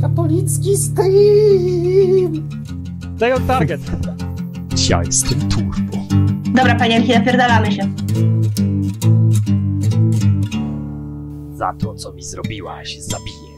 [0.00, 2.48] Katolicki stream!
[3.18, 3.80] Daj on target.
[4.90, 5.96] Ja jestem turbo.
[6.54, 7.82] Dobra, panienki, napierdalamy się.
[11.54, 13.54] Za to, co mi zrobiłaś, zabiję.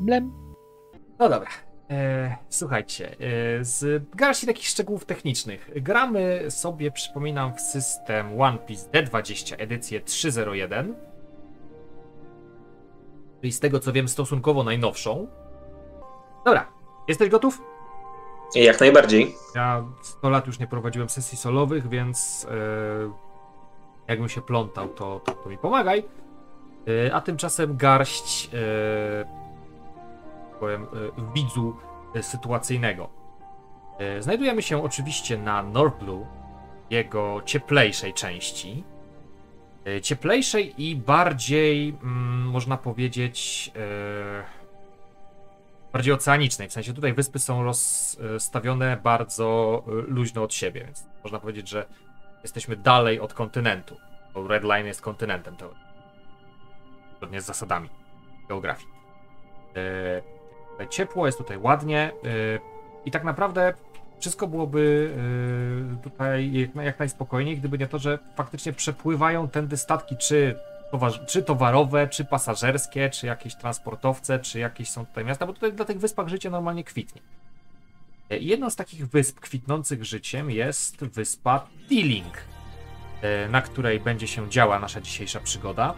[0.00, 0.32] Blem.
[1.18, 1.48] No dobra.
[1.90, 3.16] E, słuchajcie, e,
[3.64, 5.70] z garści takich szczegółów technicznych.
[5.76, 10.94] Gramy sobie, przypominam, w system One Piece D20 edycję 3.01.
[13.40, 15.26] Czyli z tego co wiem, stosunkowo najnowszą.
[16.44, 16.72] Dobra,
[17.08, 17.62] jesteś gotów?
[18.54, 19.34] Jak najbardziej.
[19.54, 22.54] Ja 100 lat już nie prowadziłem sesji solowych, więc e,
[24.08, 26.04] jakbym się plątał, to, to, to mi pomagaj.
[27.06, 29.43] E, a tymczasem garść e,
[30.64, 31.76] powiem, e, widzu
[32.14, 33.10] e, sytuacyjnego.
[33.98, 36.26] E, znajdujemy się oczywiście na North Blue,
[36.90, 38.84] jego cieplejszej części.
[40.02, 43.70] Cieplejszej i bardziej, mm, można powiedzieć,
[45.92, 46.68] bardziej oceanicznej.
[46.68, 51.86] W sensie tutaj wyspy są rozstawione bardzo luźno od siebie, więc można powiedzieć, że
[52.42, 53.96] jesteśmy dalej od kontynentu.
[54.34, 55.74] Bo Red Line jest kontynentem to
[57.16, 57.88] zgodnie z zasadami
[58.48, 58.88] geografii.
[60.74, 62.10] E, tutaj ciepło, jest tutaj ładnie e,
[63.04, 63.74] i tak naprawdę
[64.20, 65.14] wszystko byłoby
[65.94, 70.56] e, tutaj jak, najspokojniej, gdyby nie to, że faktycznie przepływają tędy statki, czy,
[70.92, 75.72] towar- czy towarowe, czy pasażerskie, czy jakieś transportowce, czy jakieś są tutaj miasta, bo tutaj
[75.72, 77.20] na tych wyspach życie normalnie kwitnie.
[78.30, 82.34] E, Jedną z takich wysp kwitnących życiem jest wyspa Teeling,
[83.22, 85.94] e, na której będzie się działa nasza dzisiejsza przygoda.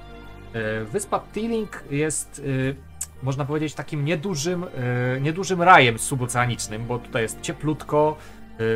[0.57, 7.23] E, Wyspa Teeling jest, e, można powiedzieć, takim niedużym, e, niedużym rajem suboceanicznym, bo tutaj
[7.23, 8.17] jest cieplutko,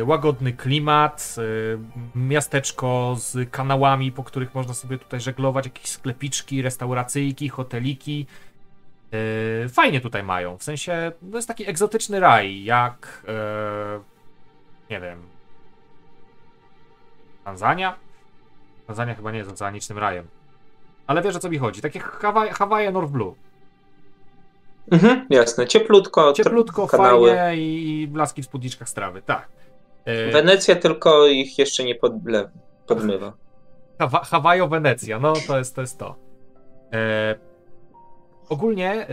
[0.05, 1.35] łagodny klimat,
[2.15, 8.25] miasteczko z kanałami, po których można sobie tutaj żeglować, jakieś sklepiczki, restauracyjki, hoteliki.
[9.69, 13.23] Fajnie tutaj mają, w sensie to jest taki egzotyczny raj, jak
[14.89, 15.21] nie wiem
[17.43, 17.95] Tanzania?
[18.87, 20.27] Tanzania chyba nie jest oceanicznym rajem.
[21.07, 21.81] Ale wiesz o co mi chodzi.
[21.81, 23.33] Takie Hawaje, Hawaje North Blue.
[24.91, 25.67] Mhm, jasne.
[25.67, 26.33] Cieplutko.
[26.33, 27.29] Cieplutko, kanały.
[27.35, 29.21] fajnie i, i blaski w spódniczkach z trawy.
[29.21, 29.47] Tak.
[30.05, 33.33] E, Wenecja tylko ich jeszcze nie podmywa.
[33.99, 35.81] Hawa- Hawajo Wenecja, no to jest to.
[35.81, 36.15] Jest to.
[36.93, 37.35] E,
[38.49, 39.07] ogólnie e,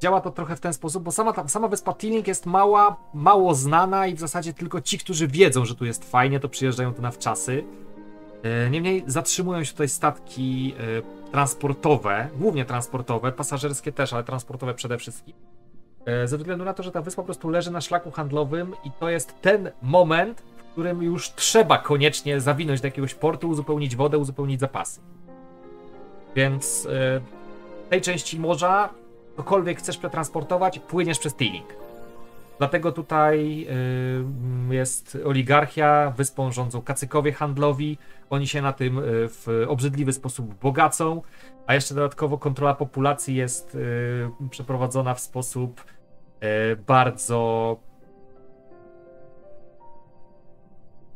[0.00, 3.54] działa to trochę w ten sposób, bo sama, ta, sama wyspa Teeling jest mała, mało
[3.54, 7.02] znana i w zasadzie tylko ci, którzy wiedzą, że tu jest fajnie, to przyjeżdżają tu
[7.02, 7.64] na wczasy.
[8.42, 14.98] E, niemniej zatrzymują się tutaj statki e, transportowe, głównie transportowe, pasażerskie też, ale transportowe przede
[14.98, 15.34] wszystkim.
[16.06, 18.90] E, ze względu na to, że ta wyspa po prostu leży na szlaku handlowym i
[18.90, 24.18] to jest ten moment, w którym już trzeba koniecznie zawinąć do jakiegoś portu, uzupełnić wodę,
[24.18, 25.00] uzupełnić zapasy.
[26.34, 26.88] Więc
[27.90, 28.88] tej części morza,
[29.36, 31.85] cokolwiek chcesz przetransportować, płyniesz przez Teeling.
[32.58, 33.66] Dlatego tutaj
[34.70, 37.98] jest oligarchia, wyspą rządzą kacykowie handlowi,
[38.30, 41.22] oni się na tym y, w obrzydliwy sposób bogacą,
[41.66, 45.84] a jeszcze dodatkowo kontrola populacji jest y, przeprowadzona w sposób
[46.42, 47.76] y, bardzo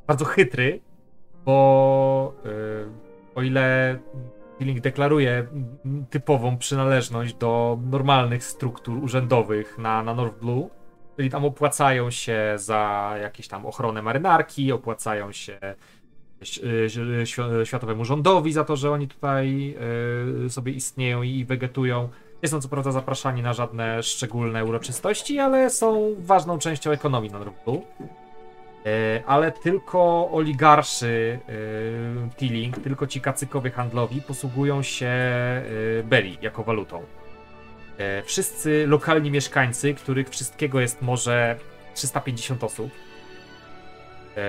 [0.07, 0.81] bardzo chytry,
[1.45, 2.35] bo
[3.35, 3.99] o ile
[4.59, 5.47] Feeling deklaruje
[6.11, 10.71] typową przynależność do normalnych struktur urzędowych na, na North Blue,
[11.21, 15.59] czyli tam opłacają się za jakieś tam ochronę marynarki, opłacają się
[16.65, 17.27] y,
[17.65, 19.77] Światowemu Rządowi za to, że oni tutaj
[20.47, 22.09] y, sobie istnieją i wegetują.
[22.43, 27.31] Nie są co prawda zapraszani na żadne szczególne uroczystości, ale są ważną częścią ekonomii
[27.65, 27.83] Blue.
[28.87, 35.13] E, ale tylko oligarszy e, Teeling, tylko ci kacykowie handlowi posługują się
[36.05, 37.20] Belly jako walutą.
[38.01, 41.57] E, Wszyscy lokalni mieszkańcy, których wszystkiego jest może
[41.95, 42.91] 350 osób,
[44.37, 44.41] e,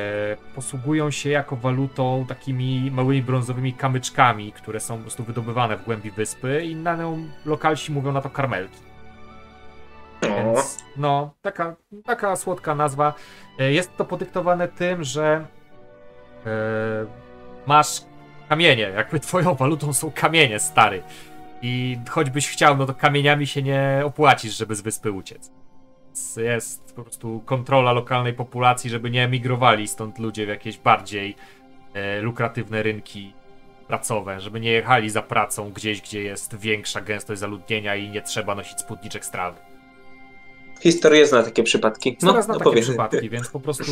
[0.55, 6.11] posługują się jako walutą takimi małymi brązowymi kamyczkami, które są po prostu wydobywane w głębi
[6.11, 8.77] wyspy i na nią lokalsi mówią na to karmelki.
[10.21, 11.75] Więc no, taka,
[12.05, 13.13] taka słodka nazwa.
[13.59, 15.45] E, Jest to podyktowane tym, że
[17.67, 18.01] masz
[18.49, 21.03] kamienie, jakby twoją walutą są kamienie, stary.
[21.61, 25.51] I choćbyś chciał, no to kamieniami się nie opłacisz, żeby z wyspy uciec.
[26.37, 31.35] Jest po prostu kontrola lokalnej populacji, żeby nie emigrowali stąd ludzie w jakieś bardziej
[31.93, 33.33] e, lukratywne rynki
[33.87, 38.55] pracowe, żeby nie jechali za pracą gdzieś, gdzie jest większa gęstość zaludnienia i nie trzeba
[38.55, 39.59] nosić spódniczek z trawy.
[40.81, 42.17] historia zna takie przypadki.
[42.17, 42.87] Coraz na no takie powiedz.
[42.87, 43.91] przypadki, więc po prostu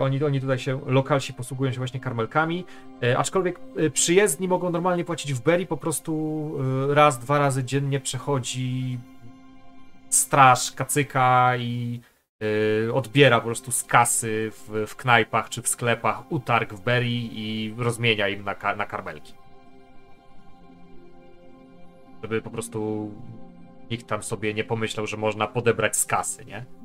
[0.00, 2.64] Oni, oni tutaj się, lokalsi posługują się właśnie karmelkami,
[3.02, 6.52] e, aczkolwiek e, przyjezdni mogą normalnie płacić w Berry, po prostu
[6.90, 8.98] e, raz, dwa razy dziennie przechodzi
[10.08, 12.00] straż kacyka i
[12.88, 17.10] e, odbiera po prostu z kasy w, w knajpach czy w sklepach utarg w Berry
[17.10, 19.34] i rozmienia im na, na karmelki.
[22.22, 23.10] Żeby po prostu
[23.90, 26.79] nikt tam sobie nie pomyślał, że można podebrać z kasy, nie?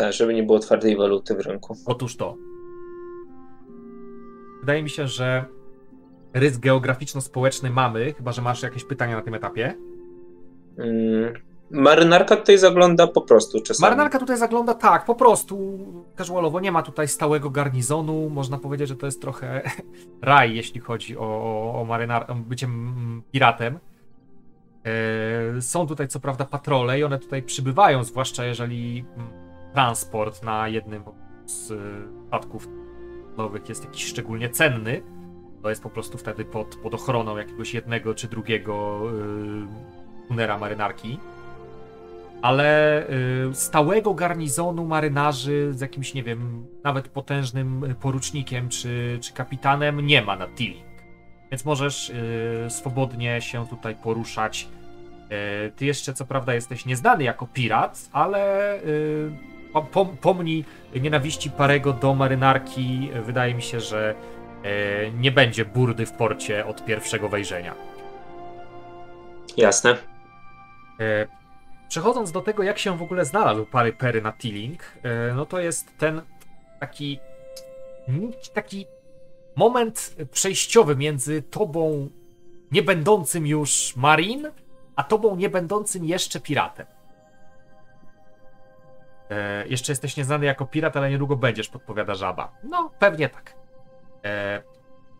[0.00, 1.76] Tak, żeby nie było twardej waluty w rynku.
[1.86, 2.36] Otóż to.
[4.60, 5.44] Wydaje mi się, że
[6.34, 9.74] rys geograficzno-społeczny mamy, chyba że masz jakieś pytania na tym etapie.
[10.78, 11.34] Mm,
[11.70, 13.90] marynarka tutaj zagląda po prostu czasami.
[13.90, 15.78] Marynarka tutaj zagląda tak, po prostu
[16.18, 19.62] casualowo, nie ma tutaj stałego garnizonu, można powiedzieć, że to jest trochę
[20.22, 22.68] raj, jeśli chodzi o, o, o, marynar- o bycie
[23.32, 23.78] piratem.
[25.56, 29.04] E, są tutaj co prawda patrole i one tutaj przybywają, zwłaszcza jeżeli
[29.72, 31.02] transport na jednym
[31.46, 31.78] z y,
[32.28, 32.68] statków
[33.36, 35.02] nowych jest jakiś szczególnie cenny.
[35.62, 39.02] To jest po prostu wtedy pod, pod ochroną jakiegoś jednego czy drugiego
[40.24, 41.18] y, tunera marynarki
[42.42, 43.02] ale
[43.50, 50.00] y, stałego garnizonu marynarzy z jakimś, nie wiem, nawet potężnym y, porucznikiem czy, czy kapitanem
[50.00, 50.90] nie ma na Tilling.
[51.50, 54.68] Więc możesz y, swobodnie się tutaj poruszać.
[55.66, 59.30] Y, ty jeszcze, co prawda, jesteś nieznany jako pirat, ale y,
[59.92, 60.64] pom, pomnij
[61.00, 63.10] nienawiści Parego do marynarki.
[63.26, 64.14] Wydaje mi się, że
[64.64, 67.74] y, nie będzie burdy w porcie od pierwszego wejrzenia.
[69.56, 69.96] Jasne.
[71.00, 71.26] E,
[71.88, 75.60] Przechodząc do tego, jak się w ogóle znalazł Pary Pery na Tilling, e, no to
[75.60, 76.22] jest ten
[76.80, 77.18] taki
[78.54, 78.86] taki
[79.56, 82.08] moment przejściowy między tobą
[82.72, 84.50] nie będącym już Marin,
[84.96, 86.86] a tobą nie będącym jeszcze piratem.
[89.30, 92.52] E, jeszcze jesteś nieznany jako pirat, ale niedługo będziesz, podpowiada żaba.
[92.64, 93.54] No, pewnie tak.
[94.24, 94.62] E,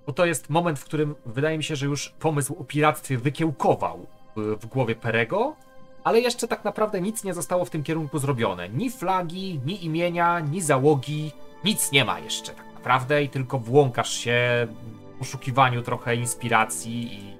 [0.06, 4.06] bo to jest moment, w którym wydaje mi się, że już pomysł o piractwie wykiełkował
[4.36, 5.56] w, w głowie Perego,
[6.04, 8.68] ale jeszcze tak naprawdę nic nie zostało w tym kierunku zrobione.
[8.68, 11.32] Ni flagi, ni imienia, ni załogi,
[11.64, 14.68] nic nie ma jeszcze tak naprawdę i tylko włąkasz się
[15.14, 17.36] w poszukiwaniu trochę inspiracji i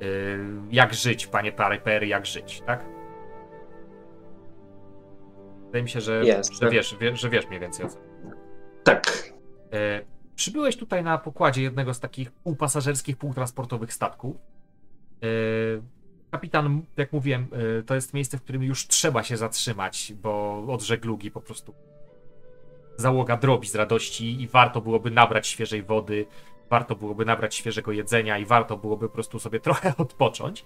[0.00, 0.38] yy,
[0.70, 2.93] jak żyć, panie Parypery, jak żyć, tak?
[5.74, 6.24] Wydaje mi się, że,
[6.60, 7.98] że, wiesz, wie, że wiesz mniej więcej o co.
[8.84, 9.32] Tak.
[9.72, 10.00] E,
[10.36, 14.36] Przybyłeś tutaj na pokładzie jednego z takich półpasażerskich, półtransportowych statków.
[15.22, 15.26] E,
[16.30, 17.46] Kapitan, jak mówiłem,
[17.78, 21.74] e, to jest miejsce, w którym już trzeba się zatrzymać, bo od żeglugi po prostu
[22.96, 26.26] załoga drobi z radości i warto byłoby nabrać świeżej wody,
[26.70, 30.64] warto byłoby nabrać świeżego jedzenia i warto byłoby po prostu sobie trochę odpocząć.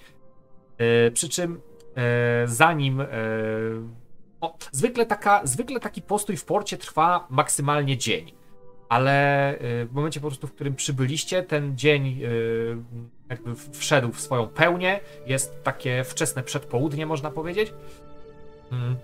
[0.79, 1.61] E, Przy czym
[1.97, 3.03] e, zanim.
[4.41, 8.39] O, zwykle, taka, zwykle taki postój w porcie trwa maksymalnie dzień
[8.89, 12.77] ale y, w momencie po prostu, w którym przybyliście, ten dzień y,
[13.29, 15.01] jakby wszedł w swoją pełnię.
[15.27, 17.75] Jest takie wczesne przedpołudnie, można powiedzieć.
[18.73, 18.97] Mm.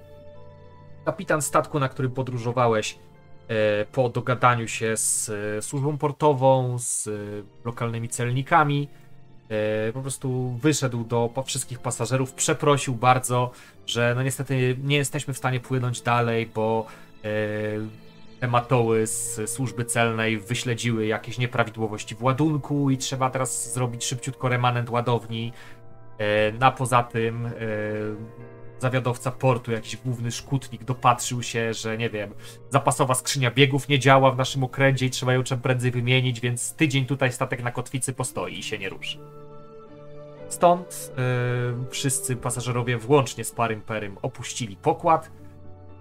[1.05, 5.31] Kapitan statku, na którym podróżowałeś, y, po dogadaniu się z
[5.65, 7.09] służbą portową, z
[7.65, 8.89] lokalnymi celnikami,
[9.95, 13.51] po prostu wyszedł do wszystkich pasażerów, przeprosił bardzo,
[13.87, 16.87] że no niestety nie jesteśmy w stanie płynąć dalej, bo
[17.25, 18.05] y,
[18.41, 24.49] te matoły z służby celnej wyśledziły jakieś nieprawidłowości w ładunku i trzeba teraz zrobić szybciutko
[24.49, 25.53] remanent ładowni.
[26.19, 27.51] E, A poza tym e,
[28.85, 32.35] zawiadowca portu, jakiś główny szkutnik dopatrzył się, że nie wiem,
[32.71, 36.75] zapasowa skrzynia biegów nie działa w naszym okręcie i trzeba ją czym prędzej wymienić, więc
[36.75, 39.19] tydzień tutaj statek na kotwicy postoi i się nie ruszy.
[40.49, 45.31] Stąd e, wszyscy pasażerowie, włącznie z Parym Perym, opuścili pokład.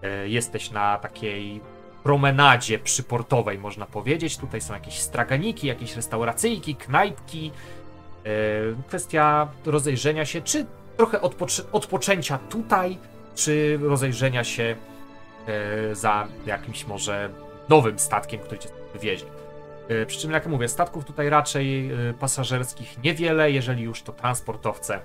[0.02, 1.62] E, jesteś na takiej
[2.04, 4.38] promenadzie przyportowej, można powiedzieć.
[4.38, 7.52] Tutaj są jakieś straganiki, jakieś restauracyjki, knajpki.
[8.25, 8.30] E,
[8.88, 10.66] Kwestia rozejrzenia się, czy
[10.98, 12.98] trochę odpoczy- odpoczęcia tutaj,
[13.36, 14.76] czy rozejrzenia się
[15.48, 17.30] e, za jakimś może
[17.70, 19.26] nowym statkiem, który cię wywiezie.
[19.88, 25.00] E, Przy czym, jak mówię, statków tutaj raczej e, pasażerskich niewiele, jeżeli już to transportowce.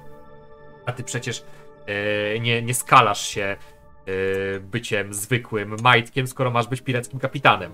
[0.87, 1.45] A ty przecież
[1.87, 3.57] e, nie, nie skalasz się
[4.09, 7.73] y, byciem zwykłym majtkiem, skoro masz być pirackim kapitanem.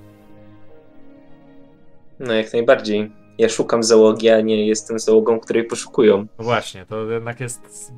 [2.18, 3.12] No jak najbardziej.
[3.38, 6.26] Ja szukam załogi, a nie jestem załogą, której poszukują.
[6.38, 7.92] No właśnie, to jednak jest.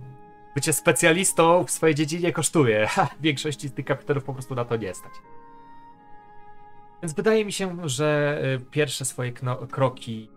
[0.56, 2.86] Bycie specjalistą w swojej dziedzinie kosztuje.
[2.90, 5.12] Ha, większości z tych kapitanów po prostu na to nie stać.
[7.02, 9.32] Więc wydaje mi się, że y, pierwsze swoje
[9.70, 10.28] kroki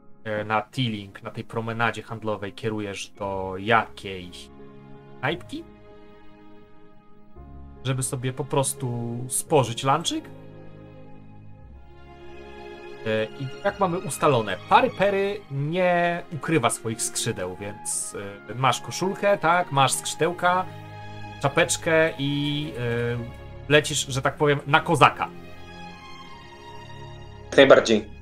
[0.41, 4.49] y, na Teeling, na tej promenadzie handlowej kierujesz do jakiejś
[5.19, 5.63] knajpki?
[7.83, 10.25] Żeby sobie po prostu spożyć lunchik?
[13.05, 18.15] E, I jak mamy ustalone, pary pery nie ukrywa swoich skrzydeł, więc
[18.49, 20.65] e, masz koszulkę, tak, masz skrzydełka,
[21.41, 23.17] czapeczkę i e,
[23.69, 25.29] lecisz, że tak powiem, na kozaka.
[27.45, 28.19] Jak najbardziej.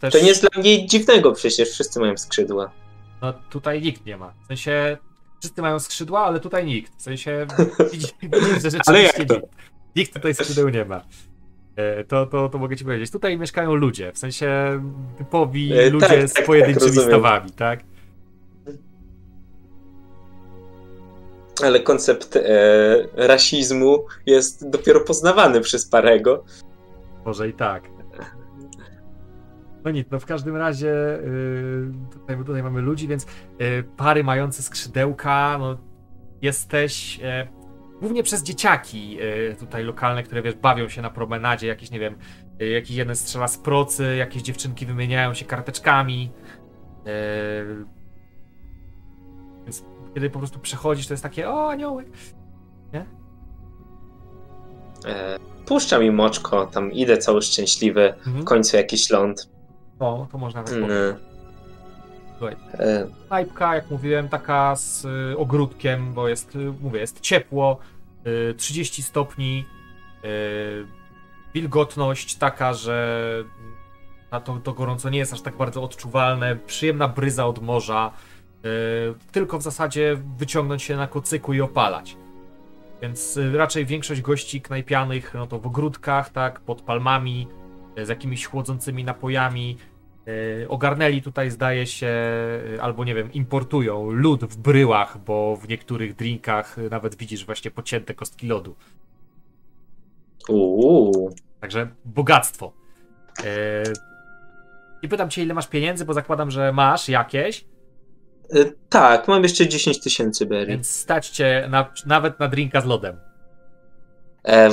[0.00, 0.12] Też...
[0.12, 2.70] To nie jest dla mnie dziwnego przecież, wszyscy mają skrzydła.
[3.22, 4.32] No tutaj nikt nie ma.
[4.44, 4.96] W sensie
[5.40, 6.96] wszyscy mają skrzydła, ale tutaj nikt.
[6.96, 7.46] W sensie
[7.92, 9.34] widzisz, widzisz, że rzeczywiście Ale jak to?
[9.34, 9.46] nikt.
[9.96, 11.00] Nikt tutaj skrzydeł nie ma.
[11.76, 13.10] E, To, to, to mogę ci powiedzieć.
[13.10, 14.80] Tutaj mieszkają ludzie, w sensie
[15.18, 17.80] typowi E, ludzie tak, z tak, pojedynczymi tak, stawami, tak?
[21.62, 22.42] Ale koncept e,
[23.14, 26.44] rasizmu jest dopiero poznawany przez Parego.
[27.24, 27.92] Może i tak.
[29.84, 33.26] No nic, no w każdym razie yy, tutaj, tutaj mamy ludzi, więc
[33.58, 35.76] yy, pary mające skrzydełka, no
[36.42, 37.20] jesteś
[38.02, 42.14] głównie przez dzieciaki yy, tutaj lokalne, które wiesz, bawią się na promenadzie, jakiś nie wiem,
[42.58, 46.30] yy, jakiś jeden strzela z procy, jakieś dziewczynki wymieniają się karteczkami.
[47.04, 47.84] Yy,
[49.64, 52.06] więc kiedy po prostu przechodzisz, to jest takie, o aniołek.
[55.06, 58.44] E, puszcza mi moczko, tam idę cały szczęśliwy, w Mhm.
[58.44, 59.50] końcu jakiś ląd.
[59.98, 60.88] O, to można tak Mm.
[60.88, 61.31] powiedzieć.
[62.42, 67.78] Słuchaj, E, knajpka, jak mówiłem, taka z y, ogródkiem, bo jest, y, mówię, jest ciepło,
[68.50, 69.64] y, 30 stopni,
[70.24, 70.86] y,
[71.54, 73.44] wilgotność taka, że
[74.30, 78.10] na to, to gorąco nie jest aż tak bardzo odczuwalne, przyjemna bryza od morza,
[79.32, 82.16] tylko w zasadzie wyciągnąć się na kocyku i opalać.
[83.02, 87.48] Więc raczej większość gości knajpianych, no to w ogródkach, tak, pod palmami,
[88.02, 89.91] z jakimiś chłodzącymi napojami, E,
[90.68, 96.14] Ogarnęli tutaj, zdaje się, e, albo nie wiem, importują lód w bryłach, bo w niektórych
[96.16, 98.74] drinkach nawet widzisz właśnie pocięte kostki lodu.
[100.48, 101.34] uuu.
[101.60, 102.72] Także bogactwo.
[103.44, 103.82] E,
[105.02, 107.64] I pytam cię, ile masz pieniędzy, bo zakładam, że masz jakieś,
[108.88, 110.66] tak, mam jeszcze 10 tysięcy berry.
[110.66, 113.16] więc stać cię na, nawet na drinka z lodem.
[114.44, 114.70] E,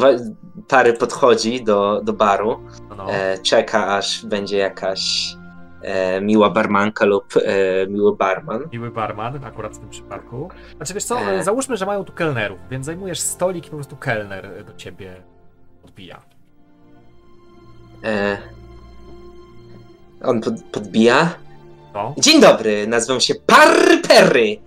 [0.68, 3.12] Pary podchodzi do, do baru, No, no.
[3.12, 5.36] e, czeka aż będzie jakaś
[5.82, 8.64] e, miła barmanka lub e, miły barman.
[8.74, 10.50] Miły barman, akurat w tym przypadku.
[10.78, 11.44] Znaczy wiesz co, E.
[11.44, 15.16] załóżmy, że mają tu kelnerów, więc zajmujesz stolik i po prostu kelner do ciebie
[15.86, 16.22] odbija.
[18.04, 18.38] E,
[20.24, 21.36] on pod, podbija.
[21.94, 22.16] No.
[22.18, 23.70] Dzień dobry, nazywam się Par
[24.08, 24.58] Perry.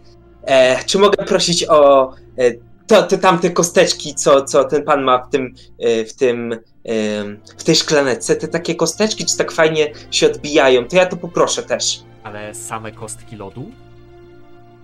[0.42, 2.12] E, czy mogę prosić o
[2.83, 6.53] e, to, te tamte kosteczki, co, co ten pan ma w tym, e, w tym,
[6.53, 6.59] e,
[7.59, 8.37] w tej szklaneczce?
[8.37, 10.89] Te takie kosteczki, czy tak fajnie się odbijają?
[10.89, 12.03] To ja to poproszę też.
[12.23, 13.71] Ale same kostki lodu?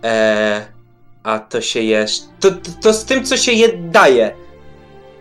[0.05, 0.67] E,
[1.23, 2.21] a to się jesz.
[2.41, 4.35] To, to, to z tym, co się je daje.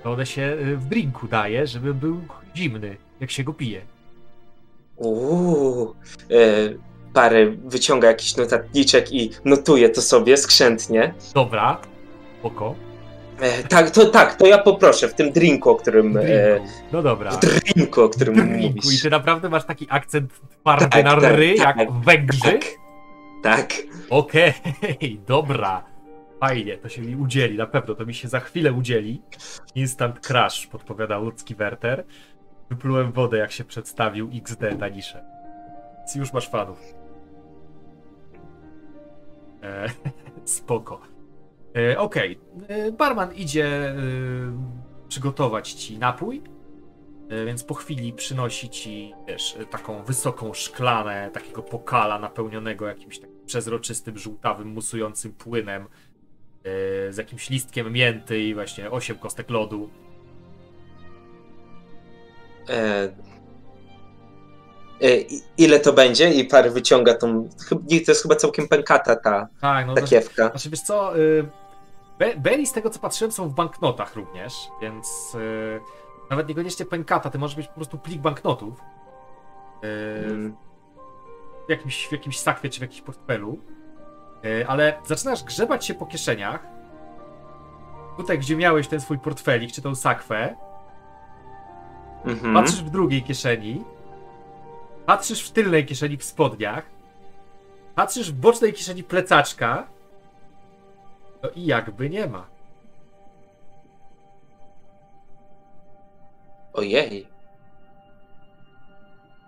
[0.03, 2.21] To one się y, w drinku daje, żeby był
[2.55, 3.81] zimny, jak się go pije.
[4.95, 5.95] Uuu.
[6.31, 6.35] E,
[7.13, 11.13] Pary wyciąga jakiś notatniczek i notuje to sobie skrzętnie.
[11.33, 11.81] Dobra,
[12.43, 12.75] oko.
[13.39, 16.17] E, tak, to tak, to ja poproszę w tym drinku, o którym.
[16.17, 16.67] E, Drinku.
[16.91, 17.31] No dobra.
[17.31, 18.57] w drinku, o którym Drinku.
[18.59, 19.01] I mówisz.
[19.01, 22.39] ty naprawdę masz taki akcent twardy Tak, na tak, ry, tak, jak Węgrzy?
[22.41, 22.63] Tak.
[23.43, 23.73] Tak.
[24.09, 24.53] Okej,
[25.27, 25.83] dobra.
[26.39, 29.21] Fajnie, to się mi udzieli, na pewno, to mi się za chwilę udzieli.
[29.75, 32.05] Instant crash, podpowiada ludzki Werter.
[32.69, 34.61] Wyplułem wodę, jak się przedstawił XD.
[35.97, 36.79] Więc już masz fanów.
[39.63, 39.89] E,
[40.45, 41.16] spoko.
[41.77, 43.95] E, Okej, E, barman idzie e,
[45.09, 46.41] przygotować ci napój,
[47.45, 54.17] więc po chwili przynosi ci, wiesz, taką wysoką szklanę takiego pokala napełnionego jakimś takim przezroczystym,
[54.17, 55.85] żółtawym, musującym płynem
[57.09, 59.89] z jakimś listkiem mięty i właśnie 8 kostek lodu.
[62.69, 63.09] E,
[65.01, 65.17] e,
[65.57, 66.33] ile to będzie?
[66.33, 67.49] I par wyciąga tą.
[67.69, 70.49] To jest chyba całkiem pękata ta Tak, no takiewka.
[70.49, 71.47] Znaczy, wiesz co, y,
[72.19, 75.79] Be- Berry z tego co patrzyłem są w banknotach również, więc y,
[76.29, 78.81] nawet niekoniecznie pękata, ty możesz mieć po prostu plik banknotów
[79.83, 80.55] y, Mm,
[81.67, 83.59] w, jakimś, w jakimś sakwie czy w jakimś portfelu,
[84.45, 86.67] y, ale zaczynasz grzebać się po kieszeniach,
[88.17, 90.55] tutaj gdzie miałeś ten swój portfelik czy tą sakwę,
[92.25, 92.53] mhm.
[92.53, 93.83] patrzysz w drugiej kieszeni,
[95.05, 96.85] patrzysz w tylnej kieszeni w spodniach,
[97.95, 99.87] patrzysz w bocznej kieszeni plecaczka,
[101.43, 102.47] no i jakby nie ma.
[106.73, 107.27] Ojej.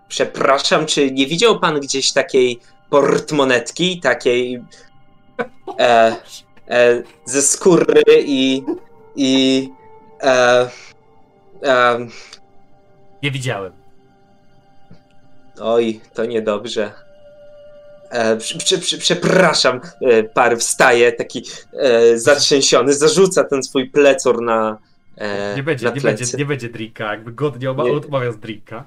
[0.07, 4.55] Przepraszam, czy nie widział pan gdzieś takiej portmonetki, takiej
[5.79, 6.15] e,
[6.67, 8.63] e, ze skóry i
[9.15, 9.69] i
[10.23, 10.69] e,
[11.63, 11.99] e,
[13.23, 13.73] Nie widziałem.
[15.61, 17.08] Oj, to niedobrze.
[18.11, 18.37] E,
[18.99, 21.43] przepraszam, e, par wstaje, taki
[21.79, 24.77] e, zatrzęsiony, zarzuca ten swój plecor na,
[25.17, 27.91] e, Nie będzie, na nie będzie, nie będzie drinka, jakby godnie oba- Nie.
[27.91, 28.83] odmawia z drinka.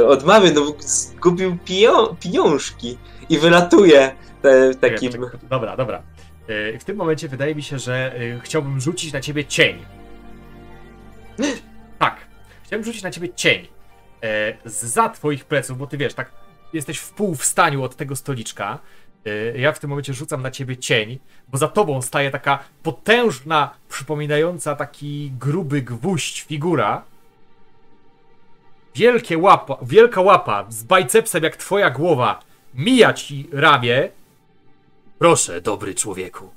[0.00, 2.98] E, odmawiam, no bo zgubił piją, pieniążki
[3.28, 4.00] i wylatuje
[4.42, 5.12] e, takim...
[5.12, 6.02] Czekaj, czekaj, Dobra, dobra.
[6.48, 9.78] E, W tym momencie wydaje mi się, że chciałbym rzucić na ciebie cień.
[11.98, 12.16] Tak.
[12.62, 13.66] Chciałbym rzucić na ciebie cień.
[14.64, 16.30] Za twoich pleców, bo ty wiesz, tak
[16.72, 18.78] jesteś w pół wstaniu od tego stoliczka.
[19.26, 23.74] E, Ja w tym momencie rzucam na ciebie cień, bo za tobą staje taka potężna,
[23.88, 27.02] przypominająca taki gruby gwóźdź figura.
[28.94, 32.40] Wielkie łapa, wielka łapa z bicepsem jak twoja głowa
[32.74, 34.08] mija ci ramię.
[35.18, 36.50] Proszę, dobry człowieku.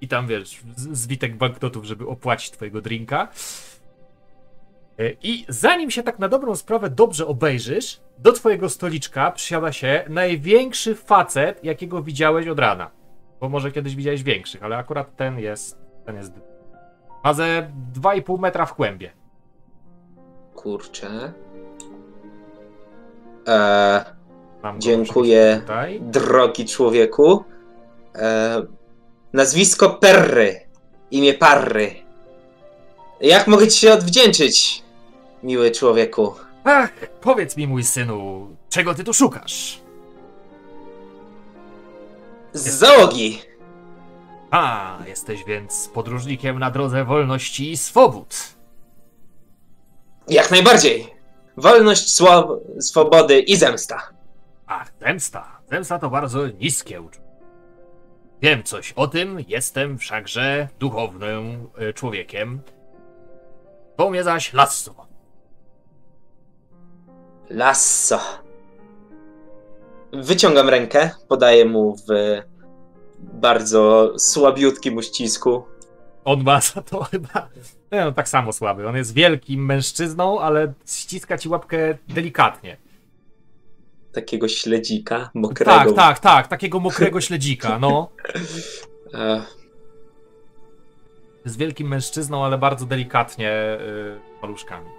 [0.00, 3.28] I tam wiesz, zwitek banknotów, żeby opłacić twojego drinka.
[4.98, 10.04] E, I zanim się tak na dobrą sprawę dobrze obejrzysz, do twojego stoliczka przysiada się
[10.08, 12.90] największy facet, jakiego widziałeś od rana.
[13.40, 15.78] Bo może kiedyś widziałeś większych, ale akurat ten jest.
[16.06, 16.32] Ten jest.
[17.24, 19.10] Ma ze 2,5 metra w kłębie.
[20.54, 21.32] Kurczę.
[23.48, 24.04] E,
[24.62, 25.62] Mam go Dziękuję.
[26.00, 27.44] drogi człowieku.
[28.14, 28.62] E,
[29.32, 30.60] nazwisko Perry.
[31.10, 31.90] Imię Parry.
[33.20, 34.82] Jak mogę ci się odwdzięczyć,
[35.42, 36.34] miły człowieku?
[36.64, 36.90] Ach,
[37.20, 39.80] powiedz mi, mój synu, czego ty tu szukasz?
[42.52, 43.42] Z załogi.
[44.50, 48.36] A, jesteś więc podróżnikiem na drodze wolności i swobód.
[50.28, 51.14] Jak najbardziej.
[51.56, 52.20] Wolność,
[52.80, 54.02] swobody i zemsta.
[54.66, 55.60] Ach, zemsta.
[55.70, 57.28] Zemsta to bardzo niskie uczucie.
[58.42, 62.60] Wiem coś o tym, jestem wszakże duchownym e, człowiekiem.
[63.96, 65.07] To mnie zaś lasso.
[67.50, 68.20] Lasso.
[70.12, 72.02] Wyciągam rękę, podaję mu w
[73.18, 75.62] bardzo słabiutkim uścisku.
[76.24, 77.48] On ma za to chyba.
[77.92, 78.88] Nie, no, tak samo słaby.
[78.88, 82.76] On jest wielkim mężczyzną, ale ściska ci łapkę delikatnie.
[84.12, 85.72] Takiego śledzika, mokrego.
[85.72, 86.46] Tak, tak, tak.
[86.46, 88.08] Takiego mokrego śledzika, no.
[91.44, 94.97] Jest wielkim mężczyzną, ale bardzo delikatnie yy, paluszkami.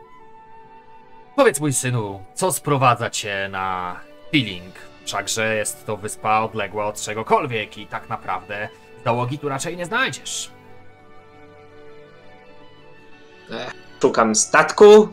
[1.40, 4.00] Powiedz mój synu, co sprowadza cię na
[4.32, 4.76] Feeling?
[5.06, 8.70] Wszakże jest to wyspa odległa od czegokolwiek i tak naprawdę
[9.06, 10.52] załogi tu raczej nie znajdziesz.
[14.02, 15.10] Szukam statku,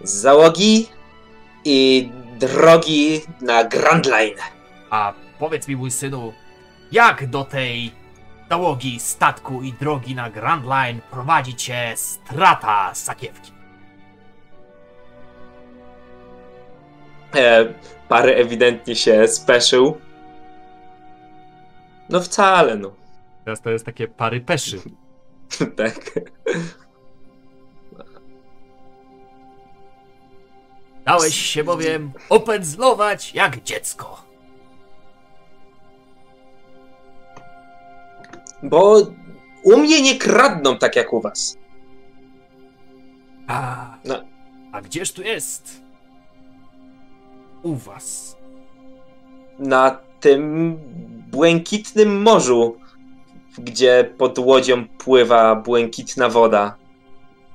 [0.00, 0.88] załogi
[1.64, 4.38] i drogi na Grand Line.
[4.90, 6.32] A powiedz mi mój synu,
[6.92, 7.92] jak do tej
[8.50, 13.59] załogi, statku i drogi na Grand Line prowadzi cię strata sakiewki?
[17.36, 17.74] E,
[18.08, 20.00] parę ewidentnie się speszył.
[22.08, 22.92] No wcale, no.
[23.44, 24.78] Teraz to jest takie pary peszy.
[25.76, 25.94] tak.
[31.04, 34.22] Dałeś się bowiem opędzlować jak dziecko.
[38.62, 38.96] Bo
[39.62, 41.58] u mnie nie kradną tak jak u was.
[43.46, 44.14] A, No.
[44.72, 45.82] a gdzież tu jest?
[47.62, 48.36] U was.
[49.58, 50.76] Na tym
[51.30, 52.76] błękitnym morzu,
[53.58, 56.76] gdzie pod łodzią pływa błękitna woda,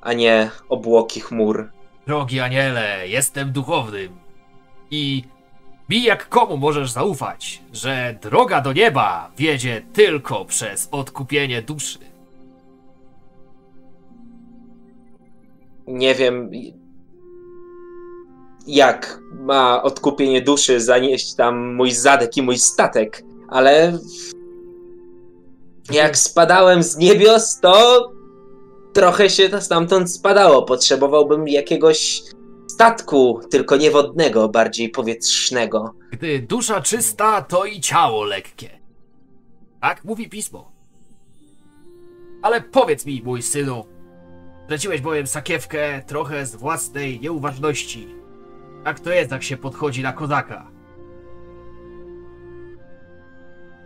[0.02, 1.70] a nie obłoki chmur.
[2.08, 4.18] Drogi aniele, jestem duchownym.
[4.92, 5.24] I
[5.90, 12.00] mi jak komu możesz zaufać, że droga do nieba wiedzie tylko przez odkupienie duszy.
[15.88, 16.52] Nie wiem,
[18.68, 24.00] jak ma odkupienie duszy zanieść tam mój zadek i mój statek, ale
[25.92, 28.12] jak spadałem z niebios, to
[28.94, 30.64] trochę się to stamtąd spadało.
[30.64, 32.22] Potrzebowałbym jakiegoś
[32.68, 35.94] statku, tylko nie wodnego, bardziej powietrznego.
[36.12, 38.70] Gdy dusza czysta, to i ciało lekkie.
[39.82, 40.72] Tak mówi pismo.
[42.42, 43.86] Ale powiedz mi, mój synu,
[44.66, 48.25] straciłeś bowiem sakiewkę trochę z własnej nieuważności.
[48.86, 50.68] Tak to jest, jak się podchodzi na kozaka.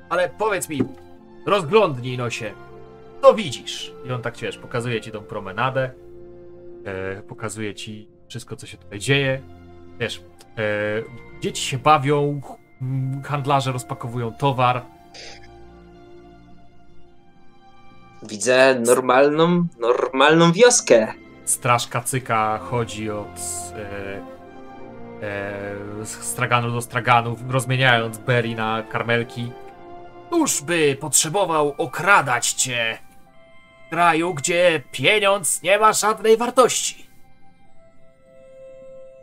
[0.10, 0.84] Ale powiedz mi,
[1.46, 2.52] rozglądnij no się.
[3.22, 3.94] Co widzisz?
[4.06, 5.92] I on tak ci wiesz, pokazuje ci tą promenadę,
[6.86, 9.42] e, pokazuje ci wszystko, co się tutaj dzieje.
[10.00, 10.24] Wiesz,
[10.58, 12.42] e, dzieci się bawią,
[13.24, 14.82] handlarze rozpakowują towar.
[18.24, 21.14] Widzę normalną, normalną wioskę.
[21.46, 23.40] Straż kacyka chodzi od
[23.76, 24.39] e,
[26.04, 29.52] z straganu do straganu, rozmieniając Berry na karmelki.
[30.30, 32.98] Cóż by potrzebował okradać cię
[33.88, 37.10] w kraju, gdzie pieniądz nie ma żadnej wartości?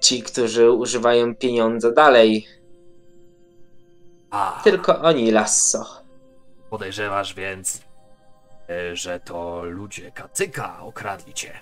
[0.01, 2.47] Ci, którzy używają pieniądza dalej,
[4.31, 6.03] A, tylko oni, Lasso.
[6.71, 7.83] podejrzewasz więc,
[8.71, 11.53] e, że to ludzie kacyka okradli cię.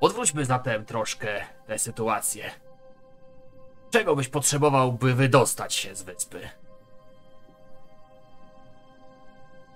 [0.00, 2.50] Odwróćmy zatem troszkę tę sytuację.
[3.90, 6.48] Czego byś potrzebował, by wydostać się z wyspy?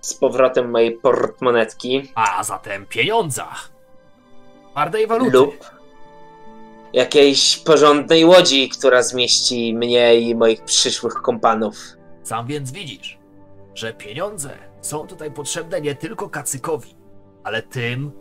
[0.01, 3.49] Z powrotem mojej portmonetki A zatem pieniądza.
[4.71, 5.31] Twardej waluty.
[5.31, 5.71] lub
[6.93, 11.77] jakiejś porządnej łodzi, która zmieści mnie i moich przyszłych kompanów.
[12.23, 13.19] Sam więc widzisz,
[13.75, 14.51] że pieniądze
[14.81, 16.95] są tutaj potrzebne nie tylko kacykowi,
[17.45, 18.13] ale tym,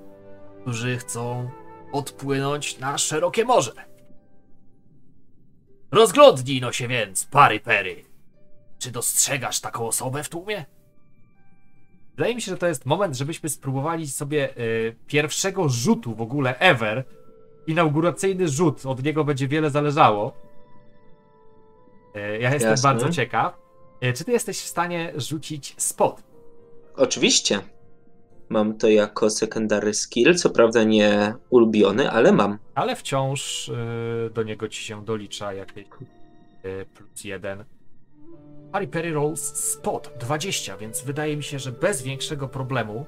[0.61, 1.49] którzy chcą
[1.91, 3.92] odpłynąć na szerokie morze.
[5.93, 8.03] Rozglądnij no się więc, pary pery.
[8.79, 10.65] Czy dostrzegasz taką osobę w tłumie?
[12.17, 16.59] Wydaje mi się, że to jest moment, żebyśmy spróbowali sobie y, pierwszego rzutu w ogóle
[16.59, 17.03] ever.
[17.67, 20.33] Inauguracyjny rzut, od niego będzie wiele zależało.
[22.15, 22.89] Y, ja jestem Jasne.
[22.89, 23.57] bardzo ciekaw.
[24.03, 26.23] Y, czy ty jesteś w stanie rzucić spot?
[26.95, 27.59] Oczywiście.
[28.53, 32.57] Mam to jako secondary skill, co prawda nie ulubiony, ale mam.
[32.75, 33.73] ale wciąż y,
[34.33, 37.63] do niego ci się dolicza jakieś y, plus jeden.
[38.73, 43.05] Harry Perry Rolls Spot 20, więc wydaje mi się, że bez większego problemu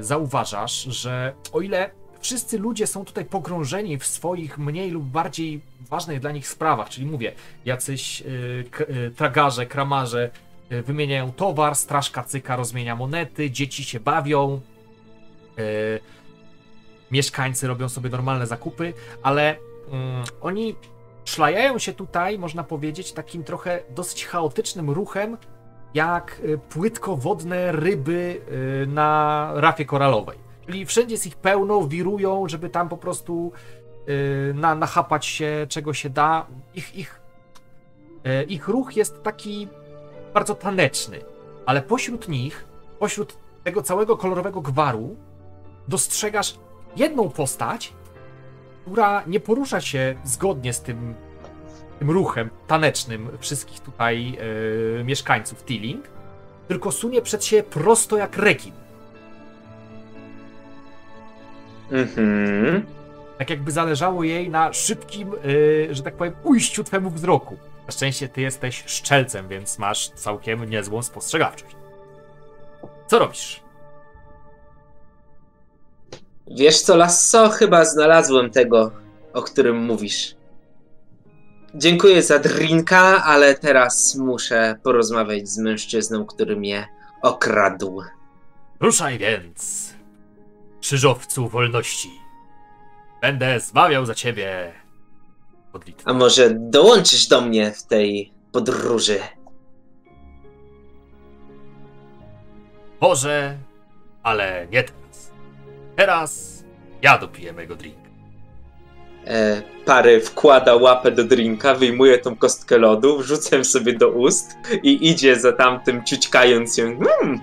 [0.00, 5.60] y, zauważasz, że o ile wszyscy ludzie są tutaj pogrążeni w swoich mniej lub bardziej
[5.90, 7.32] ważnych dla nich sprawach, czyli mówię,
[7.64, 10.30] jacyś y, k- y, tragarze, kramarze
[10.70, 14.60] wymieniają towar, straż kacyka rozmienia monety, dzieci się bawią,
[15.58, 16.00] y,
[17.10, 19.56] mieszkańcy robią sobie normalne zakupy, ale
[19.90, 20.76] mm, oni
[21.24, 25.36] szlajają się tutaj, można powiedzieć, takim trochę dosyć chaotycznym ruchem,
[25.94, 28.40] jak y, płytkowodne ryby
[28.86, 30.38] na rafie koralowej.
[30.66, 33.52] Czyli wszędzie jest ich pełno, wirują, żeby tam po prostu
[34.54, 36.46] na, nachapać się czego się da.
[36.74, 37.20] Ich, ich,
[38.48, 39.68] ich ruch jest taki
[40.34, 41.20] bardzo taneczny,
[41.66, 42.64] ale pośród nich,
[42.98, 45.16] pośród tego całego kolorowego gwaru,
[45.88, 46.58] dostrzegasz
[46.96, 47.92] jedną postać,
[48.82, 51.14] która nie porusza się zgodnie z tym,
[51.98, 54.38] tym ruchem tanecznym wszystkich tutaj
[55.00, 56.04] e, mieszkańców Teeling,
[56.68, 58.72] tylko sunie przed siebie prosto jak rekin.
[61.92, 62.86] Mhm.
[63.38, 65.32] Tak jakby zależało jej na szybkim,
[65.90, 67.56] e, że tak powiem, ujściu twemu wzroku.
[67.88, 71.76] Na szczęście ty jesteś szczelcem, więc masz całkiem niezłą spostrzegawczość.
[73.06, 73.60] Co robisz?
[76.46, 78.92] Wiesz co, Lasso, chyba znalazłem tego,
[79.32, 80.36] o którym mówisz.
[81.74, 86.88] Dziękuję za drinka, ale teraz muszę porozmawiać z mężczyzną, który mnie
[87.22, 88.02] okradł.
[88.80, 89.94] Ruszaj więc,
[90.80, 92.10] krzyżowcu wolności.
[93.20, 94.72] Będę zmawiał za ciebie
[95.78, 96.10] modlitwę.
[96.10, 99.18] A może dołączysz do mnie w tej podróży?
[103.00, 103.58] Może,
[104.22, 105.30] ale nie teraz.
[105.96, 106.64] Teraz
[107.02, 108.08] ja dopiję mego drinka.
[109.26, 114.56] E, pary wkłada łapę do drinka, wyjmuje tą kostkę lodu, wrzuca ją sobie do ust
[114.82, 116.98] i idzie za tamtym, ciućkając ją.
[116.98, 117.40] Hmm,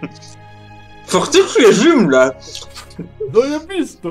[1.08, 2.32] faktycznie zimne.
[3.34, 4.10] No jebisto.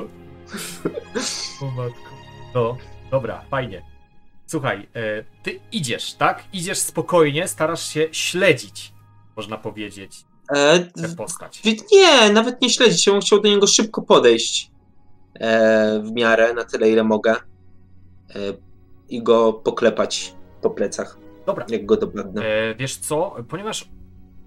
[1.61, 2.09] O matko.
[2.55, 2.77] No,
[3.11, 3.94] dobra, fajnie.
[4.55, 6.43] Słuchaj, e, ty idziesz, tak?
[6.53, 8.93] Idziesz spokojnie, starasz się śledzić,
[9.35, 11.61] można powiedzieć, E, tę postać.
[11.91, 14.71] nie, nawet nie śledzić, ja bym chciał do niego szybko podejść.
[15.39, 17.31] E, w miarę, na tyle ile mogę.
[17.31, 17.35] E,
[19.09, 22.41] I go poklepać po plecach, Dobra, jak go dopadnę.
[22.45, 23.89] E, wiesz co, ponieważ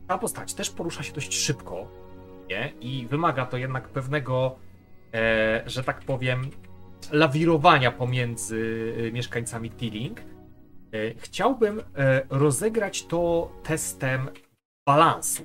[0.07, 1.89] ta postać też porusza się dość szybko,
[2.49, 2.73] nie?
[2.81, 4.57] I wymaga to jednak pewnego,
[5.15, 6.51] e, że tak powiem,
[7.13, 10.21] lawirowania pomiędzy e, mieszkańcami Teeling.
[10.21, 14.29] E, chciałbym e, rozegrać to testem
[14.87, 15.43] balansu.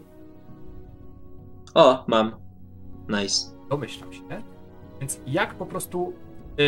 [1.74, 2.36] O, mam.
[3.10, 3.48] Nice.
[3.70, 4.22] Domyślam się.
[5.00, 6.14] Więc jak po prostu
[6.60, 6.64] e,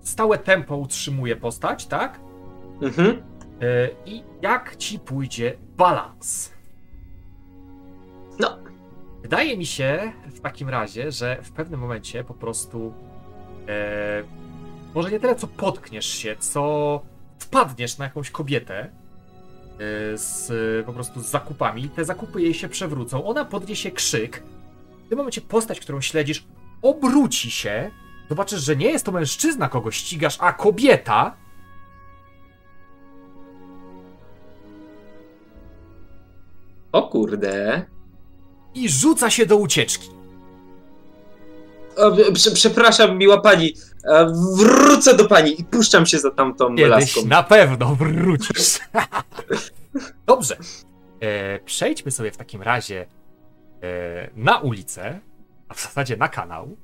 [0.00, 2.20] stałe tempo utrzymuje postać, tak?
[2.82, 3.22] Mhm.
[4.06, 6.52] I jak ci pójdzie balans?
[8.38, 8.58] No.
[9.22, 12.94] Wydaje mi się w takim razie, że w pewnym momencie po prostu
[13.68, 14.22] E,
[14.94, 17.02] może nie tyle, co potkniesz się, co
[17.38, 18.90] wpadniesz na jakąś kobietę e,
[20.18, 21.88] z po prostu z zakupami.
[21.88, 23.24] Te zakupy jej się przewrócą.
[23.24, 24.42] Ona podniesie krzyk.
[25.06, 26.46] W tym momencie postać, którą śledzisz,
[26.82, 27.90] obróci się.
[28.28, 31.36] Zobaczysz, że nie jest to mężczyzna, kogo ścigasz, a kobieta.
[36.92, 37.86] O kurde.
[38.74, 40.17] I rzuca się do ucieczki.
[42.54, 43.74] Przepraszam, miła pani.
[44.04, 47.14] E, Wrócę do pani i puszczam się za tamtą laską.
[47.14, 48.78] Kiedyś na pewno wrócisz.
[50.26, 50.56] Dobrze.
[51.20, 53.06] E, przejdźmy sobie w takim razie
[53.82, 55.20] e, na ulicę,
[55.68, 56.76] a w zasadzie na kanał.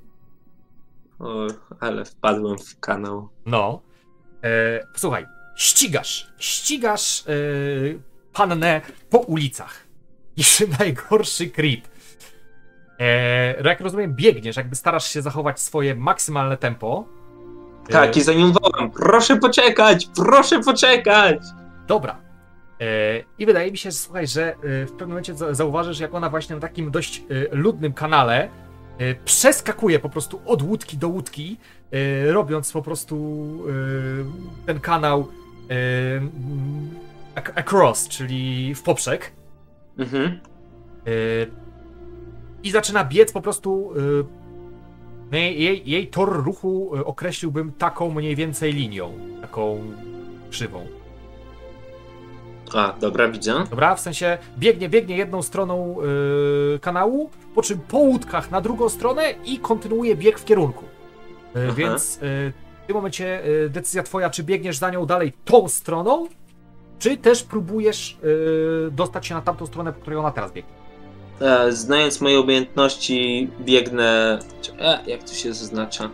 [1.18, 1.46] O,
[1.80, 3.28] ale wpadłem w kanał.
[3.46, 3.80] No.
[4.44, 7.32] E, słuchaj, ścigasz, ścigasz e,
[8.32, 9.84] pannę po ulicach.
[10.36, 11.88] Niczym najgorszy creep.
[13.00, 17.04] E, jak rozumiem, biegniesz, jakby starasz się zachować swoje maksymalne tempo.
[17.88, 18.90] E, Tak, i za nią wołam.
[18.90, 21.38] Proszę poczekać, proszę poczekać.
[21.86, 22.16] Dobra.
[22.80, 22.86] E,
[23.38, 26.30] I wydaje mi się, że słuchaj, że e, w pewnym momencie za- zauważysz, jak ona
[26.30, 28.48] właśnie na takim dość e, ludnym kanale
[28.98, 31.56] e, przeskakuje po prostu od łódki do łódki,
[32.26, 33.16] e, robiąc po prostu
[34.62, 35.28] e, ten kanał
[35.70, 35.74] e,
[37.40, 39.32] ac- across, czyli w poprzek.
[39.98, 40.40] Mhm.
[42.64, 43.92] I zaczyna biec po prostu.
[45.32, 49.80] no jej, jej, tor ruchu e, określiłbym taką mniej więcej linią, taką
[50.50, 50.86] krzywą.
[52.74, 53.64] A, dobra, widzę.
[53.70, 58.88] Dobra, w sensie biegnie, biegnie jedną stroną yy, kanału, po czym po łódkach na drugą
[58.88, 60.84] stronę i kontynuuje bieg w kierunku.
[61.54, 65.68] Yy, więc yy, w tym momencie yy, decyzja twoja, czy biegniesz za nią dalej tą
[65.68, 66.26] stroną,
[66.98, 68.18] czy też próbujesz
[68.90, 70.83] dostać się na tamtą stronę, po której ona teraz biegnie.
[71.40, 74.38] E, znając moje umiejętności, biegnę.
[74.78, 76.10] E, jak to się zaznacza?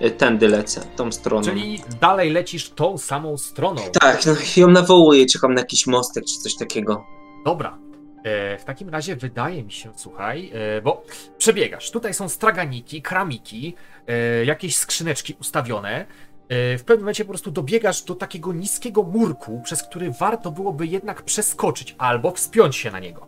[0.00, 1.42] E, tędy lecę, tą stroną.
[1.42, 3.82] Czyli dalej lecisz tą samą stroną.
[4.00, 7.06] Tak, no ją nawołuję, czekam na jakiś mostek czy coś takiego.
[7.44, 7.78] Dobra.
[8.26, 11.04] E, w takim razie wydaje mi się, słuchaj, e, bo
[11.38, 11.90] przebiegasz.
[11.90, 13.74] Tutaj są straganiki, kramiki,
[14.06, 16.06] e, jakieś skrzyneczki ustawione.
[16.50, 21.22] W pewnym momencie po prostu dobiegasz do takiego niskiego murku, przez który warto byłoby jednak
[21.22, 23.26] przeskoczyć albo wspiąć się na niego.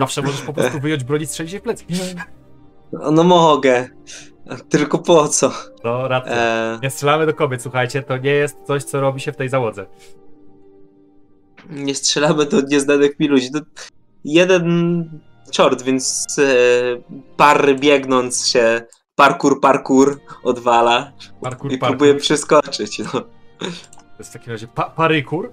[0.00, 1.84] Zawsze możesz po prostu wyjąć broń i strzelić się w plecy.
[3.12, 3.88] No mogę.
[4.68, 5.52] Tylko po co?
[5.84, 6.32] No, racja.
[6.36, 9.48] E, Nie strzelamy do kobiet, słuchajcie, to nie jest coś, co robi się w tej
[9.48, 9.86] załodze.
[11.70, 13.48] nie strzelamy do nieznanych mi ludzi.
[13.52, 13.60] No,
[14.24, 15.20] jeden
[15.52, 16.44] czort, więc e,
[17.36, 18.82] par biegnąc się
[19.16, 21.98] parkour, parkour odwala Parkour, i parkour.
[21.98, 22.98] próbuję przeskoczyć.
[22.98, 23.06] No.
[23.10, 25.52] To jest w takim razie pa parykur.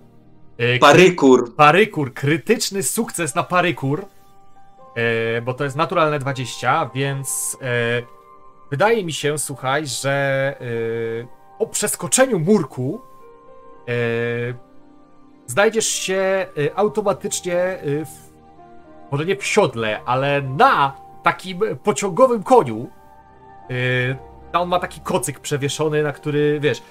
[0.60, 1.56] E, Parykur.
[1.56, 4.06] Parykur, krytyczny sukces na parykur,
[4.96, 8.02] e, bo to jest naturalne 20, więc e,
[8.72, 10.56] wydaje mi się, słuchaj, że
[11.60, 13.02] po przeskoczeniu murku
[15.48, 18.30] znajdziesz się automatycznie w,
[19.12, 22.90] może nie w siodle, ale na takim pociągowym koniu.
[24.54, 26.82] A on ma taki kocyk przewieszony, na który, wiesz,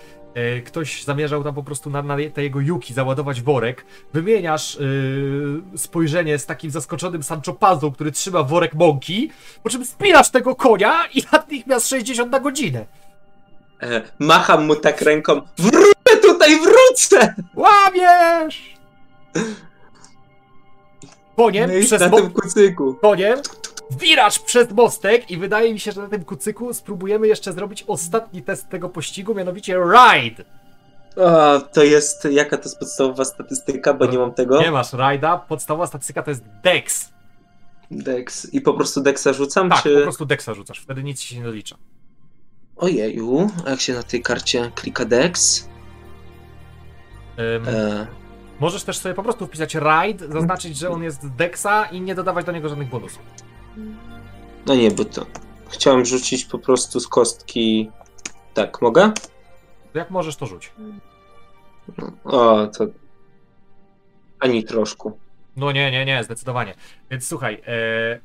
[0.67, 3.85] ktoś zamierzał tam po prostu na, na te jego juki załadować worek.
[4.13, 9.31] Wymieniasz e, spojrzenie z takim zaskoczonym Sancho Panzą, który trzyma worek mąki,
[9.63, 12.87] po czym spinasz tego konia i natychmiast 60 na godzinę.
[13.83, 15.43] E, macham mu tak ręką.
[15.59, 17.35] Wrócę tutaj, wrócę!
[17.55, 18.79] Łamiesz!
[21.37, 22.95] Koniem No przez na tym kucyku.
[22.95, 23.39] koniem
[23.91, 28.43] wirasz przez mostek i wydaje mi się, że na tym kucyku spróbujemy jeszcze zrobić ostatni
[28.43, 30.45] test tego pościgu, mianowicie ride.
[31.17, 34.61] O, to jest, jaka to jest podstawowa statystyka, bo nie mam tego.
[34.61, 37.13] Nie masz ride'a, podstawowa statystyka to jest dex.
[37.91, 38.55] Dex.
[38.55, 39.97] I po prostu Dexa rzucam, Tak, czy...
[39.97, 41.77] po prostu dexa rzucasz, wtedy nic ci się nie dolicza.
[42.77, 45.69] Ojeju, a jak się na tej karcie klika Dex?
[47.39, 48.07] Ym, E,
[48.61, 52.47] Możesz też sobie po prostu wpisać ride, zaznaczyć, że on jest dexa i nie dodawać
[52.47, 53.23] do niego żadnych bonusów.
[54.67, 55.27] No nie, bo to...
[55.69, 57.91] Chciałem rzucić po prostu z kostki...
[58.55, 59.13] Tak, mogę?
[59.95, 60.73] Jak możesz, to rzuć.
[62.25, 62.87] O, to...
[64.41, 65.19] Ani troszku.
[65.57, 66.75] No nie, nie, nie, zdecydowanie.
[67.11, 68.21] Więc słuchaj, e,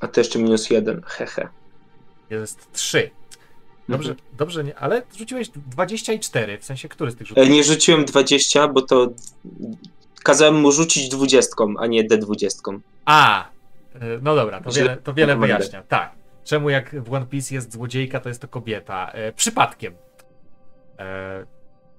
[0.00, 1.48] A to jeszcze minus jeden, hehe.
[2.30, 3.10] jest 3.
[3.88, 4.28] Dobrze, Mhm.
[4.36, 7.28] dobrze, nie, ale rzuciłeś 24, w sensie który z tych?
[7.38, 9.08] E, Nie rzuciłem 20, bo to...
[10.22, 12.80] Kazałem mu rzucić dwudziestką, a nie D20.
[13.04, 13.48] A,
[14.22, 15.82] no dobra, to wiele, to wiele wyjaśnia.
[15.82, 16.12] Tak.
[16.44, 19.10] Czemu jak w One Piece jest złodziejka, to jest to kobieta?
[19.12, 19.94] E, przypadkiem.
[20.98, 21.46] E,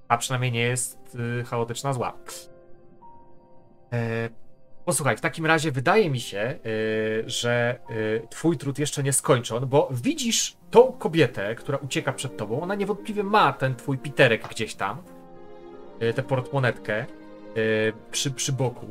[0.07, 2.13] a przynajmniej nie jest e, chaotyczna zła.
[3.93, 4.29] E,
[4.85, 6.59] posłuchaj, w takim razie wydaje mi się, e,
[7.25, 7.79] że
[8.23, 12.61] e, twój trud jeszcze nie skończon, bo widzisz tą kobietę, która ucieka przed tobą.
[12.61, 15.01] Ona niewątpliwie ma ten twój piterek gdzieś tam,
[15.99, 17.05] e, tę portmonetkę e,
[18.11, 18.87] przy, przy boku.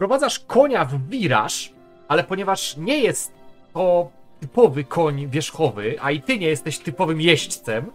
[0.00, 1.72] E, Prowadzasz konia w wiraż,
[2.08, 3.32] ale ponieważ nie jest
[3.74, 4.10] to
[4.40, 7.90] typowy koń wierzchowy, a i ty nie jesteś typowym jeźdźcem,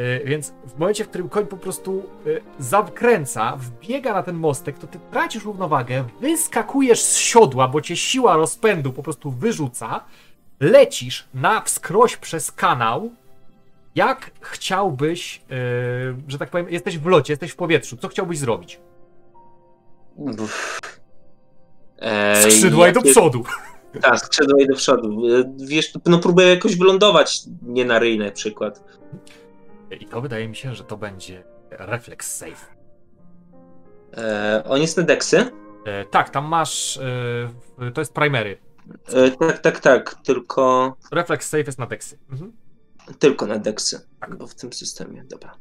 [0.00, 4.78] Y, Więc w momencie, w którym koń po prostu y, zakręca, wbiega na ten mostek,
[4.78, 10.04] to ty tracisz równowagę, wyskakujesz z siodła, bo cię siła rozpędu po prostu wyrzuca,
[10.60, 13.10] lecisz na wskroś przez kanał.
[13.94, 15.42] Jak chciałbyś, y,
[16.28, 18.80] że tak powiem, jesteś w locie, jesteś w powietrzu, co chciałbyś zrobić?
[21.98, 23.44] Ej, Skrzydła i do przodu.
[24.00, 25.26] Tak, skrzydła i do przodu.
[25.26, 28.84] E, Wiesz, no próbuję jakoś wylądować, nie na ryj na przykład.
[30.00, 32.74] I to wydaje mi się, że to będzie reflex save.
[34.16, 35.50] E, on jest na deksy?
[35.86, 38.58] E, tak, tam masz, e, to jest primary.
[39.12, 42.18] E, tak, tak, tak, tylko, Reflex save jest na deksy.
[42.30, 42.52] Mhm.
[43.18, 44.00] tylko na deksy.
[44.20, 44.36] Tak.
[44.36, 45.56] Bo w tym systemie, dobra.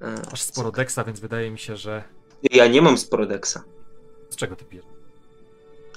[0.00, 2.02] E, Masz sporo deksa, więc wydaje mi się, że...
[2.42, 3.64] Ja nie mam sporo deksa.
[4.30, 4.84] Z czego ty pijesz?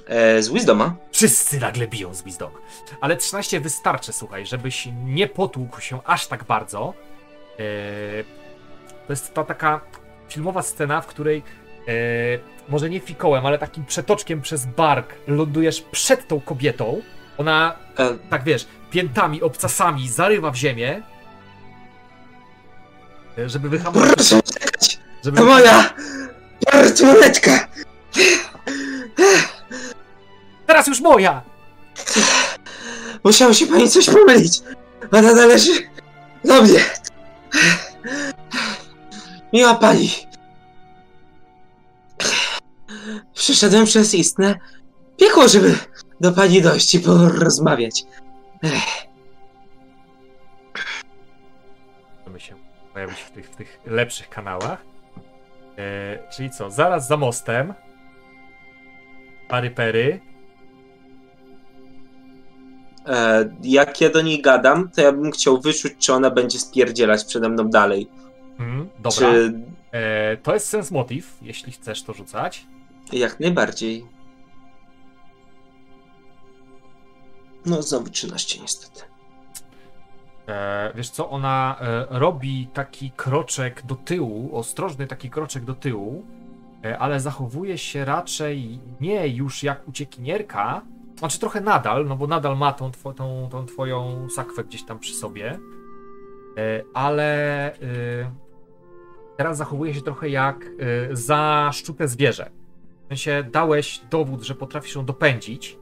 [0.06, 0.95] E, z Wisdoma?
[1.12, 2.51] Wszyscy nagle biją z Wisdom.
[3.01, 6.93] Ale 13 wystarczy, słuchaj, żebyś nie potłukł się aż tak bardzo.
[7.60, 8.23] E,
[9.08, 9.82] to jest ta taka
[10.30, 11.43] filmowa scena, w której
[11.88, 11.91] e,
[12.69, 17.01] może nie fikołem, ale takim przetoczkiem przez bark lądujesz przed tą kobietą.
[17.38, 17.75] Ona,
[18.30, 21.01] tak wiesz, piętami, obcasami zarywa w ziemię.
[23.45, 24.12] Żeby wyhamować.
[24.13, 24.39] proszę!
[25.23, 25.93] Żeby To moja
[26.65, 27.67] portmonetka!
[30.67, 31.41] Teraz już moja!
[33.24, 34.62] Musiało się pani coś pomylić.
[35.12, 35.71] Ona należy
[36.45, 36.80] do mnie.
[39.54, 40.10] Miła pani.
[43.34, 44.56] Przyszedłem przez istne
[45.17, 45.78] piekło, żeby
[46.21, 48.04] do pani dojść i porozmawiać.
[52.19, 52.56] Możemy się
[52.93, 54.90] pojawić w tych, w tych lepszych kanałach.
[55.82, 57.74] E, czyli co, zaraz za mostem.
[59.48, 60.20] Pary pery.
[63.08, 67.26] E, jak ja do niej gadam, to ja bym chciał wyczuć, czy ona będzie spierdzielać
[67.26, 68.10] przede mną dalej.
[68.60, 69.20] Mm, dobra.
[69.32, 69.54] Czy
[69.91, 72.65] E, to jest sens motyw, jeśli chcesz to rzucać.
[73.13, 74.06] jak najbardziej.
[77.65, 79.11] No, znowu 13 niestety.
[80.47, 86.25] E, wiesz co, ona e, robi taki kroczek do tyłu, ostrożny taki kroczek do tyłu,
[86.86, 90.82] e, ale zachowuje się raczej nie już jak uciekinierka,
[91.17, 94.99] znaczy trochę nadal, no bo nadal ma tą, two, tą, tą twoją sakwę gdzieś tam
[94.99, 95.60] przy sobie,
[96.93, 98.32] ale e,
[99.38, 102.49] teraz zachowuje się trochę jak e, zaszczute zwierzę.
[103.06, 105.77] W sensie dałeś dowód, że potrafisz ją dopędzić,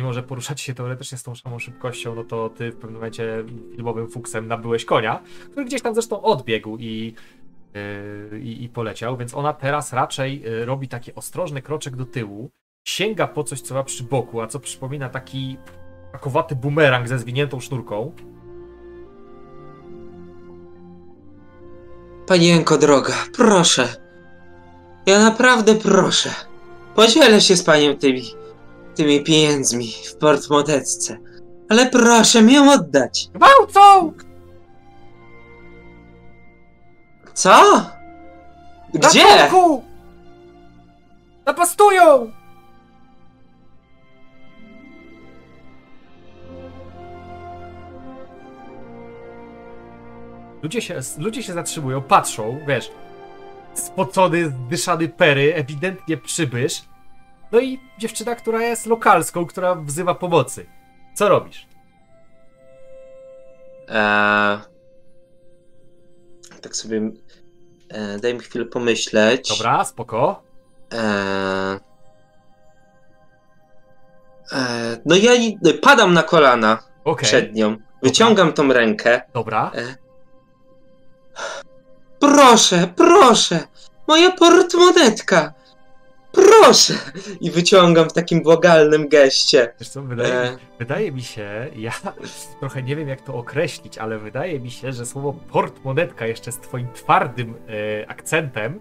[0.00, 3.44] mimo że poruszacie się teoretycznie z tą samą szybkością, no to ty w pewnym momencie
[3.72, 7.14] filmowym fuksem nabyłeś konia, który gdzieś tam zresztą odbiegł i,
[8.32, 12.50] yy, i, i poleciał, więc ona teraz raczej yy, robi taki ostrożny kroczek do tyłu,
[12.84, 15.56] sięga po coś, co ma przy boku, a co przypomina taki
[16.12, 18.12] pakowaty bumerang ze zwiniętą sznurką.
[22.26, 23.88] Panienko droga, proszę.
[25.06, 26.30] Ja naprawdę proszę.
[26.94, 28.22] Podzielę się z panią tymi,
[28.94, 31.18] tymi pieniędzmi w portmoteczce.
[31.68, 33.28] Ale proszę mi ją oddać.
[33.34, 34.12] Gwałcą!
[37.34, 37.86] Co?
[38.94, 39.36] Gdzie?
[39.36, 39.84] Ratunku!
[41.46, 42.32] Napastują!
[50.62, 52.90] Ludzie się, ludzie się zatrzymują, patrzą, wiesz,
[53.74, 56.82] spocony, zdyszany pery, ewidentnie przybysz.
[57.52, 60.66] No i dziewczyna, która jest lokalską, która wzywa pomocy.
[61.14, 61.66] Co robisz?
[63.88, 64.58] Eee,
[66.62, 66.96] tak sobie.
[67.90, 69.48] Eee, daj mi chwilę pomyśleć.
[69.48, 70.42] Dobra, spoko.
[70.92, 70.98] Eee,
[74.52, 77.76] eee, no ja i- padam na kolana Okej, przed nią.
[78.02, 79.22] Wyciągam tą rękę.
[79.34, 79.70] dobra.
[82.20, 83.60] Proszę, proszę!
[84.08, 85.52] Moja portmonetka!
[86.32, 86.94] Proszę!
[87.40, 89.74] I wyciągam w takim błagalnym geście.
[89.80, 91.92] Wiesz co, wydaje, E, Wydaje mi się, ja
[92.60, 96.58] trochę nie wiem jak to określić, ale wydaje mi się, że słowo portmonetka jeszcze z
[96.58, 98.80] twoim twardym e, akcentem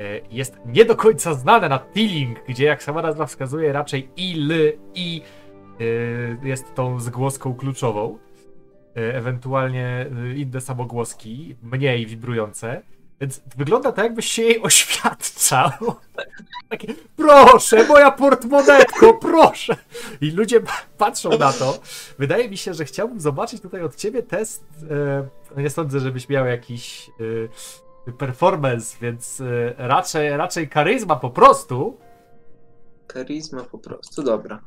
[0.00, 4.52] e, jest nie do końca znane na Tilling, gdzie jak sama nazwa wskazuje raczej il,
[4.94, 5.22] i
[6.44, 8.18] e, jest tą zgłoską kluczową.
[8.96, 12.82] E, ewentualnie e, inne samogłoski, mniej wibrujące.
[13.20, 15.70] Więc wygląda to jakbyś się jej oświadczał.
[16.70, 19.76] Takie, proszę, moja portmonetko, proszę.
[20.20, 20.60] I ludzie
[20.98, 21.78] patrzą na to.
[22.18, 24.64] Wydaje mi się, że chciałbym zobaczyć tutaj od ciebie test.
[24.90, 27.10] E, no nie sądzę, żebyś miał jakiś
[28.08, 31.96] e, performance, więc e, raczej, raczej charyzma po prostu.
[33.12, 34.60] Charyzma po prostu, dobra.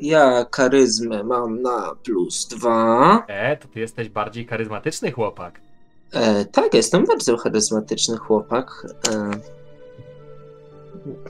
[0.00, 3.24] Ja charyzmę mam na plus dwa.
[3.28, 5.65] E, to ty jesteś bardziej charyzmatyczny chłopak.
[6.12, 8.86] E, tak, jestem bardzo charyzmatyczny chłopak.
[9.08, 9.30] E,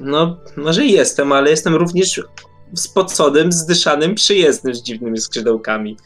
[0.01, 2.23] no, może jestem, ale jestem również
[2.75, 5.97] spoconym, zdyszanym, przyjezdnym z dziwnymi skrzydełkami.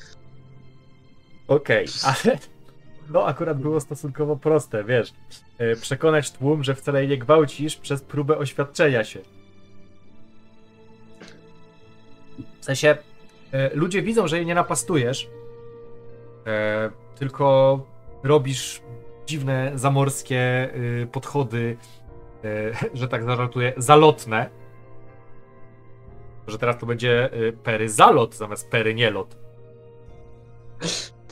[1.49, 2.39] Okej, ale
[3.11, 5.13] no akurat było stosunkowo proste, wiesz.
[5.59, 9.21] e, Przekonać tłum, że wcale nie gwałcisz przez próbę oświadczenia się.
[12.61, 12.97] W sensie,
[13.53, 15.29] e, ludzie widzą, że jej nie napastujesz,
[16.47, 17.81] e, tylko
[18.23, 18.83] robisz
[19.27, 21.77] dziwne, zamorskie y, podchody,
[22.45, 22.49] e,
[22.99, 24.51] że tak zażartuję, zalotne.
[26.47, 29.37] Że teraz to będzie y, pery zalot zamiast pery nielot.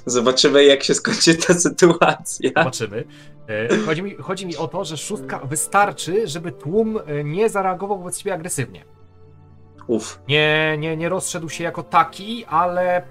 [0.06, 2.50] Zobaczymy, jak się skończy ta sytuacja.
[2.56, 3.04] Zobaczymy.
[3.48, 7.98] E, Chodzi mi, chodzi mi o to, że szóstka wystarczy, żeby tłum e, nie zareagował
[7.98, 8.84] wobec ciebie agresywnie.
[9.86, 13.02] Uf, Nie, nie, nie rozszedł się jako taki, ale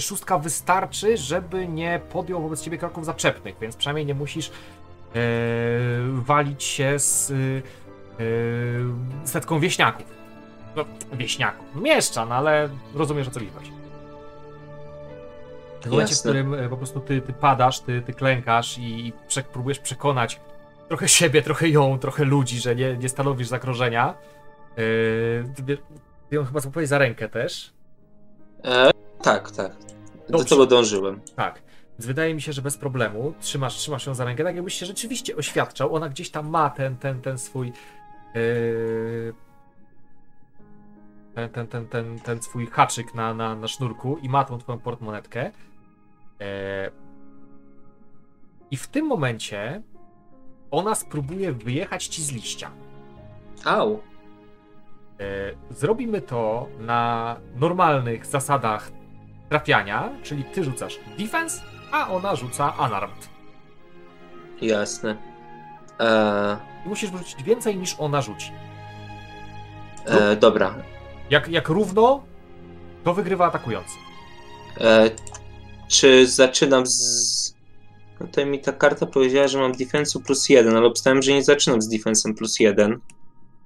[0.00, 4.52] szóstka wystarczy, żeby nie podjął wobec ciebie kroków zaczepnych, więc przynajmniej nie musisz e,
[6.12, 10.06] walić się z e, e, setką wieśniaków.
[10.76, 11.66] No, wieśniaków.
[11.74, 13.72] Mieszczan, ale rozumiesz o co mi chodzi.
[15.82, 19.42] W momencie, w którym e, po prostu ty, ty padasz, ty, ty klękasz i prze,
[19.42, 20.40] próbujesz przekonać
[20.88, 24.14] trochę siebie, trochę ją, trochę ludzi, że nie, nie stanowisz zagrożenia.
[24.76, 24.84] Yy,
[25.56, 25.78] ty,
[26.28, 27.72] ty ją chyba złapałeś za rękę też.
[28.64, 28.90] e,
[29.22, 29.72] tak, tak.
[30.28, 30.44] Do Dobrze.
[30.44, 31.20] tego dążyłem.
[31.36, 31.62] Tak.
[31.92, 34.86] Więc wydaje mi się, że bez problemu trzymasz, trzymasz ją za rękę, tak jakbyś się
[34.86, 35.94] rzeczywiście oświadczał.
[35.94, 37.72] Ona gdzieś tam ma ten, ten, ten swój.
[38.34, 39.34] Yy,
[41.34, 44.78] ten, ten, ten, ten, ten swój haczyk na, na, na sznurku i ma tą twoją
[44.78, 45.44] portmonetkę.
[45.44, 46.46] Yy,
[48.70, 49.82] I w tym momencie
[50.70, 52.70] ona spróbuje wyjechać ci z liścia.
[53.64, 54.00] Au.
[55.20, 58.90] E, Zrobimy to na normalnych zasadach
[59.52, 63.28] trafiania, czyli ty rzucasz defense, a ona rzuca unarmed.
[64.62, 65.16] Jasne.
[66.00, 68.52] E, musisz rzucić więcej niż ona rzuci.
[70.06, 70.74] e, dobra.
[71.30, 72.24] Jak, jak równo,
[73.04, 73.94] to wygrywa atakujący.
[74.80, 75.10] E,
[75.88, 77.54] czy zaczynam z.
[78.20, 81.44] No to mi ta karta powiedziała, że mam defensu plus jeden, ale obstałem, że nie
[81.44, 83.00] zaczynam z defensem plus jeden.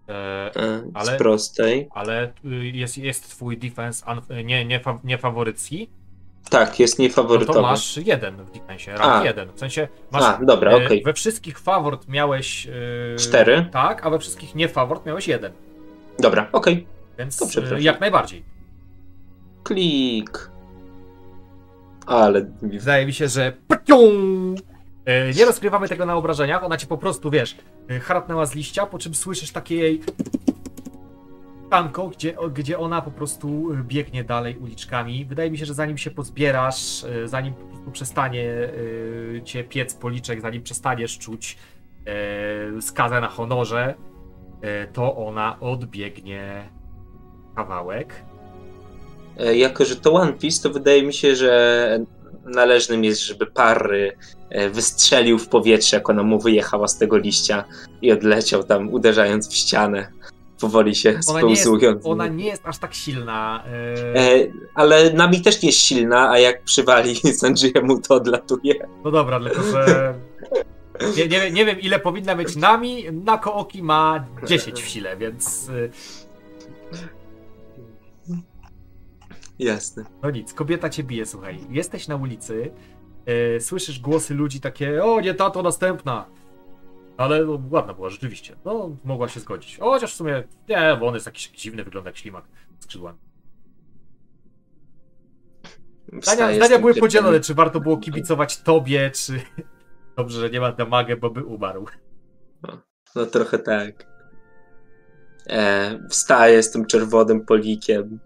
[0.08, 0.12] E,
[0.56, 1.88] E, Ale- Z prostej.
[1.94, 4.04] ale y, jest, jest twój defense
[4.44, 5.88] nie, nie, nie faworycki,
[6.50, 7.52] Tak, jest no niefaworytowy.
[7.58, 9.24] to masz jeden w defensie, A.
[9.24, 9.48] jeden.
[9.52, 11.02] W sensie masz A, dobra, e, okej.
[11.02, 13.68] we wszystkich favorit miałeś e, Cztery?
[13.72, 15.52] Tak, a we wszystkich nie favorit miałeś jeden.
[16.18, 16.86] Dobra, okej.
[17.18, 17.78] Więc To przepraszam.
[17.78, 18.42] e, jak najbardziej.
[19.62, 20.50] Klik.
[22.06, 22.46] Ale.
[22.62, 23.52] Wydaje mi się, że
[25.36, 27.56] Nie rozkrywamy tego na obrażeniach, ona ci po prostu, wiesz,
[27.90, 30.00] e, harapnęła z liścia, po czym słyszysz takie jej
[31.70, 35.24] tanko, gdzie, gdzie ona po prostu e, biegnie dalej uliczkami.
[35.24, 38.44] Wydaje mi się, że zanim się pozbierasz, e, zanim po prostu przestanie
[39.36, 41.56] e, cię piec policzek, zanim przestaniesz czuć
[42.06, 43.94] e, skazę na honorze,
[44.62, 46.68] e, to ona odbiegnie
[47.56, 48.14] kawałek.
[49.38, 51.98] E, Jako, że to One Piece, to wydaje mi się, że
[52.46, 54.16] należnym jest, żeby Parry
[54.50, 57.64] e, wystrzelił w powietrze, jak ona mu wyjechała z tego liścia
[58.02, 60.08] i odleciał tam, uderzając w ścianę.
[60.60, 62.06] Powoli się Ona spełzując.
[62.06, 63.64] ona nie jest aż tak silna.
[64.14, 68.74] e, E, ale Nami też nie jest silna, a jak przywali Sanjiemu, to odlatuje.
[69.04, 70.14] No dobra, tylko że.
[71.16, 73.04] Nie, nie, wiem- nie wiem, ile powinna mieć nami.
[73.24, 75.70] Na Kooki ma 10 w sile, więc.
[79.58, 80.04] Jasne.
[80.22, 81.60] No nic, kobieta cię bije, słuchaj.
[81.70, 82.70] Jesteś na ulicy,
[83.56, 86.26] y, słyszysz głosy ludzi takie: O, nie ta, to następna.
[87.16, 88.56] Ale no, ładna była, rzeczywiście.
[88.64, 89.78] No, mogła się zgodzić.
[89.80, 90.44] O, chociaż w sumie.
[90.68, 92.44] Nie, bo on jest jakiś dziwny, wygląda jak ślimak
[92.78, 93.18] skrzydłami.
[96.22, 99.40] Zdania, zdania były podzielone, czy warto było kibicować tobie, czy.
[100.16, 101.86] Dobrze, że nie ma damagę, bo by umarł.
[103.14, 104.06] No trochę tak.
[105.48, 108.18] E, wstaje z tym czerwonym polikiem.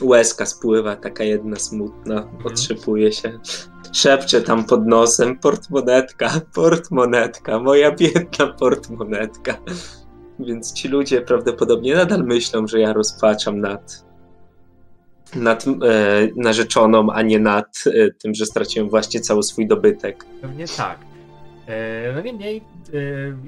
[0.00, 3.38] Łezka spływa, taka jedna smutna, otrzypuje się.
[3.92, 9.56] Szepcze tam pod nosem, portmonetka, portmonetka, moja biedna portmonetka.
[10.38, 14.04] Więc ci ludzie prawdopodobnie nadal myślą, że ja rozpaczam nad,
[15.34, 15.70] nad e,
[16.36, 20.24] narzeczoną, a nie nad e, tym, że straciłem właśnie cały swój dobytek.
[20.40, 21.11] Pewnie tak.
[21.66, 22.62] E, no niemniej, e,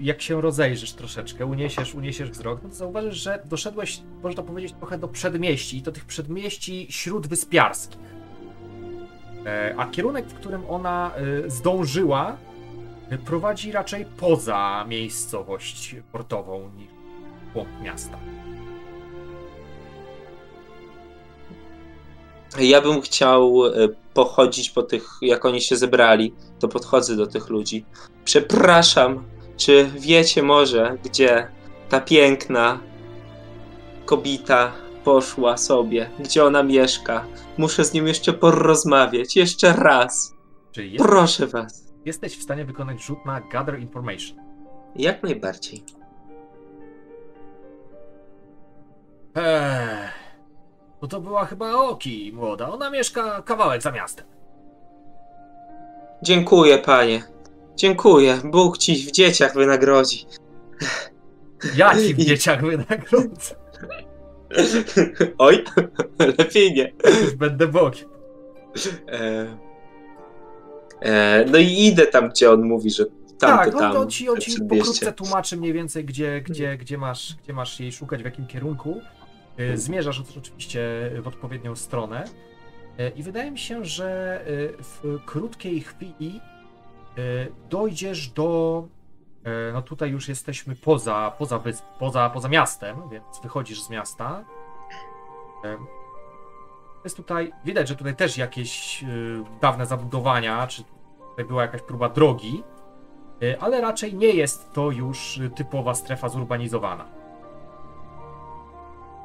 [0.00, 4.98] jak się rozejrzysz troszeczkę, uniesiesz, uniesiesz wzrok, no to zauważysz, że doszedłeś, można powiedzieć, trochę
[4.98, 7.98] do przedmieści, i to tych przedmieści śródwyspiarskich.
[9.46, 11.10] E, a kierunek, w którym ona
[11.46, 12.36] zdążyła,
[13.24, 16.88] prowadzi raczej poza miejscowość portową niż
[17.54, 18.18] głąb miasta.
[22.58, 23.70] Ja bym chciał e,
[24.14, 27.84] pochodzić po tych, jak oni się zebrali, to podchodzę do tych ludzi.
[28.24, 29.24] Przepraszam,
[29.56, 31.48] czy wiecie może, gdzie
[31.88, 32.78] ta piękna
[34.04, 34.72] kobieta
[35.04, 37.24] poszła sobie, gdzie ona mieszka?
[37.58, 40.34] Muszę z nią jeszcze porozmawiać, jeszcze raz.
[40.72, 41.84] Czy jest, Proszę was.
[42.04, 44.38] jesteś w stanie wykonać rzut na Gather Information?
[44.96, 45.84] Jak najbardziej.
[49.34, 50.08] Eee,
[51.04, 52.68] no to była chyba Oki młoda.
[52.68, 54.26] Ona mieszka kawałek za miastem.
[56.22, 57.22] Dziękuję, panie.
[57.76, 58.38] Dziękuję.
[58.44, 60.26] Bóg ci w dzieciach wynagrodzi.
[61.76, 63.54] Ja ci w dzieciach wynagrodzę.
[65.38, 65.64] Oj,
[66.38, 66.92] lepiej nie.
[67.22, 68.08] Już będę Bogiem.
[69.08, 69.46] E,
[71.02, 73.04] e, no i idę tam, gdzie on mówi, że
[73.38, 73.96] tam tak, to on, tam.
[73.96, 77.92] on ci, on ci pokrótce tłumaczy mniej więcej, gdzie, gdzie, gdzie, masz, gdzie masz jej
[77.92, 79.00] szukać, w jakim kierunku.
[79.60, 82.24] Y, Zmierzasz oczywiście w odpowiednią stronę.
[83.00, 86.40] Y, I wydaje mi się, że y, w krótkiej chwili
[87.70, 88.88] dojdziesz do.
[89.72, 94.44] No tutaj już jesteśmy poza, poza, wysp, poza, poza miastem, więc wychodzisz z miasta.
[97.04, 99.04] Jest tutaj, widać, że tutaj też jakieś
[99.60, 100.84] dawne zabudowania, czy
[101.30, 102.62] tutaj była jakaś próba drogi.
[103.60, 107.23] Ale raczej nie jest to już typowa strefa zurbanizowana.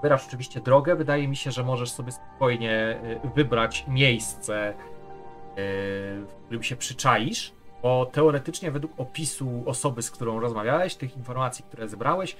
[0.02, 0.96] Wybrasz oczywiście drogę.
[0.96, 4.76] Wydaje mi się, że możesz sobie spokojnie y, wybrać miejsce, y,
[6.26, 11.88] w którym się przyczaisz, bo teoretycznie według opisu osoby, z którą rozmawiałeś, tych informacji, które
[11.88, 12.36] zebrałeś,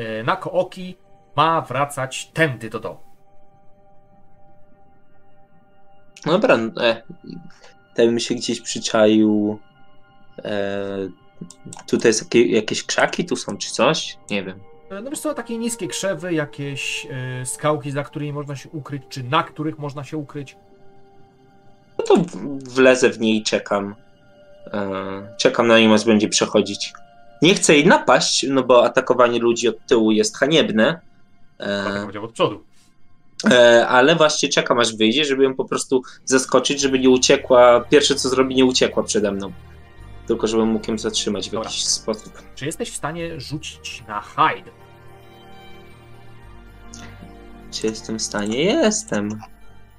[0.00, 0.96] y, na Kooki
[1.36, 3.00] ma wracać tędy do domu.
[6.26, 7.02] No Dobra, e,
[7.94, 9.58] to bym się gdzieś przyczaił.
[10.44, 10.88] E,
[11.86, 14.18] tutaj jest jakie, jakieś krzaki, tu są czy coś?
[14.30, 14.71] Nie wiem.
[15.00, 17.06] No wiesz co, takie niskie krzewy, jakieś
[17.42, 20.56] y, skałki, za którymi można się ukryć, czy na których można się ukryć.
[21.98, 23.94] No to w- wlezę w niej i czekam.
[24.66, 26.92] E, czekam na nią, aż będzie przechodzić.
[27.42, 31.00] Nie chcę jej napaść, no bo atakowanie ludzi od tyłu jest haniebne.
[31.58, 32.64] Tak E, powiedział od przodu.
[33.50, 37.80] E, ale właśnie czekam aż wyjdzie, żeby ją po prostu zaskoczyć, żeby nie uciekła.
[37.80, 39.52] Pierwsze co zrobi, nie uciekła przede mną.
[40.26, 41.68] Tylko żebym mógł ją zatrzymać w Dobra.
[41.68, 42.42] jakiś sposób.
[42.54, 44.70] Czy jesteś w stanie rzucić na hide?
[47.72, 48.64] Czy jestem w stanie?
[48.64, 49.40] Jestem.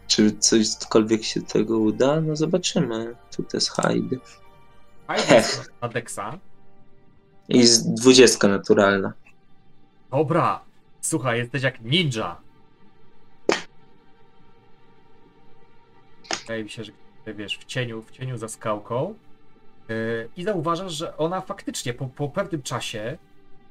[0.07, 2.21] Czy cośkolwiek się tego uda?
[2.21, 3.15] No zobaczymy.
[3.35, 4.17] Tu to jest hide.
[5.09, 6.37] Hide jest na Dexa.
[7.49, 9.13] I z dwudziestka naturalna.
[10.11, 10.61] Dobra.
[11.01, 12.37] Słuchaj, jesteś jak ninja.
[16.41, 16.91] Wydaje mi się, że
[17.27, 19.15] wiesz, w cieniu, w cieniu za skałką.
[19.89, 23.17] Yy, I zauważasz, że ona faktycznie po, po pewnym czasie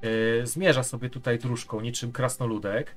[0.03, 2.95] yy, zmierza sobie tutaj dróżką, niczym krasnoludek,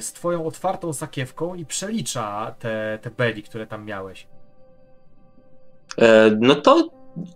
[0.00, 4.26] z twoją otwartą sakiewką i przelicza te, te beli, które tam miałeś.
[5.98, 6.88] E, no to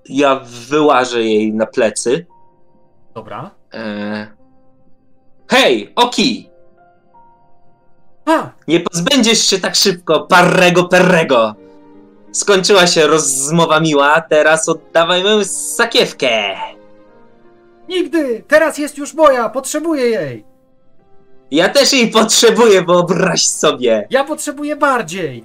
[0.08, 2.26] ja wyłażę jej na plecy.
[3.14, 3.50] Dobra.
[3.74, 4.26] E,
[5.48, 6.50] hej, Oki!
[8.26, 8.50] A!
[8.68, 11.54] Nie pozbędziesz się tak szybko parrego perrego.
[12.32, 16.56] Skończyła się rozmowa miła, teraz oddawaj moją sakiewkę.
[17.88, 18.44] Nigdy!
[18.48, 19.48] Teraz jest już moja!
[19.48, 20.47] Potrzebuję jej!
[21.50, 24.06] Ja też jej potrzebuję, wyobraź sobie.
[24.10, 25.44] Ja potrzebuję bardziej!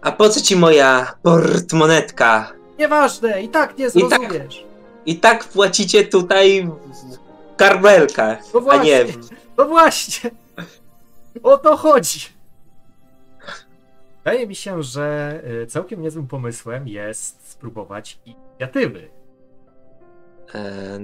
[0.00, 2.52] A po co ci moja portmonetka?
[2.78, 3.92] Nieważne, i tak nie tak.
[3.92, 4.64] zrozumiesz.
[5.06, 9.28] I tak płacicie tutaj w karbelkach, No a nie w...
[9.58, 10.30] No właśnie!
[11.42, 12.20] O to chodzi!
[14.24, 19.08] Wydaje mi się, że y, całkiem niezłym pomysłem jest spróbować inicjatywy.
[20.54, 20.98] E,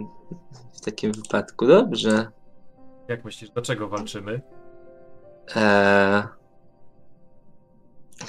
[0.73, 2.31] w takim wypadku dobrze.
[3.09, 4.41] Jak myślisz, do czego walczymy?
[5.57, 6.29] E,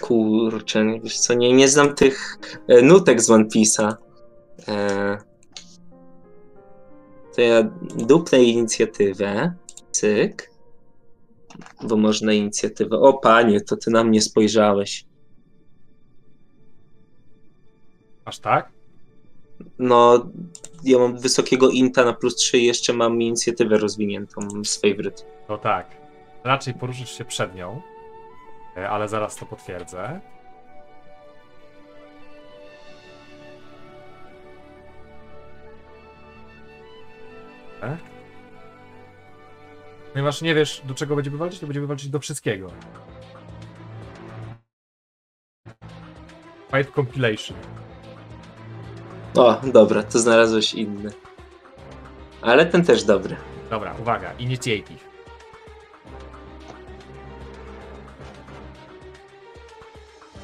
[0.01, 3.95] kurczę, wiesz co, nie, nie znam tych e, nutek z One Piece'a.
[4.67, 5.17] E,
[7.35, 7.63] to ja
[7.95, 9.53] dupnę inicjatywę.
[9.91, 10.51] Cyk.
[11.83, 12.99] Bo można inicjatywę.
[12.99, 15.05] O panie, to ty na mnie spojrzałeś.
[18.25, 18.71] Aż tak?
[19.79, 20.29] No,
[20.83, 25.23] ja mam wysokiego inta na plus 3 i jeszcze mam inicjatywę rozwiniętą z favorite.
[25.49, 25.87] No tak.
[26.43, 27.81] Raczej poruszysz się przed nią,
[28.77, 30.21] e, ale zaraz to potwierdzę.
[37.83, 37.97] E?
[40.13, 42.71] Ponieważ nie wiesz, do czego będziemy walczyć, to będziemy walczyć do wszystkiego.
[46.71, 47.57] Fight Compilation.
[49.35, 51.09] O, dobra, to znalazłeś inny.
[52.41, 53.35] Ale ten też dobry.
[53.69, 55.09] Dobra, uwaga, Initiative.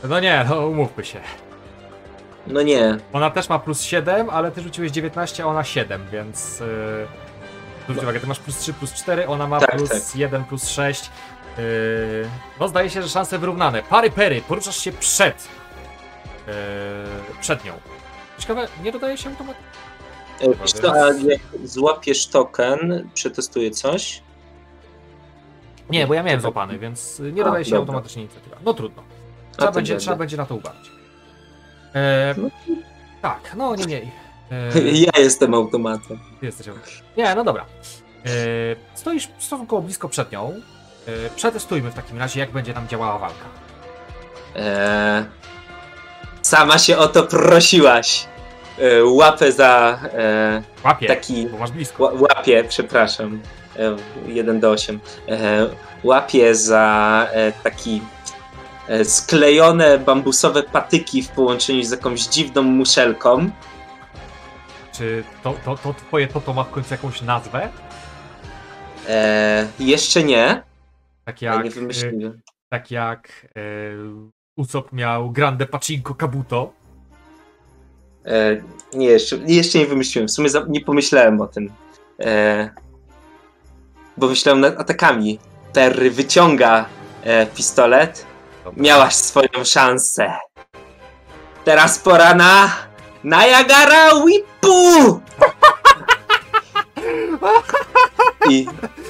[0.04, 1.20] No nie, no umówmy się.
[2.48, 2.98] No nie.
[3.14, 6.60] Ona też ma plus 7, ale ty rzuciłeś 19, a ona 7, więc.
[6.60, 7.08] Yy,
[7.84, 10.16] zwróć uwagę, ty masz plus 3, plus 4, ona ma Tak, plus tak.
[10.16, 11.10] 1, plus 6.
[11.58, 11.64] Yy,
[12.60, 13.84] no zdaje się, że szanse wyrównane.
[13.84, 15.48] Pary pery, poruszasz się przed.
[16.48, 16.54] Yy,
[17.42, 17.74] przed nią.
[18.38, 19.70] Ciekawe, nie dodaje się automatycznie.
[20.62, 24.22] Wiesz co, a jak złapiesz token, przetestuję coś.
[25.90, 27.80] Nie, bo ja miałem złapany, więc nie A, dodaje się dobra.
[27.82, 28.56] automatycznie inicjatywa.
[28.66, 29.04] No trudno.
[29.58, 30.02] Trzeba, będzie, będę.
[30.02, 30.92] trzeba będzie na to uważać.
[31.96, 32.48] E, No.
[33.22, 34.12] tak, no nie mniej.
[34.52, 36.20] E, Ja jestem automatem.
[36.40, 36.84] Ty jesteś obok.
[37.18, 37.66] Nie, no dobra.
[38.26, 38.30] E,
[38.96, 40.54] stoisz stosunkowo blisko przed nią.
[41.08, 43.46] E, przetestujmy w takim razie, jak będzie nam działała walka.
[44.56, 45.26] E,
[46.46, 48.26] sama się o to prosiłaś.
[48.80, 50.00] E, łapę za.
[50.14, 52.04] E, Łapie, Taki- bo masz blisko.
[52.04, 53.42] ła- łapie, przepraszam.
[53.80, 53.96] E,
[54.28, 55.00] 1 do 8.
[55.30, 55.68] E,
[56.04, 58.02] łapie za e, taki
[58.88, 63.50] e, sklejone bambusowe patyki w połączeniu z jakąś dziwną muszelką.
[64.98, 67.70] Czy to, to, to twoje to, to ma w końcu jakąś nazwę?
[69.80, 70.64] Jeszcze nie.
[71.26, 72.42] Tak Ja jak, nie e, wymyśliłem.
[72.70, 73.62] tak jak e,
[74.56, 76.74] Usopp miał Grande Pachinko Kabuto.
[78.26, 78.62] E,
[78.94, 80.28] nie, jeszcze, jeszcze nie wymyśliłem.
[80.28, 81.72] W sumie za, nie pomyślałem o tym.
[82.20, 82.70] E,
[84.18, 85.40] bo myślałem nad atakami.
[85.74, 86.86] Perry wyciąga
[87.24, 88.26] e, pistolet.
[88.64, 88.84] Dobra.
[88.84, 90.34] Miałaś swoją szansę.
[91.66, 92.76] Teraz pora na
[93.24, 95.22] Niagara Whipu!
[98.50, 98.68] I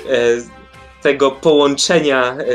[0.10, 0.20] e,
[1.02, 2.46] tego połączenia e,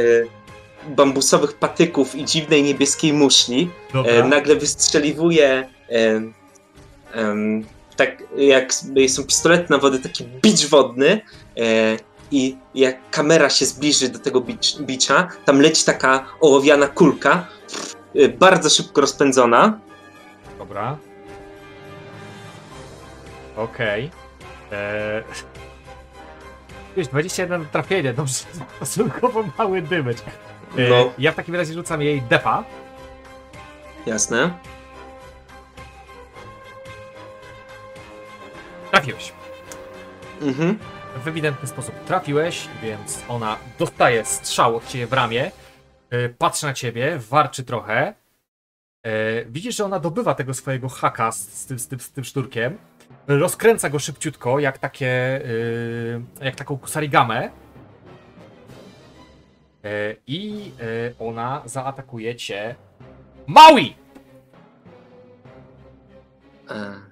[0.88, 3.70] bambusowych patyków i dziwnej niebieskiej muszli
[4.04, 6.20] e, nagle wystrzeliwuje e,
[7.96, 8.74] tak jak
[9.08, 11.20] są pistolety na wodę, taki bicz wodny
[11.56, 11.96] e,
[12.30, 17.46] i jak kamera się zbliży do tego bicz, bicza, tam leci taka ołowiana kulka,
[18.14, 19.80] e, bardzo szybko rozpędzona.
[20.58, 20.98] Dobra.
[23.56, 24.10] Okej.
[24.72, 25.24] Eee...
[26.96, 28.34] Wiesz, 21 trafienie, dobrze,
[28.76, 30.18] stosunkowo mały dymycz.
[30.78, 31.12] Eee, No.
[31.18, 32.64] Ja w takim razie rzucam jej defa.
[34.06, 34.50] Jasne.
[38.90, 39.32] Trafiłeś.
[40.42, 40.78] Mhm.
[41.24, 45.50] W ewidentny sposób trafiłeś, więc ona dostaje strzał od ciebie w ramię.
[46.10, 48.14] Eee, patrzy na ciebie, warczy trochę.
[49.04, 52.78] Eee, widzisz, że ona dobywa tego swojego haka z, tym, z, tym, z tym szturkiem.
[53.28, 55.40] Rozkręca go szybciutko, jak takie.
[56.40, 57.50] Jak taką kusarigamę.
[59.84, 62.74] E, I e, ona zaatakuje cię.
[63.46, 63.94] Maui!
[66.70, 67.10] E.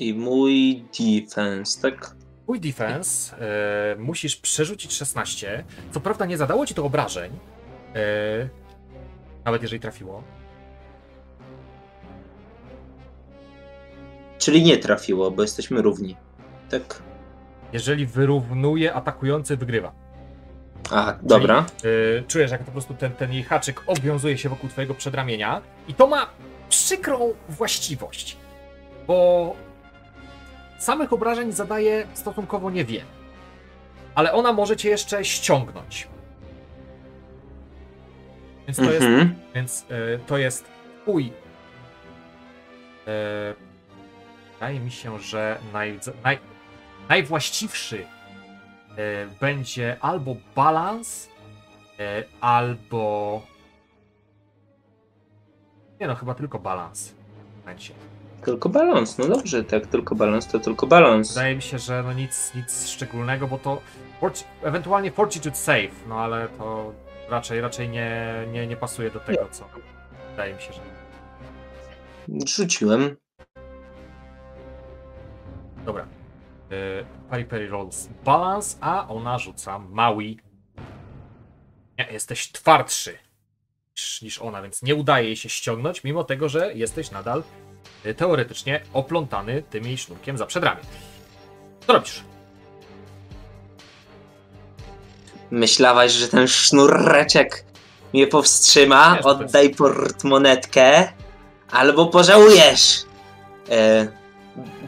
[0.00, 2.16] I mój defense, tak?
[2.42, 5.64] Twój defense e, musisz przerzucić 16.
[5.90, 7.38] Co prawda nie zadało ci to obrażeń.
[7.94, 8.48] E,
[9.44, 10.22] nawet jeżeli trafiło.
[14.38, 16.16] Czyli nie trafiło, bo jesteśmy równi.
[16.70, 17.02] Tak?
[17.72, 20.03] Jeżeli wyrównuje, atakujący wygrywa.
[20.90, 21.64] A, dobra.
[22.18, 25.60] E, czujesz, jak po prostu ten, ten jej haczyk obwiązuje się wokół twojego przedramienia.
[25.88, 26.26] I to ma
[26.68, 28.36] przykrą właściwość.
[29.06, 29.56] Bo
[30.78, 33.04] samych obrażeń zadaje stosunkowo niewiele.
[34.14, 36.08] Ale ona może cię jeszcze ściągnąć.
[38.66, 39.34] Więc to jest Mhm.
[39.54, 40.64] Więc e, to jest
[41.02, 41.32] twój.
[43.06, 43.54] E,
[44.54, 46.38] wydaje mi się, że naj, naj,
[47.08, 48.06] najwłaściwszy
[49.40, 51.30] będzie albo balans,
[51.98, 53.42] e, albo.
[56.00, 57.14] Nie no, chyba tylko balans.
[57.64, 57.94] Będzie.
[58.44, 61.34] Tylko balans, no dobrze, tak, tylko balans to tylko balans.
[61.34, 63.80] Wydaje mi się, że no nic, nic szczególnego, bo to.
[64.62, 66.92] Ewentualnie Fortitude Save, no ale to
[67.28, 69.64] raczej, raczej nie, nie, nie pasuje do tego, co.
[70.30, 70.80] Wydaje mi się, że.
[72.46, 73.16] Rzuciłem.
[75.84, 76.06] Dobra.
[77.30, 80.38] Pari Peri Rolls balans, a ona rzuca Maui.
[81.98, 83.18] Nie, jesteś twardszy
[84.22, 87.42] niż, ona, więc nie udaje jej się ściągnąć, mimo tego, że jesteś nadal
[88.06, 90.80] y, teoretycznie oplątany tym jej sznurkiem za przedramię.
[91.86, 92.22] Co robisz?
[95.50, 97.64] Myślałaś, że ten sznureczek
[98.12, 99.14] mnie powstrzyma?
[99.16, 101.12] Wiesz, Oddaj portmonetkę,
[101.70, 103.02] albo pożałujesz.
[103.70, 104.08] E,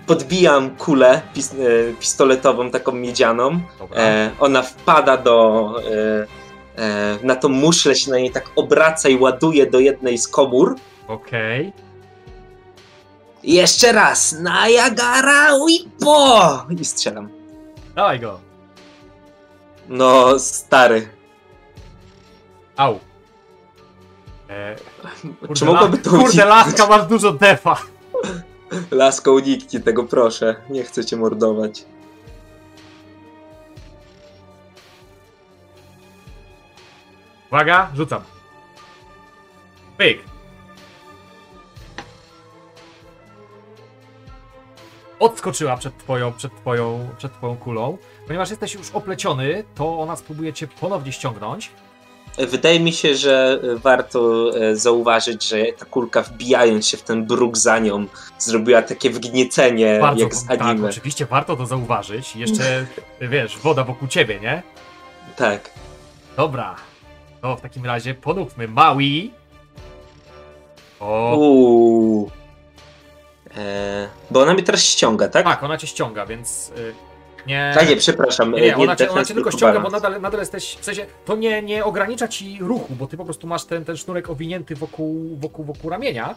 [0.06, 1.56] podbijam kulę pis, e,
[2.00, 3.60] pistoletową, taką miedzianą.
[3.96, 5.74] E, ona wpada do.
[6.76, 10.28] E, e, na tą muszlę się na niej tak obraca i ładuje do jednej z
[10.28, 10.76] komór.
[11.08, 11.72] Okej.
[13.42, 14.36] Jeszcze raz!
[14.42, 16.64] Niagara Whipo!
[16.80, 17.28] I strzelam.
[17.94, 18.40] Dawaj go.
[19.88, 21.08] No, stary.
[22.76, 22.98] Au.
[24.50, 24.76] E,
[25.54, 27.76] Czy mogłaby to Kurde, laska, masz dużo defa.
[28.90, 30.56] Lasko, uniknij tego, proszę.
[30.70, 31.84] Nie chcę cię mordować.
[37.50, 38.22] Uwaga, rzucam.
[39.96, 40.18] Pyk.
[45.18, 47.98] Odskoczyła przed twoją, przed twoją, przed twoją kulą.
[48.26, 51.70] Ponieważ jesteś już opleciony, to ona spróbuje cię ponownie ściągnąć.
[52.38, 57.56] Wydaje mi się, że warto e, zauważyć, że ta kulka wbijając się w ten bruk
[57.58, 58.06] za nią
[58.38, 60.88] zrobiła takie wgniecenie Bardzo, jak z tak, anime.
[60.88, 62.36] oczywiście warto to zauważyć.
[62.36, 62.86] Jeszcze,
[63.20, 64.62] wiesz, woda wokół ciebie, nie?
[65.36, 65.70] Tak.
[66.36, 66.76] Dobra.
[67.42, 69.32] To w takim razie ponówmy Maui.
[71.00, 72.30] O, Uuu.
[73.56, 75.44] E, bo ona mnie teraz ściąga, tak?
[75.44, 76.94] tak, ona cię ściąga, więc y,
[77.46, 77.74] nie...
[77.78, 78.52] A nie, przepraszam.
[78.52, 81.36] Nie, nie, ona, cię, ona cię tylko ściąga, bo nadal, nadal jesteś, w sensie, to
[81.36, 85.36] nie, nie ogranicza ci ruchu, bo ty po prostu masz ten, ten sznurek owinięty wokół,
[85.36, 86.34] wokół, wokół ramienia.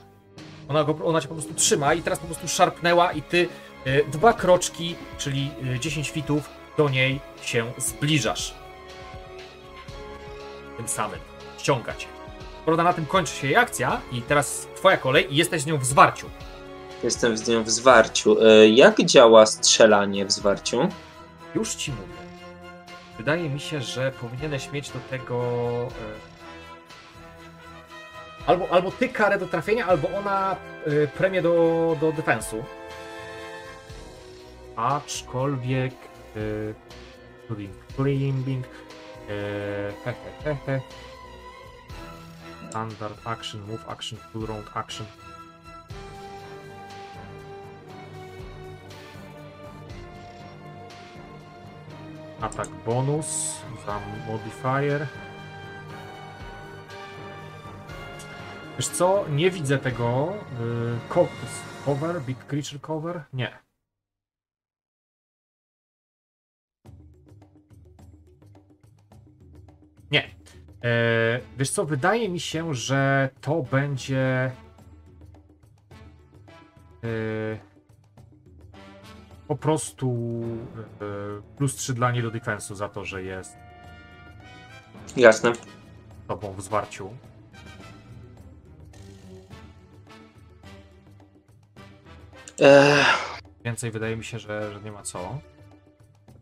[0.69, 3.47] Ona, go, ona cię po prostu trzyma i teraz po prostu szarpnęła i ty
[3.87, 8.53] y, dwa kroczki, czyli y, 10 fitów do niej się zbliżasz.
[10.77, 11.19] Tym samym.
[11.57, 12.07] Ściąga cię.
[12.65, 15.77] Prawda, na tym kończy się jej akcja i teraz twoja kolej i jesteś z nią
[15.77, 16.29] w zwarciu.
[17.03, 18.43] Jestem z nią w zwarciu.
[18.45, 20.87] E, jak działa strzelanie w zwarciu?
[21.55, 22.19] Już ci mówię.
[23.17, 25.43] Wydaje mi się, że powinieneś mieć do tego.
[25.87, 26.29] e,
[28.47, 32.63] Albo, albo ty karę do trafienia, albo ona e, premię do, do defensu.
[34.75, 35.93] Aczkolwiek.
[37.47, 37.71] Climbing.
[37.95, 38.65] Climbing.
[42.69, 45.05] Standard action, move action, full round action.
[52.41, 55.07] Atak bonus za modifier.
[58.77, 59.25] Wiesz co?
[59.29, 60.33] Nie widzę tego.
[60.59, 61.27] Yy, co-
[61.85, 62.21] cover?
[62.21, 63.23] Big creature cover?
[63.33, 63.59] Nie.
[70.11, 70.23] Nie.
[70.83, 71.85] E, wiesz co?
[71.85, 74.51] Wydaje mi się, że to będzie.
[77.03, 77.68] Yy,
[79.49, 80.07] po prostu
[81.01, 83.57] e, plus 3 dla niej do defensu za to, że jest
[85.17, 85.51] Jasne.
[86.27, 87.09] tobą w zwarciu.
[93.65, 95.19] Więcej wydaje mi się, że, że nie ma co.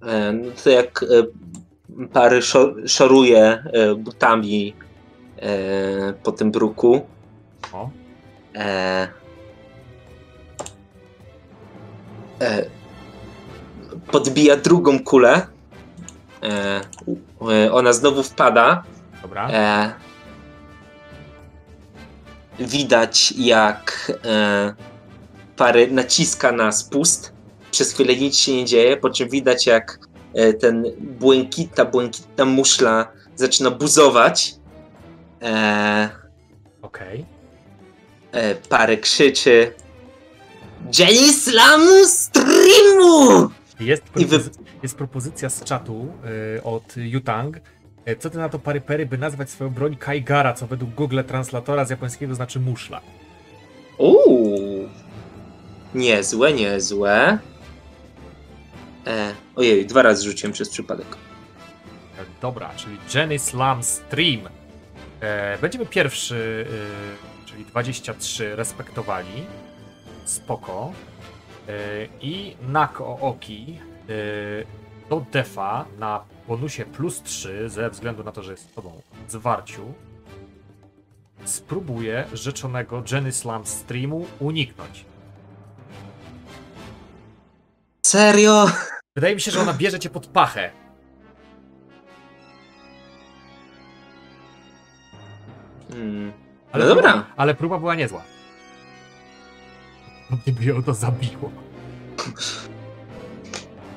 [0.08, 4.74] e, no to jak e, pary szo- szoruje e, butami
[5.42, 7.06] e, po tym bruku.
[7.74, 7.90] O.
[8.56, 9.08] E,
[12.42, 12.66] e,
[14.12, 15.48] podbija drugą kulę.
[16.44, 16.82] E,
[17.42, 18.84] e, ona znowu wpada.
[19.22, 19.50] Dobra.
[19.52, 19.94] E,
[22.60, 24.74] widać, jak e,
[25.56, 27.34] pary naciska na spust.
[27.72, 30.00] Przez chwilę nic się nie dzieje, po czym widać, jak
[30.34, 34.56] e, ten błękit, ta błękitna muszla zaczyna buzować.
[36.82, 37.26] Okej.
[38.32, 39.74] e, parę krzyczy.
[41.00, 43.50] Jenny Slam Streamu!
[43.80, 44.52] Jest, I wy- propozy-
[44.84, 46.14] jest propozycja z czatu
[46.58, 47.58] y, od Yutang.
[48.06, 51.20] E, Co ty na to pary pery, by nazwać swoją broń Kaigara, co według Google
[51.28, 53.02] translatora z japońskiego znaczy muszla?
[53.98, 54.90] Uuu.
[55.96, 57.38] Niezłe, niezłe.
[59.08, 61.08] E, ojej, dwa razy rzuciłem przez przypadek.
[62.20, 64.40] E, Dobra, czyli Jenny Slam Stream.
[65.22, 66.66] E, będziemy pierwszy,
[67.44, 69.44] e, czyli 23, respektowali.
[70.26, 70.92] Spoko.
[71.68, 74.64] E, I Nako Oki e,
[75.10, 79.32] do defa na bonusie plus 3, ze względu na to, że jest z tobą w
[79.32, 79.94] zwarciu,
[81.46, 85.06] spróbuje rzeczonego Jenny Slam Streamu uniknąć.
[88.06, 88.72] Serio?
[89.16, 90.72] Wydaje mi się, że ona bierze cię pod pachę.
[95.92, 96.32] Hmm.
[96.72, 97.12] Ale No dobra.
[97.12, 98.37] Próba, ale próba była niezła.
[100.30, 101.52] Pewnie by ją to zabiło.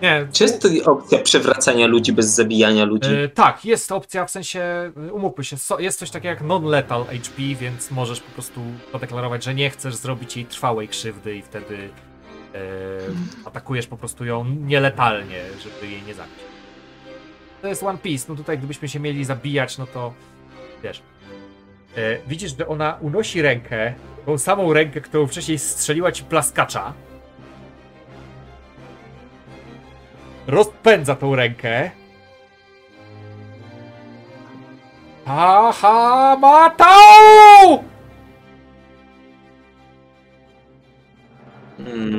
[0.02, 3.10] Nie, Czy jest to opcja przewracania ludzi bez zabijania ludzi?
[3.14, 4.60] e, tak, jest opcja, w sensie,
[5.08, 8.60] e, umówmy się, so, jest coś takiego jak non-lethal HP, więc możesz po prostu
[8.92, 11.88] zadeklarować, że nie chcesz zrobić jej trwałej krzywdy i wtedy
[12.54, 12.58] e,
[13.44, 16.34] atakujesz po prostu ją nieletalnie, żeby jej nie zabić.
[17.62, 20.12] To jest One Piece, no tutaj gdybyśmy się mieli zabijać, no to
[20.82, 21.02] wiesz.
[21.96, 23.94] E, widzisz, że ona unosi rękę,
[24.26, 26.92] tą samą rękę, którą wcześniej strzeliła ci plaskacza.
[30.46, 31.90] Rozpędza tą rękę.
[35.26, 37.84] Aha, matał!
[41.78, 42.18] Mm.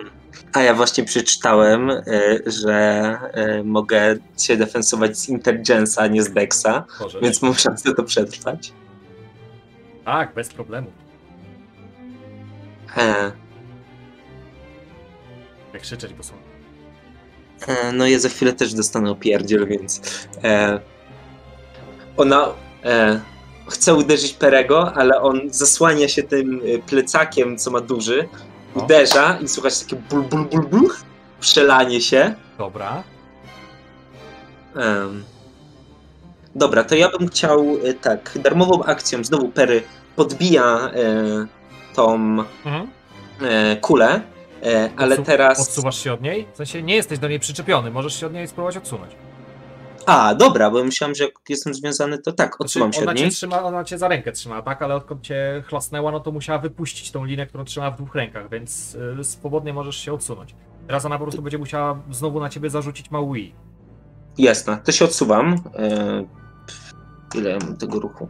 [0.54, 2.04] A ja właśnie przeczytałem, y,
[2.46, 3.18] że
[3.60, 8.04] y, mogę się defensować z Intelligence'a, a nie z Dexa, Boże, więc mam szansę to
[8.04, 8.74] przetrwać.
[10.06, 10.92] Tak, bez problemu.
[12.98, 13.32] E,
[15.74, 16.34] Jak krzyczeć, bo są...
[17.68, 20.02] e, no ja za chwilę też dostanę opierdziel, więc
[20.44, 20.80] e,
[22.18, 22.48] ona
[22.84, 23.20] e,
[23.70, 28.28] chce uderzyć Perego, ale on zasłania się tym y, plecakiem, co ma duży,
[28.76, 28.84] No.
[28.84, 30.90] uderza i słychać takie ból, ból, ból, ból,
[31.40, 32.36] przelanie się.
[32.58, 33.04] Dobra.
[34.76, 35.24] Em,
[36.56, 39.84] dobra, to ja bym chciał e, tak, darmową akcją znowu Pery
[40.16, 40.94] podbija e,
[41.96, 42.88] tą Mhm.
[43.42, 44.22] e, kulę,
[44.64, 45.60] e, ale Odsu- teraz...
[45.60, 46.48] Odsuwasz się od niej?
[46.54, 49.12] W sensie nie jesteś do niej przyczepiony, możesz się od niej spróbować odsunąć.
[50.06, 53.18] A, dobra, bo myślałem, że jak jestem związany, to tak, odsuwam Znaczy, się ona od
[53.18, 53.32] cię niej.
[53.32, 54.82] trzyma, ona cię za rękę trzyma, tak?
[54.82, 58.50] Ale odkąd cię chlasnęła, no to musiała wypuścić tą linę, którą trzyma w dwóch rękach,
[58.50, 60.56] więc y, swobodnie możesz się odsunąć.
[60.88, 63.54] Teraz ona po prostu będzie musiała znowu na ciebie zarzucić Maui.
[64.38, 65.54] Jasne, to się odsuwam.
[65.76, 66.24] E,
[67.36, 68.30] ile ja mam tego ruchu?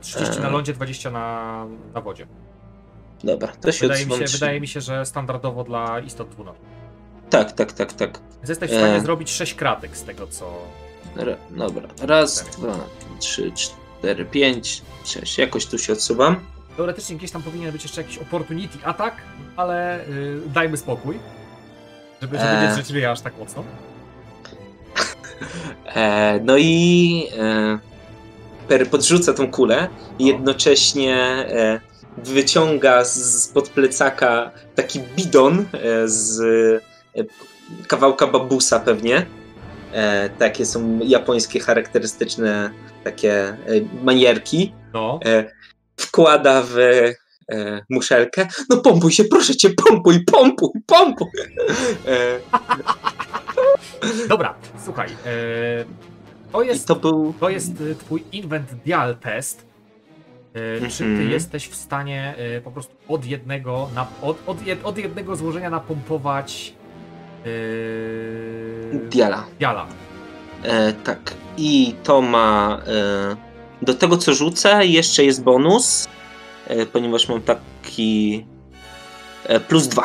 [0.00, 0.52] 30 na Eee.
[0.52, 2.26] lądzie, 20 na, na wodzie.
[3.24, 6.68] Dobra, to się Wydaje mi, się, wydaje mi się, że standardowo dla istot dwunożnych.
[7.30, 8.20] Tak, tak, tak, tak.
[8.36, 9.00] Więc jesteś w stanie Eee.
[9.00, 10.52] zrobić 6 kratek z tego, co...
[11.16, 12.74] Ra, dobra, raz, dwa,
[13.18, 15.38] trzy, cztery, pięć, sześć.
[15.38, 16.36] Jakoś tu się odsuwam.
[16.76, 19.14] Teoretycznie gdzieś tam powinien być jeszcze jakiś opportunity atak,
[19.56, 21.18] ale y, dajmy spokój.
[22.22, 22.74] Żeby, żeby nie Eee.
[22.74, 23.64] drzeć ryja aż tak mocno.
[25.94, 27.78] E, no i e,
[28.68, 29.88] Perry podrzuca tą kulę
[30.18, 30.30] i No.
[30.32, 31.80] jednocześnie e,
[32.16, 37.24] wyciąga z- spod plecaka taki bidon e, z e,
[37.86, 39.26] kawałka babusa pewnie.
[40.38, 42.70] Takie są japońskie charakterystyczne
[43.04, 43.56] takie
[44.02, 44.72] manierki.
[44.94, 45.20] No.
[45.96, 46.76] Wkłada w
[47.90, 48.48] muszelkę.
[48.70, 51.26] No pompuj się, proszę cię, pompuj, pompuj, pompuj.
[54.28, 54.54] Dobra,
[54.84, 55.08] słuchaj.
[55.08, 55.84] E,
[56.52, 57.34] to I jest to był...
[57.40, 59.66] To jest y, twój invent dial test.
[60.56, 61.30] Y, Czy ty Mhm.
[61.30, 65.70] jesteś w stanie y, po prostu od jednego, na, od, od, jed, od jednego złożenia
[65.70, 66.74] napompować
[67.44, 69.44] yy, Diala.
[69.58, 69.86] diala?
[70.62, 71.34] E, tak.
[71.56, 72.80] I to ma.
[72.86, 73.36] E,
[73.82, 76.08] do tego co rzucę, jeszcze jest bonus,
[76.66, 78.46] e, ponieważ mam taki.
[79.44, 80.02] E, plus 2,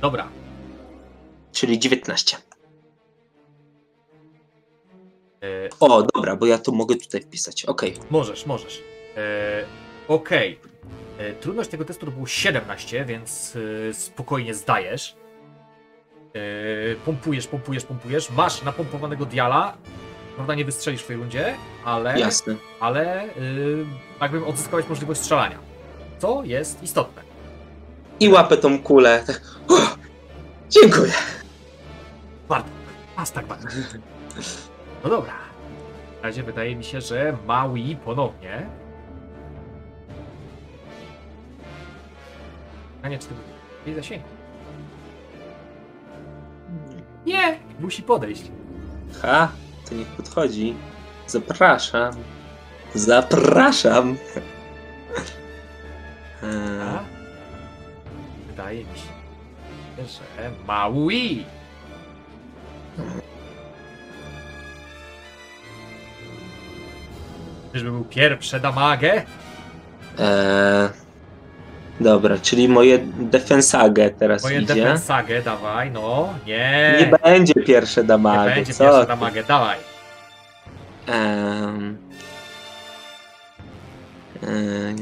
[0.00, 0.28] Dobra,
[1.52, 2.36] czyli 19.
[5.42, 7.64] y, O, dobra, bo ja to mogę tutaj wpisać.
[7.64, 7.94] Okej.
[8.10, 8.82] możesz, możesz.
[9.16, 9.64] E,
[10.08, 10.58] Okej.
[11.18, 13.58] E, Trudność tego testu to było 17, więc
[13.92, 15.16] spokojnie zdajesz.
[16.34, 18.30] E, Pompujesz, pompujesz, pompujesz.
[18.30, 19.76] Masz napompowanego diala.
[20.34, 22.20] Prawda, nie wystrzelisz w tej rundzie, ale.
[22.20, 22.56] Jasne.
[22.80, 23.86] ale yy,
[24.20, 25.58] jakby odzyskałeś możliwość strzelania.
[26.18, 27.22] Co jest istotne.
[28.20, 29.22] I łapę tą kulę.
[29.26, 29.40] Tak.
[29.68, 29.74] O,
[30.80, 31.12] dziękuję.
[32.48, 32.68] Warto.
[33.16, 33.68] Aż tak bardzo.
[35.04, 35.34] No dobra.
[36.20, 38.66] W razie wydaje mi się, że Maui ponownie.
[42.96, 43.34] Pytanie, czy ty
[43.86, 44.28] jej zasięgu?
[47.26, 47.58] Nie!
[47.80, 48.42] Musi podejść.
[49.22, 49.48] Ha,
[49.88, 50.74] to niech podchodzi.
[51.26, 52.12] Zapraszam.
[52.94, 54.16] Zapraszam.
[56.42, 57.04] E, A?
[58.46, 61.44] Wydaje mi się, że Maui!
[67.72, 69.22] Czyżby był pierwszy damagę?
[70.18, 70.90] e,
[72.00, 74.74] dobra, czyli moje defensagę teraz Moje idzie.
[74.74, 76.34] defensagę, dawaj, no.
[76.46, 78.54] Nie, Nie będzie pierwsze nie damage.
[78.54, 79.06] będzie co pierwsza ty?
[79.06, 79.78] damagę, dawaj.
[81.06, 81.96] Em,
[84.42, 84.96] em,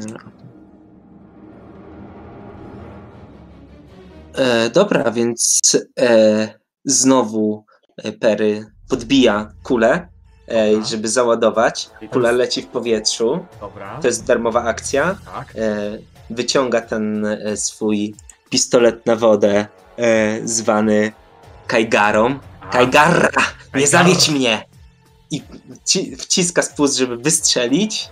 [4.38, 5.60] E, dobra, więc
[6.00, 6.48] e,
[6.84, 7.64] znowu
[8.20, 10.08] Perry podbija kulę,
[10.50, 10.84] Dobra.
[10.86, 11.90] żeby załadować.
[12.12, 13.46] Kula leci w powietrzu.
[13.60, 15.16] Dobra, To jest darmowa akcja.
[15.34, 15.48] tak.
[15.56, 15.58] E,
[16.30, 18.14] wyciąga ten e, swój
[18.50, 19.66] pistolet na wodę,
[19.98, 21.12] e, zwany
[21.66, 22.38] Kaigarą.
[22.60, 23.42] A, Kaigarra!
[23.74, 24.64] Nie zawiedź mnie!
[25.30, 28.08] I wci- wciska spust, żeby wystrzelić.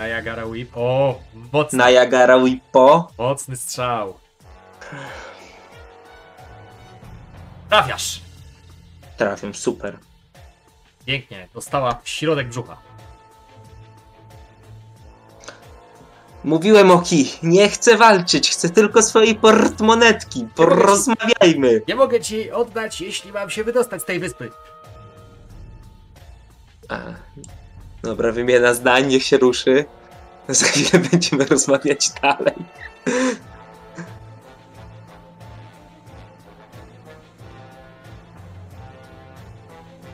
[0.00, 0.76] Niagara Whip.
[0.76, 1.18] O,
[1.52, 3.08] mocny, Na Jagara Whippo.
[3.18, 4.14] mocny strzał.
[7.68, 8.20] Trafiasz.
[9.16, 9.98] Trafiam, super.
[11.06, 12.76] Pięknie, dostała w środek brzucha.
[16.44, 20.46] Mówiłem Oki, nie chcę walczyć, chcę tylko swojej portmonetki.
[20.54, 21.82] Porozmawiajmy.
[21.88, 24.50] Nie mogę ci oddać, jeśli mam się wydostać z tej wyspy.
[26.88, 27.00] A,
[28.02, 29.84] dobra, wymiana zdań, niech się ruszy.
[30.48, 32.54] Za chwilę będziemy rozmawiać dalej.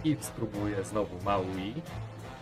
[0.04, 1.74] I spróbuję znowu Maui.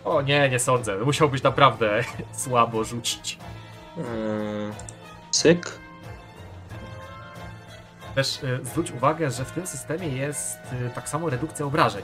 [0.05, 0.97] O nie, nie sądzę.
[0.97, 2.03] Musiałbyś naprawdę
[2.43, 3.37] słabo rzucić.
[5.31, 5.79] Cyk.
[8.15, 10.57] Też y, zwróć uwagę, że w tym systemie jest
[10.87, 12.03] y, tak samo redukcja obrażeń.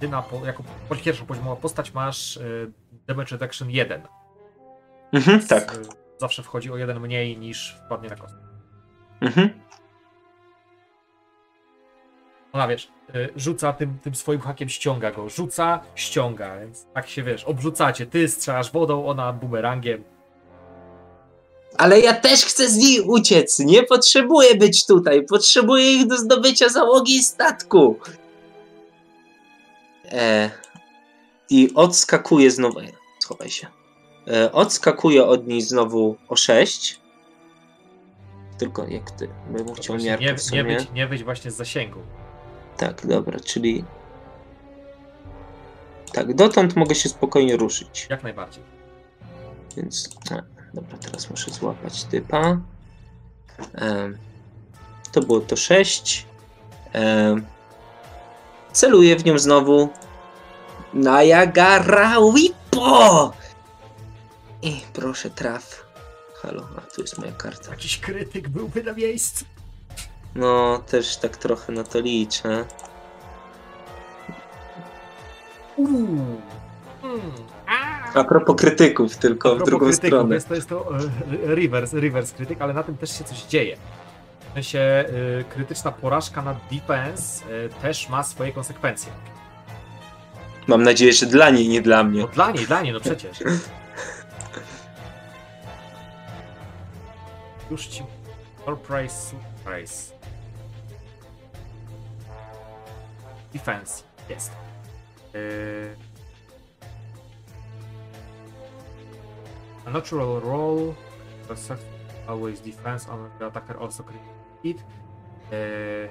[0.00, 0.62] Ty na, po, jako
[1.04, 2.72] pierwszą poziomową postać masz y,
[3.06, 4.02] damage reduction 1.
[5.12, 5.74] Mhm, tak.
[5.74, 5.82] Y,
[6.18, 8.40] zawsze wchodzi o jeden mniej niż wpadnie na kostkę.
[9.20, 9.50] Mhm.
[12.52, 15.28] Ona wiesz, y, rzuca tym, tym swoim hakiem, ściąga go.
[15.28, 18.06] Rzuca, ściąga, więc tak się wiesz, obrzucacie.
[18.06, 20.04] Ty strzelasz wodą, ona bumerangiem.
[21.78, 23.58] Ale ja też chcę z niej uciec.
[23.58, 25.24] Nie potrzebuję być tutaj.
[25.26, 27.98] Potrzebuję ich do zdobycia załogi statku.
[30.04, 30.50] E,
[31.50, 32.80] I odskakuje znowu.
[32.80, 32.84] e,
[33.22, 33.66] Schowaj się.
[34.28, 37.00] E, odskakuje od niej znowu o 6.
[38.58, 39.28] Tylko jak ty.
[39.50, 42.00] Bym chciał miarkę nie, nie, być, nie być właśnie z zasięgu.
[42.78, 43.84] Tak, dobra, czyli.
[46.12, 48.06] Tak, dotąd mogę się spokojnie ruszyć.
[48.10, 48.64] Jak najbardziej.
[49.76, 50.08] Więc.
[50.30, 50.34] A,
[50.74, 52.60] dobra, teraz muszę złapać typa.
[53.74, 54.18] Em,
[55.12, 56.26] to było to 6.
[56.92, 57.46] Em,
[58.72, 59.88] celuję w nią znowu.
[60.94, 63.32] Niagara Wipo!
[64.62, 65.86] I proszę traf.
[66.34, 67.70] Halo, a tu jest moja karta.
[67.70, 69.44] Jakiś krytyk byłby na miejscu.
[70.34, 72.64] No, też tak trochę na to liczę.
[75.76, 76.40] Uuu.
[78.14, 80.34] A propos krytyków, tylko w propos drugą krytyków, stronę.
[80.34, 80.88] Jest to, jest to
[81.52, 83.76] e, reverse, reverse krytyk, ale na tym też się coś dzieje.
[84.50, 85.04] W sensie e,
[85.44, 89.12] krytyczna porażka na defense e, też ma swoje konsekwencje.
[90.66, 92.26] Mam nadzieję, że dla niej, nie dla No mnie.
[92.34, 93.38] dla niej, dla niej, no przecież.
[97.70, 98.02] Już ci...
[98.64, 100.17] Surprise, surprise.
[103.52, 104.52] Defense, jest.
[105.34, 105.40] Yy...
[105.40, 106.08] Uh,
[109.86, 110.94] a natural roll,
[112.26, 114.04] always defense on the attacker also
[114.62, 114.76] hit.
[115.50, 116.10] Yy...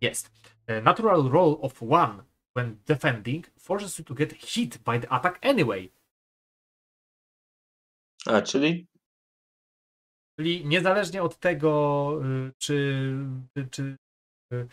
[0.00, 0.30] Jest.
[0.68, 2.22] A natural roll of one
[2.54, 5.90] when defending forces you to get hit by the attack anyway.
[8.26, 8.86] A, czyli
[10.38, 12.12] Czyli niezależnie od tego,
[12.48, 13.02] y, czy,
[13.54, 13.96] czy, czy,
[14.52, 14.68] y,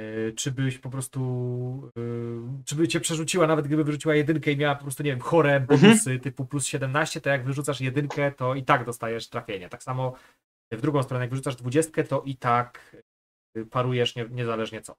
[0.00, 4.56] y, czy byś po prostu, y, czy by cię przerzuciła, nawet gdyby wyrzuciła jedynkę i
[4.56, 8.54] miała po prostu, nie wiem, chore bonusy typu plus 17, to jak wyrzucasz jedynkę, to
[8.54, 9.68] i tak dostajesz trafienie.
[9.68, 10.14] Tak samo
[10.72, 12.96] w drugą stronę, jak wyrzucasz dwudziestkę, to i tak
[13.56, 14.96] y, parujesz nie, niezależnie co.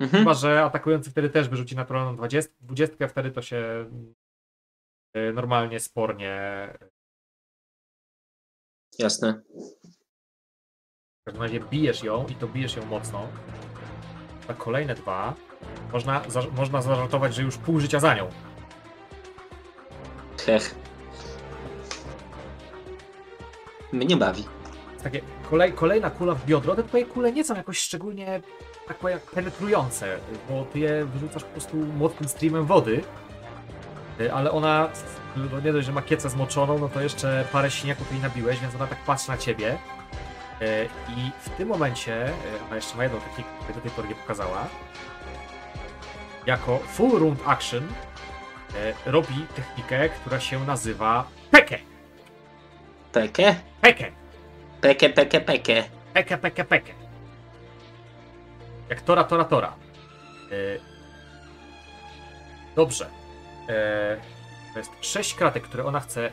[0.00, 0.22] Mhm.
[0.22, 3.90] Chyba, że atakujący wtedy też wyrzuci naturalną 20, 20 wtedy to się
[5.16, 6.38] y, normalnie, spornie
[9.02, 9.42] Jasne.
[11.20, 13.28] W każdym razie bijesz ją i to bijesz ją mocno.
[14.48, 15.34] Na kolejne dwa
[15.92, 18.28] można, za, można zażartować, że już pół życia za nią.
[20.46, 20.74] Hech.
[23.92, 24.44] Mnie bawi.
[25.02, 25.20] Takie
[25.50, 26.76] kolej, kolejna kula w biodro.
[26.76, 28.42] Te twoje kule nie są jakoś szczególnie
[28.90, 33.02] tak powiem, penetrujące, bo ty je wyrzucasz po prostu mocnym streamem wody.
[34.20, 34.88] Y, Ale ona,
[35.36, 38.74] no nie dość, że ma kiecę zmoczoną, no to jeszcze parę siniaków jej nabiłeś, więc
[38.74, 39.78] ona tak patrzy na ciebie.
[40.62, 42.32] Y, I w tym momencie, y,
[42.66, 44.66] ona jeszcze ma jedną technikę, której do tej pory nie pokazała.
[46.46, 51.78] Jako full round action y, robi technikę, która się nazywa Peke.
[53.12, 53.54] Peke?
[53.80, 54.12] Peke.
[54.80, 55.84] Peke, peke, peke.
[56.14, 56.92] Peke, peke, peke.
[58.88, 59.72] Jak tora, tora, tora.
[60.52, 60.78] E,
[62.76, 63.06] Dobrze.
[64.72, 66.30] To jest 6 kratek, które ona chce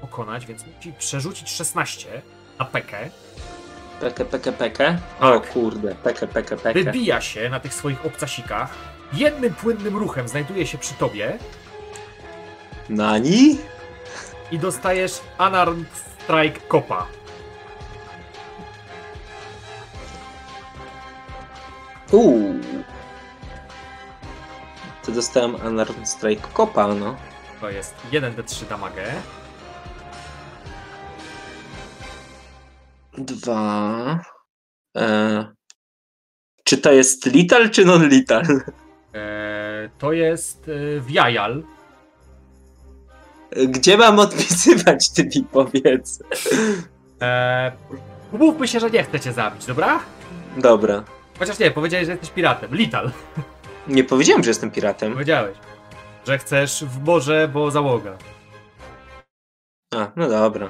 [0.00, 2.22] pokonać, więc musi przerzucić 16
[2.58, 3.10] na pekę.
[4.00, 4.98] Peke, peke, peke.
[5.20, 5.52] O Tak.
[5.52, 6.84] kurde, peke, peke, peke.
[6.84, 8.74] Wybija się na tych swoich obcasikach.
[9.12, 11.38] Jednym płynnym ruchem znajduje się przy tobie
[12.88, 13.58] Nani?
[14.50, 17.06] i dostajesz Unarmed Strike Kopa.
[22.12, 22.54] Uuu.
[25.06, 27.16] To dostałem Unarmed Strike Kopa, no.
[27.62, 29.12] To jest 1d3 damage.
[33.18, 34.20] Dwa.
[34.96, 35.46] E...
[36.64, 38.42] Czy to jest lethal czy non-lethal?
[39.14, 41.62] E, To jest e, Wiajal.
[43.68, 46.22] Gdzie mam odpisywać, ty mi powiedz.
[47.20, 47.72] Eee,
[48.32, 50.00] umówmy się, że nie chcę cię zabić, dobra?
[50.56, 51.04] Dobra.
[51.38, 52.74] Chociaż nie, powiedziałeś, że jesteś piratem.
[52.74, 53.10] Lital.
[53.88, 55.12] Nie powiedziałem, że jestem piratem.
[55.12, 55.56] Powiedziałeś.
[56.26, 58.16] Że chcesz w morze, bo załoga.
[59.94, 60.68] A, no dobra.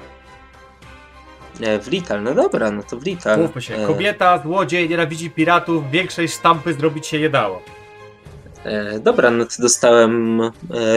[1.60, 3.40] E, w Lital, no dobra, no to w Lital.
[3.40, 7.62] Mówmy się, E, kobieta, złodziej, nienawidzi piratów, większej sztampy zrobić się nie dało.
[8.64, 10.40] E, dobra, no to dostałem.
[10.40, 10.50] E,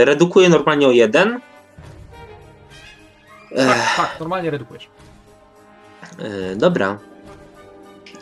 [0.05, 1.39] redukuję normalnie o jeden.
[3.51, 4.89] E, Tak, tak, normalnie redukujesz.
[6.19, 6.97] e, dobra.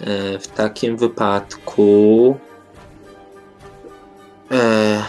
[0.02, 2.38] E, w takim wypadku.
[4.52, 5.04] E,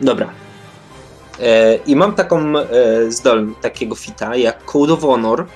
[0.00, 0.30] dobra.
[1.40, 2.66] E, I mam taką e,
[3.10, 5.46] zdolność, takiego fita jak Code of Honor,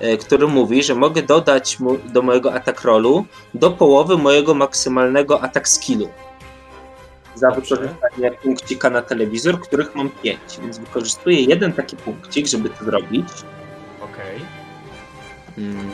[0.00, 5.42] e, który mówi, że mogę dodać mu, do mojego attack rollu do połowy mojego maksymalnego
[5.42, 6.08] attack skillu.
[7.34, 7.76] Za Dobrze.
[7.76, 13.28] wykorzystanie punkcika na telewizor, których mam 5, więc wykorzystuję jeden taki punkcik, żeby to zrobić.
[14.00, 14.40] Okej.
[15.58, 15.90] Mm,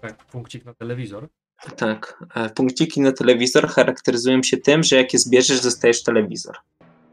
[0.00, 1.28] Tak, punkcik na telewizor.
[1.76, 6.56] Tak, e, punkciki na telewizor charakteryzują się tym, że jak je zbierzesz, dostajesz telewizor.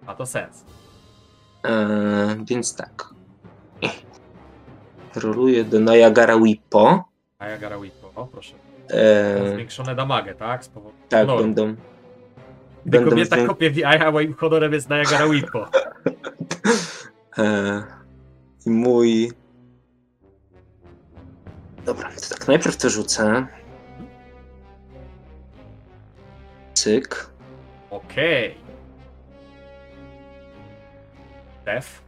[0.08, 0.64] Ma to sens.
[1.66, 3.10] E, więc tak.
[5.16, 7.04] Roluję do Niagara Whippo.
[7.40, 8.56] A ja gara Whippo, o proszę.
[8.90, 10.64] E, Zwiększone damagę, tak?
[10.66, 11.44] Z powodu tak, honoru.
[11.44, 11.76] będą.
[12.86, 15.66] Gdy będą kobieta zwię- kopie w jaja, moim honorem jest Niagara Whippo.
[17.38, 17.84] E,
[18.66, 19.32] I mój.
[21.86, 23.48] Dobra, to tak najpierw to rzucę.
[26.88, 27.30] Cyk.
[27.92, 28.56] Okej.
[31.66, 32.02] Def.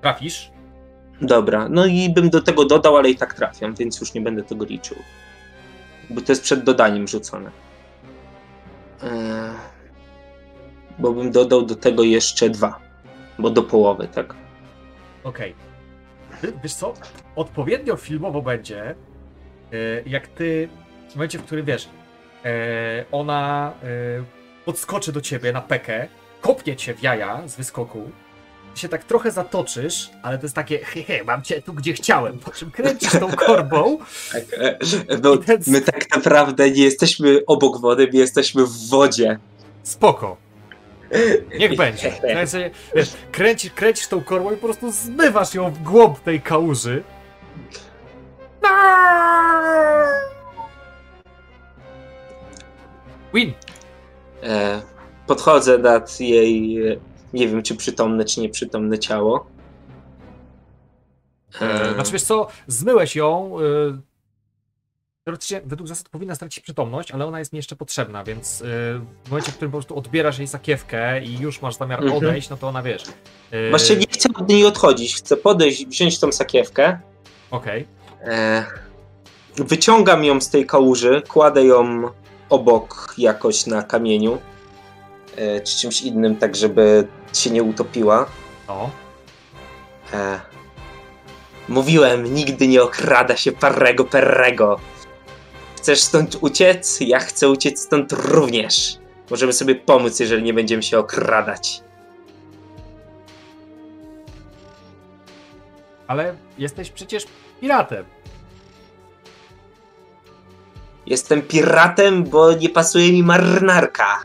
[0.00, 0.50] Trafisz?
[1.20, 4.42] Dobra, no i bym do tego dodał, ale i tak trafiam, więc już nie będę
[4.42, 4.96] tego liczył.
[6.10, 7.50] Bo to jest przed dodaniem rzucone.
[9.02, 9.54] E,
[10.98, 12.80] bo bym dodał do tego jeszcze dwa.
[13.38, 14.34] Bo do połowy, tak?
[15.24, 15.54] Okej.
[16.40, 16.94] Ty, Wiesz co?
[17.36, 18.94] Odpowiednio filmowo będzie, e,
[20.06, 20.68] jak ty
[21.08, 21.88] w momencie, w którym wiesz,
[23.12, 23.86] ona e,
[24.64, 26.08] podskoczy do ciebie na pekę,
[26.40, 28.10] kopnie cię w jaja z wyskoku,
[28.74, 31.92] ty się tak trochę zatoczysz, ale to jest takie he, he mam cię tu, gdzie
[31.92, 33.98] chciałem, po czym kręcisz tą korbą
[34.32, 34.78] Tak, e,
[35.38, 39.38] I ten- my tak naprawdę nie jesteśmy obok wody, my jesteśmy w wodzie.
[39.82, 40.36] Spoko.
[41.58, 42.12] Niech będzie.
[42.94, 47.02] Wiesz, kręcisz, kręcisz tą korbą i po prostu zmywasz ją w głąb tej kałuży.
[53.34, 53.52] Win.
[54.42, 54.82] E,
[55.26, 56.96] podchodzę nad jej, e,
[57.32, 59.46] nie wiem czy przytomne, czy nieprzytomne ciało.
[61.60, 63.56] E, znaczy wiesz co, zmyłeś ją.
[63.60, 64.00] E,
[65.24, 68.64] teoretycznie według zasad powinna stracić przytomność, ale ona jest mi jeszcze potrzebna, więc e,
[69.24, 72.18] w momencie, w którym po prostu odbierasz jej sakiewkę i już masz zamiar Mhm.
[72.18, 73.02] odejść, no to ona wiesz.
[73.50, 76.98] E, Właśnie nie chcę od niej odchodzić, chcę podejść, wziąć tą sakiewkę.
[77.50, 77.86] Okej.
[78.20, 78.64] E,
[79.56, 82.02] wyciągam ją z tej kałuży, kładę ją
[82.52, 84.38] obok jakoś na kamieniu,
[85.36, 88.26] e, czy czymś innym, tak żeby się nie utopiła.
[88.68, 88.90] No.
[90.12, 90.40] E,
[91.68, 94.80] mówiłem, nigdy nie okrada się parego perrego.
[95.76, 97.00] Chcesz stąd uciec?
[97.00, 98.98] Ja chcę uciec stąd również.
[99.30, 101.82] Możemy sobie pomóc, jeżeli nie będziemy się okradać.
[106.06, 107.26] Ale jesteś przecież
[107.60, 108.04] piratem.
[111.06, 114.22] Jestem piratem, bo nie pasuje mi marynarka.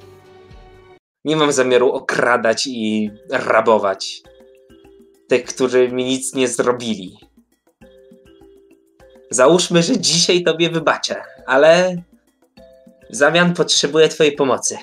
[1.25, 4.21] Nie mam zamiaru okradać i rabować
[5.27, 7.17] tych, którzy mi nic nie zrobili.
[9.29, 12.01] Załóżmy, że dzisiaj tobie wybaczę, ale
[13.09, 14.77] w zamian potrzebuję twojej pomocy.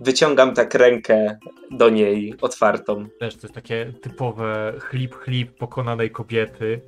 [0.00, 1.38] Wyciągam tak rękę
[1.70, 3.08] do niej otwartą.
[3.20, 6.80] Też to jest takie typowe chlip, chlip pokonanej kobiety.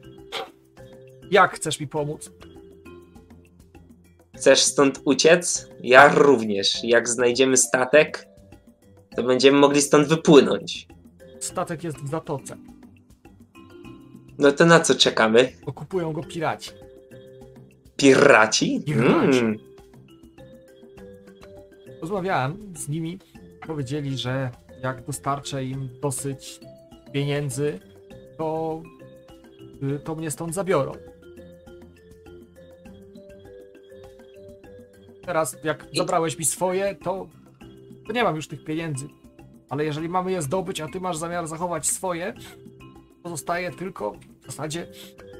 [1.30, 2.30] Jak chcesz mi pomóc?
[4.38, 5.68] Chcesz stąd uciec?
[5.82, 6.84] Ja również.
[6.84, 8.28] Jak znajdziemy statek,
[9.16, 10.88] to będziemy mogli stąd wypłynąć.
[11.40, 12.56] Statek jest w zatoce.
[14.38, 15.52] No to na co czekamy?
[15.66, 16.70] Okupują go piraci.
[17.96, 18.82] Piraci?
[18.86, 19.38] Piraci.
[19.38, 19.58] Mm.
[22.00, 23.18] Rozmawiałem z nimi.
[23.66, 24.50] Powiedzieli, że
[24.82, 26.60] jak dostarczę im dosyć
[27.12, 27.78] pieniędzy,
[28.36, 28.82] to,
[29.82, 30.92] y, to mnie stąd zabiorą.
[35.28, 37.28] Teraz, jak zabrałeś mi swoje, to,
[38.06, 39.08] to nie mam już tych pieniędzy.
[39.68, 42.34] Ale jeżeli mamy je zdobyć, a ty masz zamiar zachować swoje,
[43.22, 44.86] to zostaje tylko w zasadzie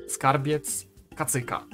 [0.08, 0.86] skarbiec
[1.16, 1.64] kacyka.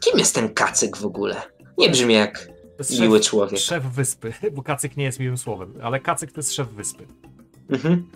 [0.00, 1.42] Kim jest ten kacyk w ogóle?
[1.78, 2.48] Nie brzmi jak
[2.78, 3.60] jest miły szef, człowiek.
[3.60, 7.06] szef wyspy, bo kacyk nie jest miłym słowem, ale kacyk to jest szef wyspy.
[7.70, 8.10] Mhm.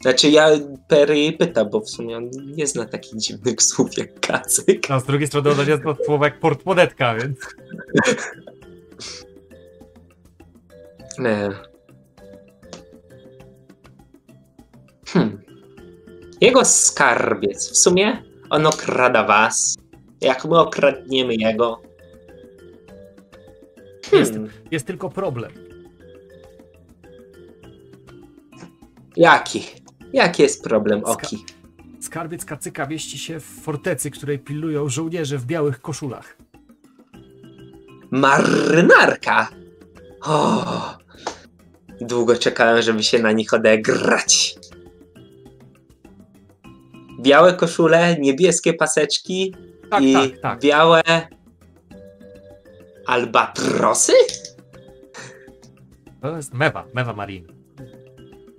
[0.00, 0.48] Znaczy ja
[0.88, 4.88] Perry jej pyta, bo w sumie on nie zna takich dziwnych słów jak kacyk.
[4.88, 7.38] No, z drugiej strony ona jest od słowa jak portmonetka, więc...
[11.24, 11.50] E.
[15.06, 15.42] Hmm.
[16.40, 17.70] Jego skarbiec.
[17.70, 19.76] W sumie on okrada was.
[20.20, 21.82] Jak my okradniemy jego.
[24.12, 24.50] Jest, Hmm.
[24.70, 25.52] jest tylko problem.
[29.16, 29.79] Jaki?
[30.12, 31.44] Jaki jest problem, Oki?
[32.00, 36.36] Skarbiec kacyka mieści się w fortecy, której pilnują żołnierze w białych koszulach.
[38.10, 39.48] Marynarka!
[40.22, 40.98] O,
[42.00, 44.56] długo czekałem, żeby się na nich odegrać.
[47.20, 49.54] Białe koszule, niebieskie paseczki
[49.90, 50.60] Tak, i tak, tak.
[50.60, 51.02] białe
[53.06, 54.12] albatrosy?
[56.22, 57.59] To jest mewa, mewa marine.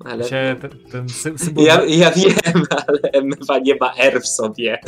[0.06, 1.66] Ale Się, ten, ten sy- symbol...
[1.66, 4.80] ja, ja wiem, ale Mewa nie ma R w sobie.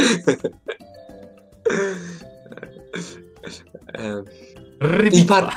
[4.79, 5.41] Rybitwa.
[5.41, 5.53] par...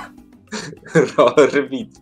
[1.55, 2.01] Rorbit.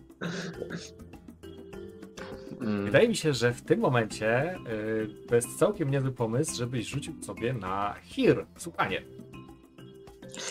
[2.61, 2.85] Mm.
[2.85, 7.23] Wydaje mi się, że w tym momencie y, to jest całkiem niezły pomysł, żebyś rzucił
[7.23, 9.01] sobie na hir, słuchanie.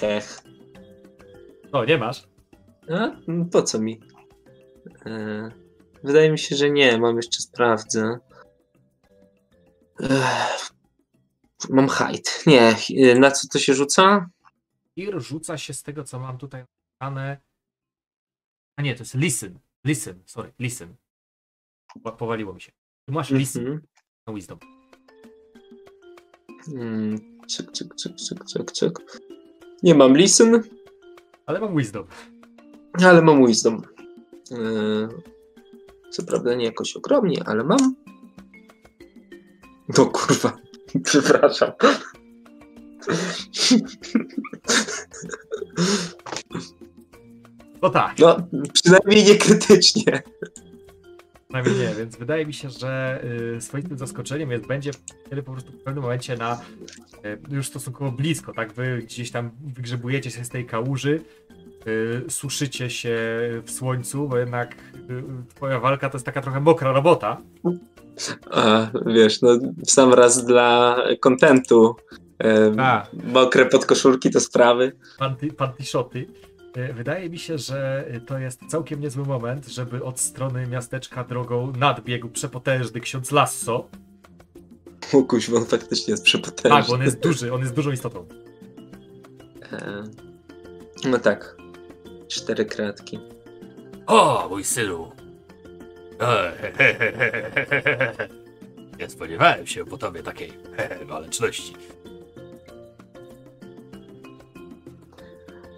[0.00, 0.38] Hech.
[1.72, 2.28] No, nie masz?
[2.90, 3.10] A?
[3.52, 4.00] Po co mi?
[5.06, 5.50] E,
[6.04, 6.98] Wydaje mi się, że nie.
[6.98, 8.18] Mam jeszcze sprawdzę.
[10.00, 10.70] Ech.
[11.70, 12.46] Mam height.
[12.46, 12.76] Nie.
[13.10, 14.30] e, Na co to się rzuca?
[14.98, 16.64] Hir rzuca się z tego, co mam tutaj
[17.00, 17.40] napisane.
[18.76, 19.58] A nie, to jest listen.
[19.84, 20.94] Listen, sorry, listen.
[22.02, 22.72] Po- Powaliło mi się.
[23.06, 23.82] Ty masz listen Mhm.
[24.26, 24.58] na wisdom.
[26.68, 27.18] Mm,
[27.48, 28.98] Cyk, cyk, cyk, cyk, cyk, cyk.
[29.82, 30.62] Nie mam listen,
[31.46, 32.06] Ale mam wisdom.
[33.04, 33.82] ale mam wisdom.
[34.52, 34.56] E,
[36.14, 37.94] Co prawda nie jakoś ogromnie, ale mam.
[39.98, 40.56] No kurwa.
[41.04, 41.72] Przepraszam.
[47.82, 48.36] No tak, No,
[48.72, 50.22] przynajmniej nie krytycznie.
[51.48, 53.24] przynajmniej nie, więc wydaje mi się, że
[53.56, 54.90] y, swoistym zaskoczeniem jest, będzie
[55.30, 56.60] kiedy po prostu w pewnym momencie na
[57.24, 58.72] y, już stosunkowo blisko, tak?
[58.72, 61.20] Wy gdzieś tam wygrzebujecie się z tej kałuży,
[62.28, 63.18] suszycie się
[63.64, 64.74] w słońcu, bo jednak
[65.10, 65.22] y,
[65.54, 67.36] twoja walka to jest taka trochę mokra robota.
[68.50, 71.96] A, wiesz, no w sam raz dla kontentu.
[72.44, 73.06] E, A.
[73.24, 74.92] mokre podkoszulki to sprawy.
[75.18, 75.48] panty,
[76.94, 82.28] Wydaje mi się, że to jest całkiem niezły moment, żeby od strony miasteczka drogą nadbiegł
[82.28, 83.88] przepotężny ksiądz Lasso.
[85.12, 86.70] O kuźwa, on faktycznie jest przepotężny.
[86.70, 88.26] Tak, bo on jest duży, on jest dużą istotą.
[89.72, 90.04] E,
[91.04, 91.56] no tak.
[92.28, 93.20] Cztery kratki.
[94.06, 95.12] O, mój synu!
[98.98, 100.52] Nie spodziewałem się po tobie takiej
[101.04, 101.74] waleczności.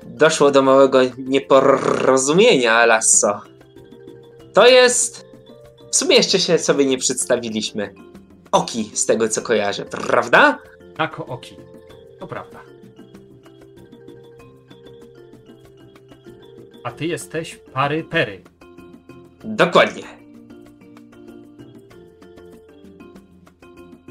[0.02, 3.40] Doszło do małego nieporozumienia, Lasso.
[4.52, 5.26] To jest...
[5.90, 7.94] W sumie jeszcze się sobie nie przedstawiliśmy.
[8.52, 10.58] Oki, z tego co kojarzę, prawda?
[10.98, 11.56] Jako oki.
[12.18, 12.65] To prawda.
[16.86, 18.42] A ty jesteś pary pery.
[19.44, 20.02] Dokładnie.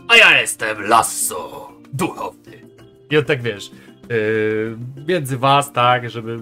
[0.08, 2.62] A ja jestem Lasso, duchowny.
[3.10, 3.72] I on tak wiesz,
[4.10, 4.78] yy,
[5.08, 6.40] między was, tak, żeby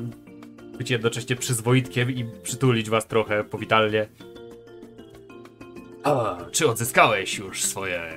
[0.78, 4.08] być jednocześnie przyzwoitkiem i przytulić was trochę powitalnie.
[6.04, 8.14] A, czy odzyskałeś już swoje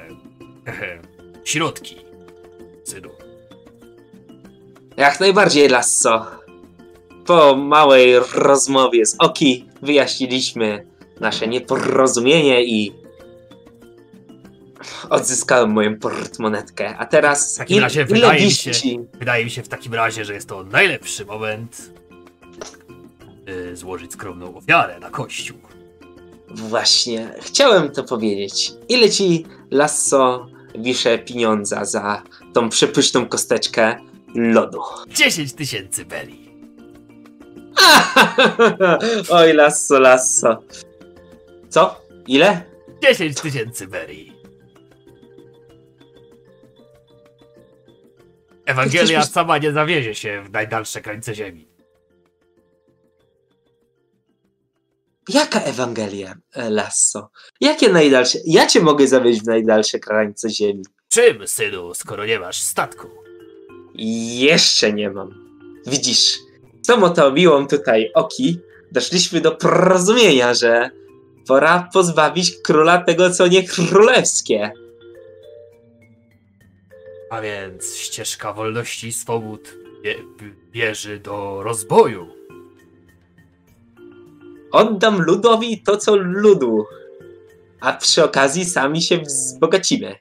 [1.44, 1.96] środki,
[2.84, 3.10] synu?
[4.96, 6.45] Jak najbardziej, Lasso.
[7.26, 10.86] Po małej rozmowie z Oki wyjaśniliśmy
[11.20, 12.92] nasze nieporozumienie i
[15.10, 16.96] odzyskałem moją portmonetkę.
[16.98, 18.70] A teraz W takim il- razie wydaje mi się-?
[19.18, 21.90] Wydaje mi się w takim razie, że jest to najlepszy moment,
[23.44, 25.56] by złożyć skromną ofiarę na kościół.
[26.48, 28.72] Właśnie, chciałem to powiedzieć.
[28.88, 30.46] Ile ci, Lasso,
[30.78, 32.22] wiszę pieniądza za
[32.52, 33.96] tą przepyszną kosteczkę
[34.34, 34.80] lodu?
[35.08, 36.45] 10 tysięcy beli.
[39.30, 40.62] Oj, Lasso, Lasso.
[41.68, 42.00] Co?
[42.26, 42.62] Ile?
[43.02, 44.32] 10 tysięcy beli.
[48.66, 51.68] Ewangelia Chcesz sama nie zawiezie się w najdalsze krańce ziemi.
[55.28, 57.30] Jaka Ewangelia, e, Lasso?
[57.60, 58.38] Jakie najdalsze?
[58.44, 60.82] Ja cię mogę zawieźć w najdalsze krańce ziemi.
[61.08, 63.08] Czym, synu, skoro nie masz statku?
[63.94, 65.46] Jeszcze nie mam.
[65.86, 66.38] Widzisz,
[66.86, 68.60] z tą oto miłą tutaj Oki
[68.92, 70.90] doszliśmy do porozumienia, że
[71.48, 74.72] Pora pozbawić króla tego, co nie królewskie.
[77.30, 80.24] A więc ścieżka wolności i swobód bie-
[80.70, 82.28] bierze do rozboju.
[84.72, 86.84] Oddam ludowi to, co ludu.
[87.80, 90.16] A przy okazji sami się wzbogacimy.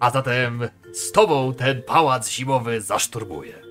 [0.00, 3.67] A zatem z tobą ten pałac zimowy zaszturmuje.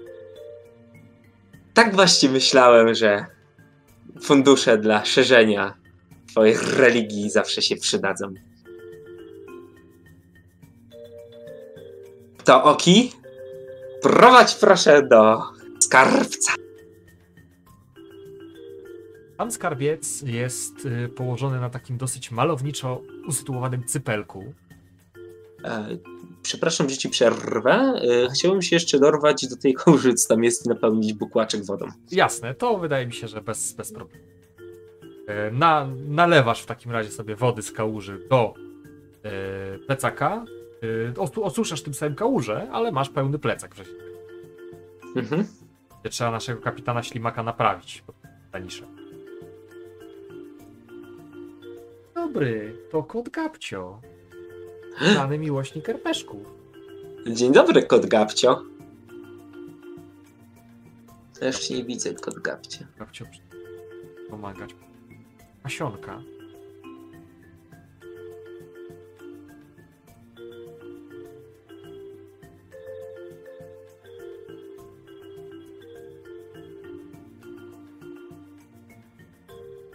[1.77, 3.25] Tak właśnie myślałem, że
[4.21, 5.73] fundusze dla szerzenia
[6.27, 8.33] twojej religii zawsze się przydadzą.
[12.43, 13.11] To Oki,
[14.01, 15.41] prowadź proszę do
[15.79, 16.53] skarbca.
[19.37, 24.53] Pan skarbiec jest y, położony na takim dosyć malowniczo usytuowanym cypelku.
[25.63, 25.87] E,
[26.41, 27.71] przepraszam, że ci przerwę.
[28.25, 31.87] E, chciałbym się jeszcze dorwać do tej kurzy, co tam jest i napełnić bukłaczek wodą.
[32.11, 34.23] Jasne, to wydaje mi się, że bez, bez problemu.
[35.27, 38.53] E, Na, nalewasz w takim razie sobie wody z kałuży do
[39.23, 40.45] e, plecaka.
[41.15, 43.97] Osu- osuszasz tym samym kałużę, ale masz pełny plecak wcześniej.
[45.15, 45.47] Mhm.
[46.09, 48.03] Trzeba naszego kapitana Ślimaka naprawić.
[48.51, 48.85] Tanisze.
[52.15, 54.01] Dobry, to kot Gabcio.
[55.01, 56.47] Znany miłośnik erpeszków.
[57.27, 58.63] Dzień dobry, kot Gabcio.
[61.41, 62.85] Jeszcze nie widzę kot Gabcio.
[62.99, 63.25] Gabcio
[64.29, 64.75] pomagać.
[65.63, 66.21] Asionka.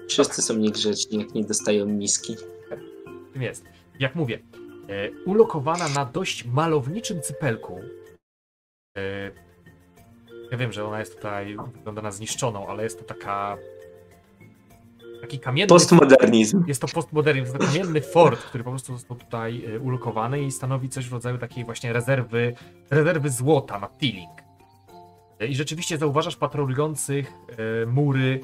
[0.09, 2.37] Wszyscy są niegrzeczni, jak nie dostają miski.
[3.35, 3.65] Jest.
[3.99, 4.39] Jak mówię,
[5.27, 7.81] ulokowana na dość malowniczym cypelku.
[8.99, 9.31] E,
[10.51, 13.57] ja wiem, że ona jest tutaj, wygląda na zniszczoną, ale jest to taka.
[15.21, 15.69] Taki kamienny.
[15.69, 16.65] Postmodernizm.
[16.67, 20.51] Jest to postmodernizm, jest to kamienny fort, który po prostu został tutaj e, ulokowany i
[20.51, 22.55] stanowi coś w rodzaju takiej właśnie rezerwy,
[22.91, 24.31] rezerwy złota na Tilling.
[25.41, 27.33] E, I rzeczywiście zauważasz patrolujących
[27.83, 28.41] e, mury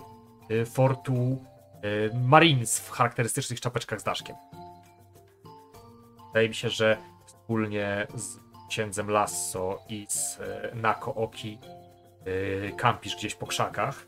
[0.48, 1.39] e, fortu
[1.82, 4.36] e, Marines w charakterystycznych czapeczkach z daszkiem.
[6.29, 6.97] Wydaje mi się, że
[7.27, 8.39] wspólnie z
[8.69, 11.59] księdzem Lasso i z e, Nako Oki
[12.25, 14.07] e, kampisz gdzieś po krzakach.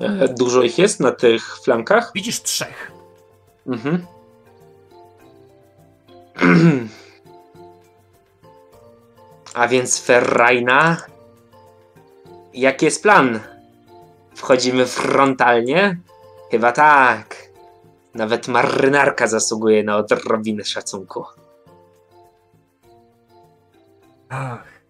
[0.00, 2.10] E, Dużo ich jest na tych flankach.
[2.14, 2.92] Widzisz trzech.
[3.66, 4.06] Mhm.
[9.54, 10.96] A więc Ferrajna.
[12.54, 13.40] Jaki jest plan?
[14.34, 15.98] Wchodzimy frontalnie?
[16.50, 17.49] Chyba tak.
[18.14, 21.24] Nawet marynarka zasługuje na odrobinę szacunku.
[24.28, 24.80] Ach.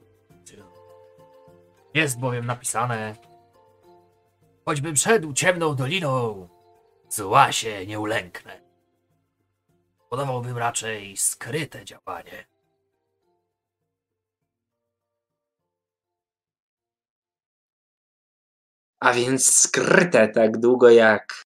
[1.95, 3.15] Jest bowiem napisane.
[4.65, 6.49] Choćbym szedł ciemną doliną,
[7.09, 8.61] zła się nie ulęknę.
[10.11, 12.47] Podawałbym raczej skryte działanie.
[19.01, 21.43] A więc skryte tak długo jak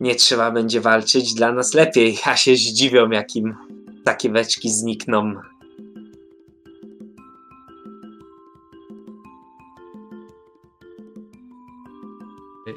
[0.00, 2.18] nie trzeba będzie walczyć, dla nas lepiej.
[2.24, 3.54] A się zdziwią, jakim
[4.04, 5.34] takie beczki znikną.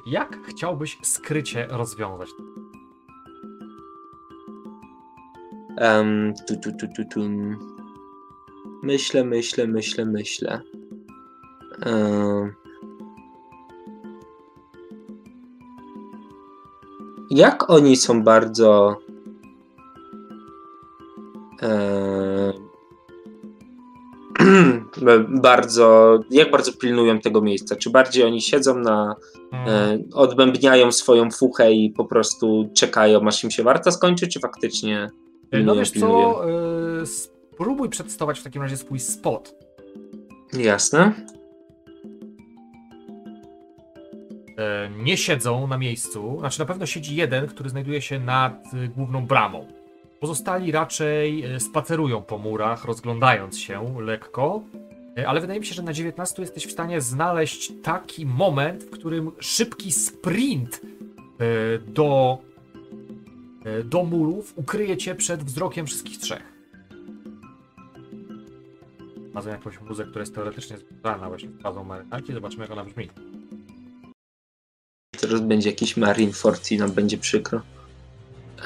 [0.05, 2.29] Jak chciałbyś skrycie rozwiązać?
[5.77, 7.29] Um, tu, tu, tu, tu, tu.
[8.83, 10.61] Myślę, myślę, myślę, myślę.
[11.85, 12.62] Um.
[17.35, 18.97] Jak oni są bardzo.
[21.61, 22.53] em,
[25.41, 26.19] bardzo.
[26.31, 27.75] Jak bardzo pilnują tego miejsca?
[27.75, 29.15] Czy bardziej oni siedzą na.
[29.53, 34.99] E, odbębniają swoją fuchę i po prostu czekają, aż im się warta skończy, czy faktycznie.
[35.03, 36.33] E, No pilnują, wiesz pilnują?
[36.33, 36.49] co,
[37.01, 39.55] e, spróbuj przedstawiać w takim razie swój spot.
[40.53, 41.13] Jasne.
[44.97, 49.25] Nie siedzą na miejscu, znaczy na pewno siedzi jeden, który znajduje się nad e, główną
[49.25, 49.67] bramą.
[50.19, 54.63] Pozostali raczej e, spacerują po murach, rozglądając się lekko,
[55.17, 58.89] e, ale wydaje mi się, że na 19 jesteś w stanie znaleźć taki moment, w
[58.89, 62.37] którym szybki sprint e, do,
[63.65, 66.53] e, do murów ukryje cię przed wzrokiem wszystkich trzech.
[69.31, 72.33] Znalazłem jakąś muzę, która jest teoretycznie zbudowana właśnie z fazą marynarki.
[72.33, 73.09] Zobaczymy, jak ona brzmi.
[75.23, 77.61] Teraz będzie jakiś Marineford i nam będzie przykro.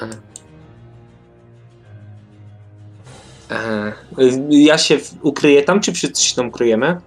[0.02, 0.08] E.
[3.50, 3.92] E,
[4.50, 7.00] ja się ukryję tam, czy wszyscy się tam ukryjemy?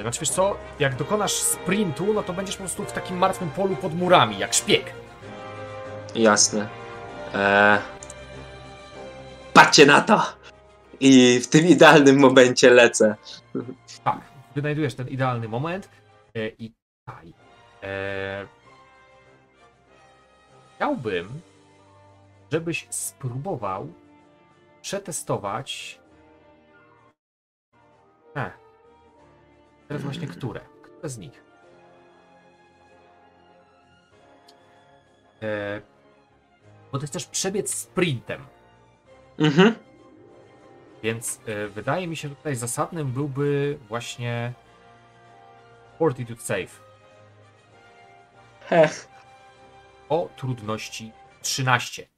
[0.00, 3.76] Znaczy wiesz co, jak dokonasz sprintu, no to będziesz po prostu w takim martwym polu
[3.76, 4.92] pod murami, jak szpieg.
[6.14, 6.68] Jasne.
[7.34, 7.78] E...
[9.52, 10.22] Patrzcie na to!
[11.00, 13.14] I w tym idealnym momencie lecę.
[14.04, 14.20] Tak,
[14.54, 15.88] wynajdujesz ten idealny moment
[16.34, 16.72] e, i
[17.06, 17.34] tutaj.
[17.82, 18.63] E,
[20.84, 21.40] chciałbym,
[22.52, 23.92] żebyś spróbował
[24.82, 26.00] przetestować.
[28.36, 28.50] E,
[29.88, 30.60] teraz właśnie które?
[30.82, 31.44] Które z nich?
[35.42, 35.80] E,
[36.92, 38.46] bo ty chcesz przebiec sprintem.
[39.38, 39.74] Mhm.
[41.02, 44.52] Więc e, wydaje mi się, że tutaj zasadnym byłby właśnie
[45.98, 46.80] Fortitude Save
[48.60, 49.13] Heh.
[50.08, 51.12] O trudności
[51.42, 52.08] 13.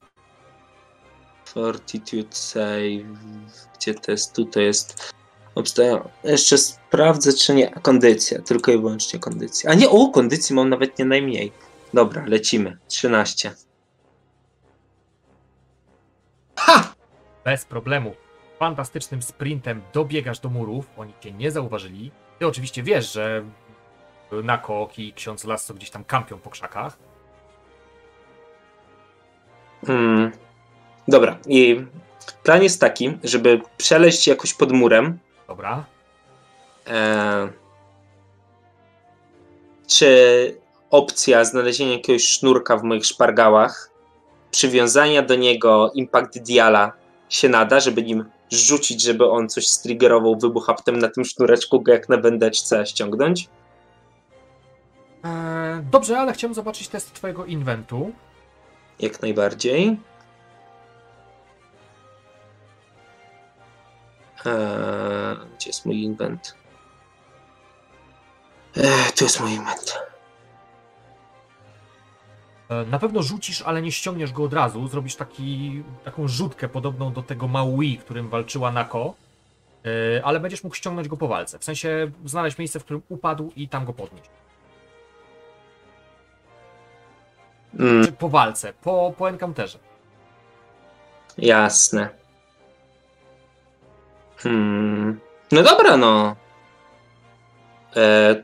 [1.45, 3.07] Fortitude save.
[3.79, 4.37] Gdzie to jest?
[4.37, 5.15] Tutaj jest.
[5.55, 6.09] Obstają.
[6.25, 7.71] Jeszcze sprawdzę, czy nie.
[7.71, 8.43] Kondycja.
[8.43, 9.71] Tylko i wyłącznie kondycja.
[9.71, 11.53] A nie, o, kondycji mam nawet nie najmniej.
[11.95, 12.79] Dobra, lecimy.
[12.89, 13.55] 13.
[16.57, 16.95] Ha!
[17.45, 18.15] Bez problemu.
[18.59, 22.11] Fantastycznym sprintem dobiegasz do murów, oni cię nie zauważyli.
[22.39, 23.45] Ty oczywiście wiesz, że
[24.45, 26.99] Nakok i ksiądz Lasso gdzieś tam kampią po krzakach.
[29.87, 30.33] Hmm.
[31.09, 31.87] Dobra, i
[32.43, 35.19] plan jest taki, żeby przeleźć jakoś pod murem.
[35.49, 35.85] Dobra.
[36.87, 37.49] E,
[39.87, 43.91] czy opcja znalezienia jakiegoś sznurka w moich szpargałach,
[44.51, 46.93] przywiązania do niego impact diala
[47.29, 51.81] się nada, żeby nim rzucić, żeby on coś striggerował wybuch, a potem na tym sznureczku
[51.81, 53.49] go jak na wędeczce ściągnąć?
[55.25, 58.13] Eee, dobrze, ale chciałem zobaczyć test twojego inwentu.
[59.01, 60.01] Jak najbardziej.
[64.47, 66.55] Eee, gdzie jest mój invent?
[68.77, 69.99] Eee, tu jest mój invent.
[72.71, 74.89] E, Na pewno rzucisz, ale nie ściągniesz go od razu.
[74.89, 79.15] Zrobisz taki, taką rzutkę podobną do tego Maui, którym walczyła Nako.
[80.19, 81.59] E, Ale będziesz mógł ściągnąć go po walce.
[81.59, 84.31] W sensie znaleźć miejsce, w którym upadł i tam go podnieść.
[87.79, 89.79] Mm, po walce, po, po encounterze.
[91.39, 92.09] jasne.
[94.37, 95.21] Hmm.
[95.53, 96.37] No dobra, no.
[97.97, 98.37] E,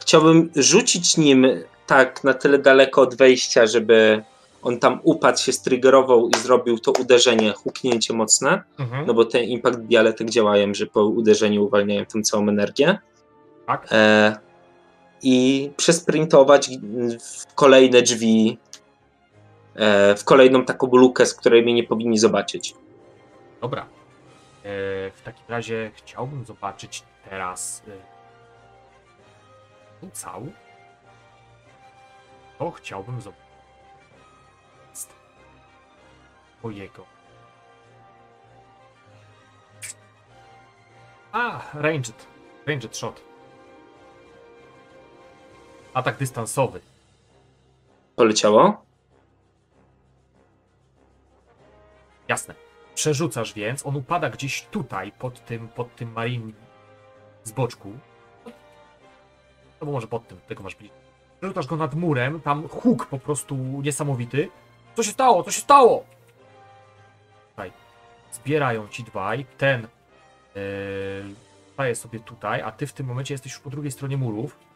[0.00, 1.46] chciałbym rzucić nim
[1.86, 4.22] tak na tyle daleko od wejścia, żeby
[4.62, 8.62] on tam upadł, się striggerował i zrobił to uderzenie, huknięcie mocne.
[8.78, 9.06] Mhm.
[9.06, 12.98] No bo te impact diale tak działają, że po uderzeniu uwalniają tą całą energię.
[13.66, 13.86] Tak.
[13.92, 14.36] E,
[15.22, 16.70] I przesprintować
[17.20, 18.58] w kolejne drzwi,
[19.74, 22.74] e, w kolejną taką lukę, z której mnie nie powinni zobaczyć.
[23.60, 23.82] Dobra.
[23.82, 23.86] E,
[25.10, 27.82] w takim razie chciałbym zobaczyć teraz
[30.02, 30.46] e, cał.
[32.58, 33.48] To chciałbym zobaczyć.
[36.58, 37.06] Twojego.
[41.32, 42.26] A, ranged.
[42.66, 43.27] Ranged shot.
[45.98, 46.80] Atak dystansowy.
[48.16, 48.84] Poleciało?
[52.28, 52.54] Jasne.
[52.94, 56.52] Przerzucasz więc, on upada gdzieś tutaj, pod tym, pod tym marin
[57.44, 57.92] z boczku.
[59.80, 60.96] No bo może pod tym, tego masz bliżej.
[61.38, 64.50] Przerzucasz go nad murem, tam huk po prostu niesamowity.
[64.96, 65.42] Co się stało?
[65.42, 66.04] Co się stało?
[67.50, 67.72] Tutaj.
[68.32, 69.46] Zbierają ci dwaj.
[69.58, 69.88] Ten
[70.54, 70.60] yy,
[71.72, 74.67] staje sobie tutaj, a ty w tym momencie jesteś już po drugiej stronie murów.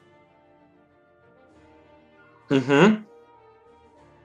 [2.53, 3.05] Mhm.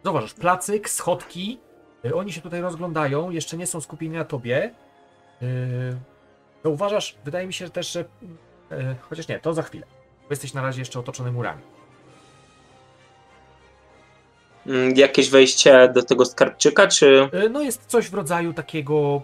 [0.04, 1.60] Zauważysz, placyk, schodki.
[2.06, 4.72] y, Oni się tutaj rozglądają, jeszcze nie są skupieni na tobie.
[5.42, 5.48] Yy,
[6.64, 8.06] Zauważasz, wydaje mi się też, że.
[8.72, 9.86] yy, Chociaż nie, to za chwilę.
[10.22, 11.62] Bo jesteś na razie jeszcze otoczony murami.
[14.68, 17.30] Mm, Jakieś wejście do tego skarbczyka, czy...
[17.52, 19.22] No jest coś w rodzaju takiego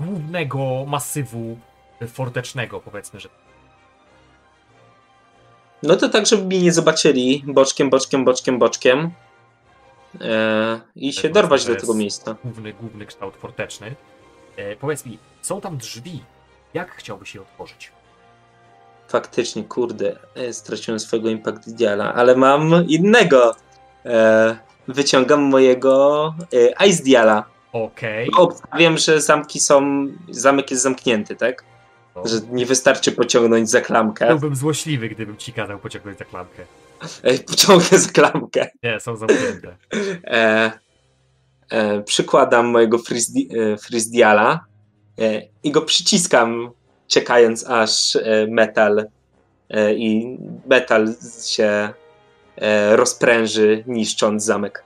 [0.00, 1.58] głównego masywu
[2.02, 3.28] y, fortecznego, powiedzmy, że.
[5.84, 9.10] No to tak, żeby mnie nie zobaczyli boczkiem, boczkiem, boczkiem, boczkiem.
[10.20, 12.36] E, I się dorwać do tego miejsca.
[12.44, 13.94] Główny, główny kształt forteczny.
[14.56, 16.22] Yy, Powiedz mi, są tam drzwi.
[16.74, 17.92] Jak chciałbyś je otworzyć?
[19.08, 23.54] Faktycznie, kurde, e, straciłem swojego impact diala, ale mam innego.
[24.06, 24.56] E,
[24.88, 26.34] wyciągam mojego
[26.80, 27.44] e, ice diala.
[27.72, 28.30] Okej.
[28.36, 30.06] Bo Obstawiam, że zamki są.
[30.30, 31.64] Zamek jest zamknięty, tak?
[32.14, 34.26] To Że nie wystarczy pociągnąć za klamkę.
[34.28, 36.62] Byłbym złośliwy, gdybym ci kazał pociągnąć za klamkę.
[37.24, 38.70] Ej, pociągnę za klamkę.
[38.82, 39.76] Nie, są zamknięte.
[40.24, 40.72] E,
[41.70, 44.64] e, przykładam mojego frisdi- e, frisdiala
[45.18, 46.70] e, i go przyciskam,
[47.08, 49.06] czekając aż e, metal
[49.70, 51.14] e, i metal
[51.46, 51.92] się
[52.56, 54.84] e, rozpręży, niszcząc zamek.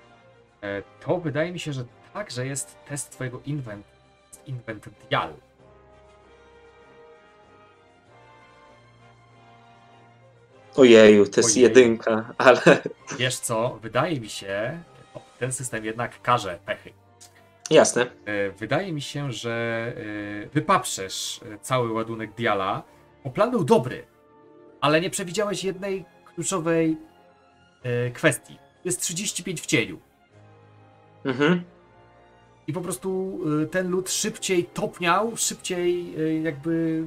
[0.63, 1.85] E, to wydaje mi się, że
[2.15, 3.87] także jest test twojego invent,
[4.47, 5.33] inventarial.
[10.79, 11.63] Ojeju, to jest Ojej.
[11.63, 12.61] jedynka, ale
[13.19, 14.83] Wiesz co, wydaje mi się,
[15.39, 16.91] ten system jednak każe pechy.
[17.71, 18.07] jasne.
[18.25, 19.93] E, Wydaje mi się, że
[20.45, 22.83] e, wypaprzesz e, cały ładunek Diala,
[23.25, 24.07] bo plan był dobry,
[24.81, 26.97] ale nie przewidziałeś jednej kluczowej
[28.15, 28.59] kwestii.
[28.85, 29.99] Jest 35 w cieniu.
[31.25, 31.63] Mhm.
[32.67, 33.41] I po prostu
[33.71, 37.03] ten lód szybciej topniał, szybciej jakby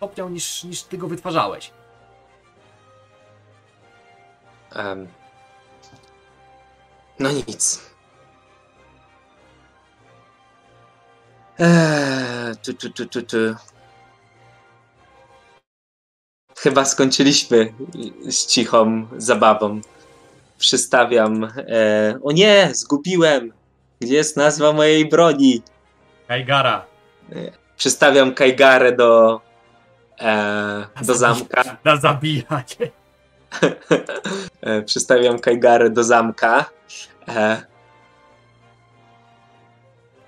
[0.00, 1.70] topniał niż, niż ty go wytwarzałeś.
[4.76, 5.08] Em.
[7.18, 7.80] No nic.
[11.58, 13.54] Eee, tu, tu, tu, tu, tu.
[16.58, 17.72] Chyba skończyliśmy
[18.28, 19.80] z cichą zabawą.
[20.58, 21.44] Przystawiam.
[21.44, 22.18] E...
[22.22, 23.52] O nie, zgubiłem!
[24.00, 25.62] Gdzie jest nazwa mojej broni?
[26.28, 26.86] Kaigara,
[27.76, 29.40] Przystawiam Kajgarę do.
[31.02, 31.62] Do zamka.
[31.84, 32.90] na zabijanie.
[34.60, 36.64] E, Przystawiam Kajgarę do zamka.
[37.28, 37.62] E,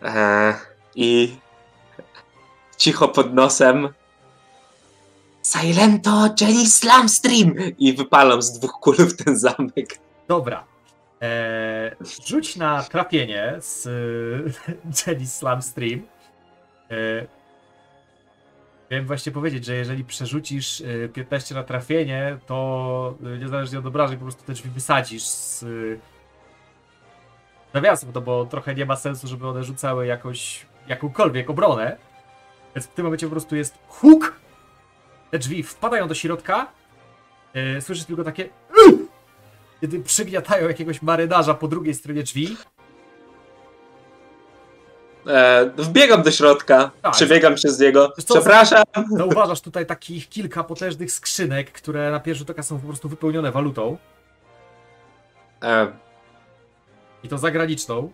[0.02, 0.54] e,
[0.94, 1.36] I
[2.76, 3.88] cicho pod nosem.
[5.42, 7.54] Silento Jenny Slamstream!
[7.78, 9.98] I wypalam z dwóch kul w ten zamek.
[10.28, 10.64] Dobra.
[11.20, 11.96] Eee,
[12.26, 13.86] rzuć na trafienie z
[15.06, 16.02] e, Jenny Slam Stream.
[16.90, 17.26] Eee,
[18.90, 24.18] miałem właśnie powiedzieć, że jeżeli przerzucisz e, 15 na trafienie, to e, niezależnie od obrażeń
[24.18, 25.66] po prostu te drzwi wysadzisz z e,
[27.74, 31.96] nawiasem, no bo trochę nie ma sensu, żeby one rzucały jakoś, jakąkolwiek obronę.
[32.74, 34.40] Więc w tym momencie po prostu jest huk.
[35.30, 36.66] Te drzwi wpadają do środka.
[37.80, 38.48] Słyszysz tylko takie
[39.80, 42.56] kiedy przygniatają jakiegoś marynarza po drugiej stronie drzwi.
[45.26, 47.12] E, wbiegam do środka, Tak.
[47.12, 48.12] przebiegam przez niego.
[48.26, 48.82] Co, Przepraszam.
[49.16, 53.52] Zauważasz tutaj takich kilka potężnych skrzynek, które na pierwszy rzut oka są po prostu wypełnione
[53.52, 53.96] walutą.
[55.62, 55.86] E,
[57.24, 58.12] I to zagraniczną.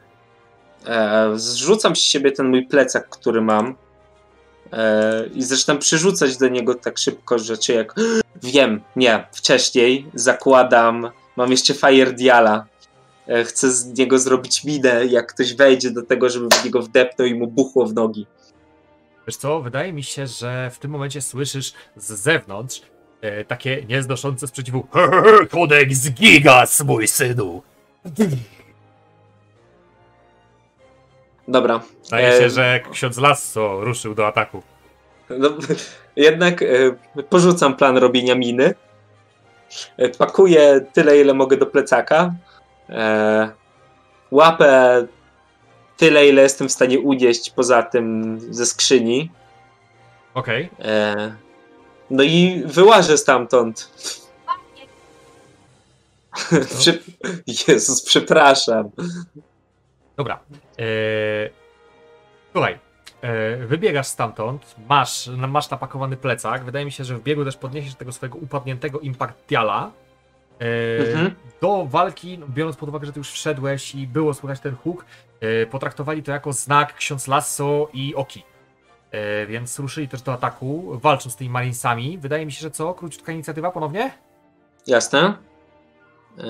[0.86, 3.74] e, zrzucam z siebie ten mój plecak, który mam.
[4.72, 7.94] E, I zaczynam przerzucać do niego tak szybko rzeczy jak.
[8.42, 11.10] Wiem, nie, wcześniej zakładam.
[11.36, 12.66] Mam jeszcze Fire Diala.
[13.28, 17.28] E, chcę z niego zrobić minę, jak ktoś wejdzie do tego, żeby w niego wdepnął
[17.28, 18.26] i mu buchło w nogi.
[19.26, 22.82] Wiesz co, wydaje mi się, że w tym momencie słyszysz z zewnątrz
[23.20, 24.86] e, takie nieznoszące sprzeciwu.
[25.52, 27.62] Kodeks Gigas, mój synu!
[31.48, 31.80] Dobra.
[32.02, 34.62] Zdaje E, się, że ksiądz Lasso ruszył do ataku.
[35.30, 35.50] No,
[36.16, 36.66] jednak e,
[37.22, 38.74] porzucam plan robienia miny.
[39.96, 42.34] E, pakuję tyle, ile mogę do plecaka.
[42.88, 43.50] E,
[44.30, 45.06] łapę
[45.96, 49.30] tyle, ile jestem w stanie unieść poza tym ze skrzyni.
[50.34, 50.70] Okej.
[50.78, 51.34] E,
[52.10, 53.90] no i wyłażę stamtąd.
[56.78, 56.98] Prze-
[57.68, 58.90] Jezus, przepraszam.
[60.16, 60.38] Dobra.
[60.78, 61.50] Eee,
[62.52, 62.78] słuchaj,
[63.22, 66.64] e, wybiegasz stamtąd, masz, masz napakowany plecak.
[66.64, 69.90] Wydaje mi się, że w biegu też podniesiesz tego swojego upadniętego impactiala.
[70.60, 71.34] E, Mhm.
[71.60, 75.04] Do walki, no, biorąc pod uwagę, że ty już wszedłeś i było słychać ten huk,
[75.40, 78.42] e, potraktowali to jako znak ksiądz Lasso i Oki.
[79.10, 82.18] E, więc ruszyli też do ataku, walcząc z tymi marinesami.
[82.18, 82.94] Wydaje mi się, że co?
[82.94, 84.12] Króciutka inicjatywa ponownie?
[84.86, 85.36] Jasne?
[86.38, 86.44] E,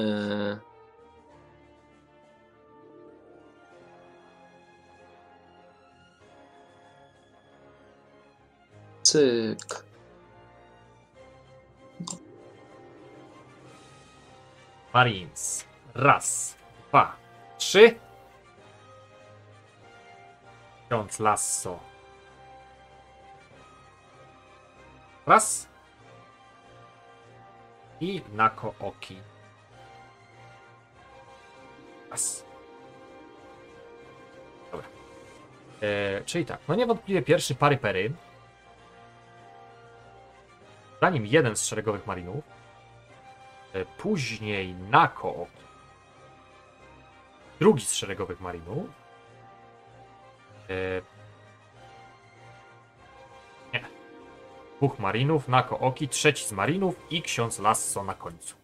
[9.02, 9.84] Cyk.
[14.94, 15.66] Marines.
[15.94, 16.56] Raz,
[16.88, 17.16] dwa,
[17.58, 17.98] trzy.
[20.86, 21.78] Ksiądz Lasso.
[25.26, 25.68] Raz.
[28.00, 29.16] I Nako Oki.
[32.10, 32.44] Raz.
[34.72, 34.86] Dobra.
[35.82, 38.12] E, czyli tak, no niewątpliwie pierwszy pary pery.
[41.00, 42.53] Zanim jeden z szeregowych marinów.
[43.74, 45.46] E, Później Nako.
[47.60, 48.86] Drugi z szeregowych marinów.
[50.70, 51.02] E,
[53.72, 53.84] Nie.
[54.76, 58.54] Dwóch marinów, Nako Oki, trzeci z marinów i ksiądz Lasso na końcu.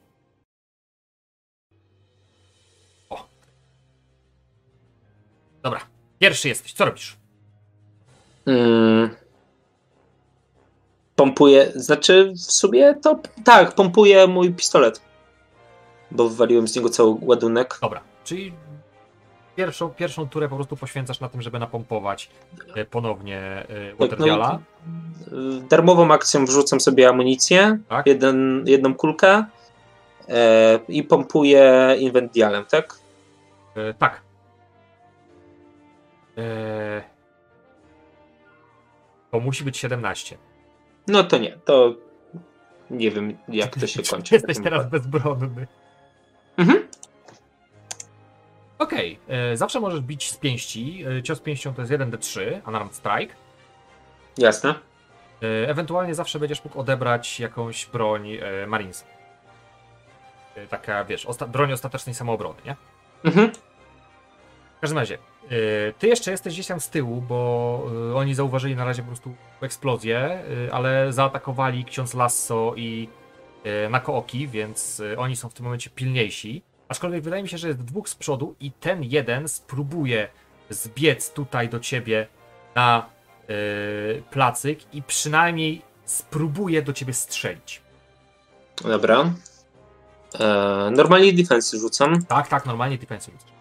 [3.11, 3.29] O.
[5.63, 5.81] Dobra.
[6.19, 6.73] Pierwszy jesteś.
[6.73, 7.17] Co robisz?
[8.47, 9.17] Mm.
[11.21, 15.03] Pompuję, znaczy w sumie to tak, pompuję mój pistolet.
[16.11, 17.79] Bo wywaliłem z niego cały ładunek.
[17.83, 18.01] Dobra.
[18.25, 18.53] Czyli
[19.57, 22.31] pierwszą, pierwszą turę po prostu poświęcasz na tym, żeby napompować
[22.75, 24.59] e, ponownie e, Tak, Waterdiala.
[25.31, 28.07] no, darmową akcją wrzucam sobie amunicję, Tak.
[28.07, 29.45] jeden, jedną kulkę
[30.29, 32.99] e, i pompuję inwendialem, tak?
[33.77, 34.21] E, tak.
[36.39, 37.03] E,
[39.31, 40.50] to musi być 17.
[41.11, 41.95] No to nie, to
[42.91, 44.35] nie wiem jak to się kończy.
[44.35, 45.67] Jesteś teraz bezbronny.
[46.57, 46.89] Mhm.
[48.79, 51.05] Okej, e, zawsze możesz bić z pięści.
[51.19, 53.35] E, cios pięścią to jest 1d3, unarmed strike.
[54.39, 54.75] Jasne.
[55.43, 58.29] E, ewentualnie zawsze będziesz mógł odebrać jakąś broń
[58.67, 59.05] Marines.
[60.69, 62.77] Taka, wiesz, osta broń ostatecznej samoobrony, nie?
[63.25, 63.53] Mhm.
[64.77, 65.19] W każdym razie,
[65.99, 69.35] ty jeszcze jesteś gdzieś tam z tyłu, bo y, oni zauważyli na razie po prostu
[69.61, 73.09] eksplozję, y, ale zaatakowali ksiądz Lasso i
[73.91, 76.63] Nakooki, więc oni są w tym momencie pilniejsi.
[76.89, 80.29] Aczkolwiek wydaje mi się, że jest dwóch z przodu i ten jeden spróbuje
[80.71, 82.27] zbiec tutaj do ciebie
[82.75, 83.07] na
[84.31, 87.83] placyk i przynajmniej spróbuje do ciebie strzelić.
[88.83, 89.33] Dobra.
[90.39, 92.23] E, normalnie defensy rzucam.
[92.23, 93.60] Tak, tak, normalnie defensive.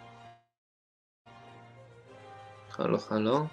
[2.80, 3.48] Halo, halo.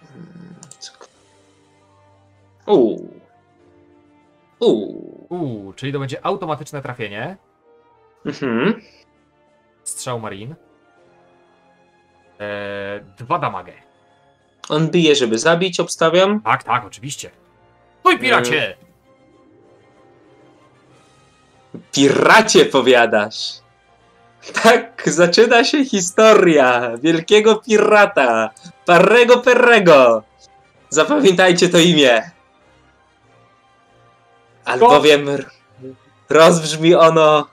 [0.00, 0.54] Hmm.
[2.66, 3.20] Uuu.
[4.60, 5.26] Uuu.
[5.28, 7.36] Uuu, czyli to będzie automatyczne trafienie.
[8.26, 8.82] Mhm.
[9.84, 10.54] Strzał Marin.
[12.38, 13.72] Eee, dwa damage.
[14.68, 16.40] On bije, żeby zabić, obstawiam.
[16.40, 17.30] Tak, tak, oczywiście.
[18.00, 18.76] Stój, piracie!
[21.92, 23.60] Piracie powiadasz.
[24.62, 28.50] Tak zaczyna się historia wielkiego pirata,
[28.86, 30.22] Parrego Perrego.
[30.88, 32.30] Zapamiętajcie to imię.
[34.64, 35.28] Albowiem
[36.28, 37.46] rozbrzmi ono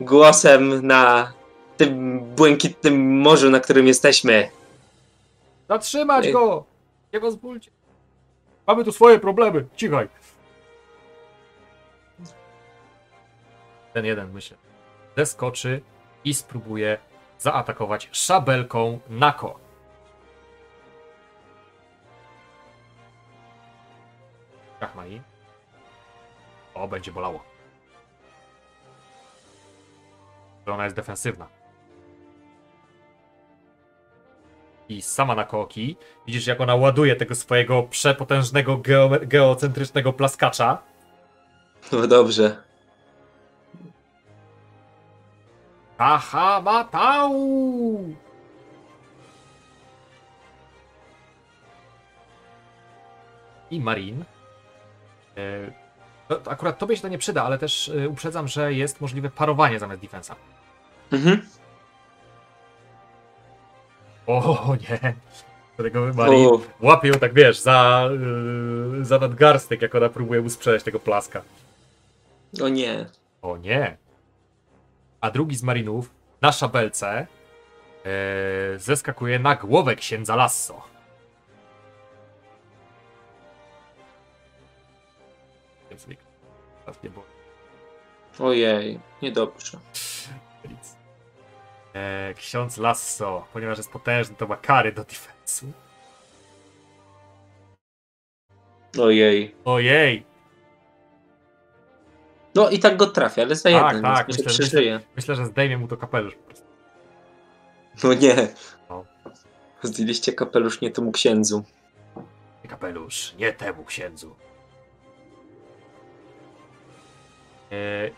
[0.00, 1.32] głosem na
[1.76, 4.50] tym błękitnym morzu, na którym jesteśmy.
[5.68, 6.64] Zatrzymać go!
[7.12, 7.70] Nie pozwólcie.
[8.66, 9.64] Mamy tu swoje problemy.
[9.76, 10.08] Cichaj.
[13.92, 14.56] Ten jeden, myślę,
[15.16, 15.80] zeskoczy
[16.24, 16.98] i spróbuje
[17.38, 19.58] zaatakować szabelką Nako.
[24.80, 25.22] Kachmai.
[26.74, 27.44] O, będzie bolało.
[30.66, 31.48] Ona jest defensywna.
[34.88, 35.96] I sama na koki.
[36.26, 40.78] Widzisz, jak ona ładuje tego swojego przepotężnego geo geocentrycznego plaskacza.
[41.92, 42.63] No dobrze.
[45.98, 47.34] Aha, matau!
[53.70, 54.24] I Marin.
[55.36, 55.72] E,
[56.28, 59.78] to, akurat tobie się to nie przyda, ale też e, uprzedzam, że jest możliwe parowanie
[59.78, 60.36] zamiast defensa.
[61.12, 61.42] Mhm.
[64.26, 65.14] O nie!
[65.76, 68.08] Tego Marin U, łapie ją tak, wiesz, za,
[68.98, 71.42] yy, za nadgarstek, jak ona próbuje mu sprzedać tego plaska.
[72.62, 73.06] o nie.
[73.42, 74.03] O nie!
[75.24, 76.10] A drugi z marinów
[76.40, 77.26] na szabelce
[78.04, 80.82] e, zeskakuje na głowę księdza Lasso.
[87.04, 87.24] Nie było
[88.38, 89.78] Ojej, niedobrze.
[90.68, 90.96] nic.
[91.94, 95.72] E, ksiądz Lasso, ponieważ jest potężny, to ma kary do defensu.
[98.98, 99.54] Ojej.
[99.64, 100.33] Ojej!
[102.54, 105.00] No i tak go trafia, ale za Tak, jeden, tak, więc myślę, myślę, że przeżyje.
[105.16, 106.34] Myślę, że zdejmie mu to kapelusz.
[106.34, 106.66] po prostu.
[108.04, 108.48] No nie.
[108.90, 109.04] No.
[109.82, 111.64] Zdjęliście kapelusz nie temu księdzu.
[112.68, 114.36] Kapelusz, nie temu księdzu.
[117.72, 118.10] E...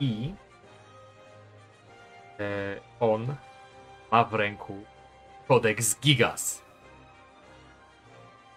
[0.00, 0.34] I
[2.40, 3.36] e, on
[4.12, 4.84] ma w ręku
[5.48, 6.62] kodeks Gigas,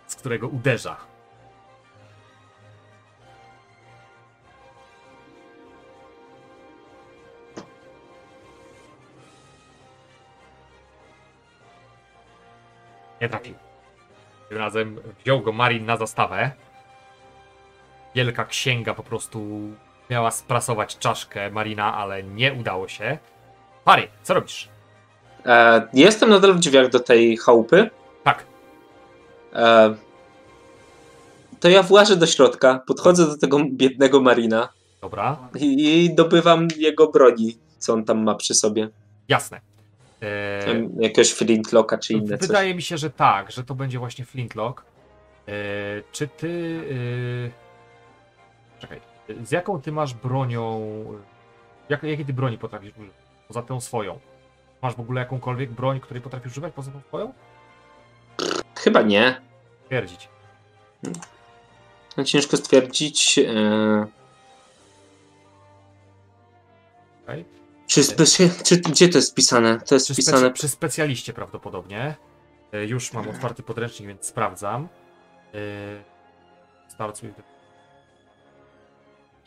[0.08, 1.09] z którego uderza.
[13.22, 13.54] Nie trafił.
[14.50, 16.52] Tym razem wziął go Marin na zastawę.
[18.16, 19.60] Wielka księga po prostu
[20.10, 23.18] miała sprasować czaszkę Marina, ale nie udało się.
[23.84, 24.70] Pary, co robisz?
[25.46, 27.90] E, jestem nadal w drzwiach do tej chałupy.
[28.24, 28.46] Tak,
[29.54, 29.96] E,
[31.60, 34.70] to ja włażę do środka, podchodzę do tego biednego Marina
[35.02, 38.90] dobra, i, i dobywam jego broni, co on tam ma przy sobie.
[39.28, 39.62] jasne.
[40.22, 40.60] E,
[41.00, 42.48] Jakiegoś flintlocka czy inne coś.
[42.48, 44.82] Wydaje mi się, że tak, że to będzie właśnie Flintlock.
[45.48, 45.52] E,
[46.12, 46.82] czy ty.
[48.78, 49.02] E, czekaj,
[49.44, 50.82] z jaką ty masz bronią
[51.90, 53.16] Jak, jakiej ty broni potrafisz używać?
[53.48, 54.20] Poza tą swoją.
[54.82, 57.34] Masz w ogóle jakąkolwiek broń, której potrafisz używać poza tą swoją?
[58.80, 59.42] Chyba nie.
[59.86, 60.30] Twierdzić.
[62.18, 63.40] No, ciężko stwierdzić.
[63.40, 64.08] E...
[67.24, 67.46] Okej.
[67.90, 68.04] Czy,
[68.64, 69.82] czy gdzie to jest pisane?
[69.82, 70.52] To jest Przy, pisane.
[70.52, 72.16] przy specjaliście prawdopodobnie.
[72.74, 74.88] E, Już mam otwarty podręcznik, więc sprawdzam.
[75.54, 77.44] E, the-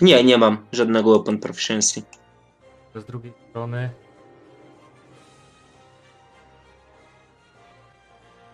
[0.00, 2.02] Nie, nie mam żadnego Open Proficiency.
[2.94, 3.90] z drugiej strony.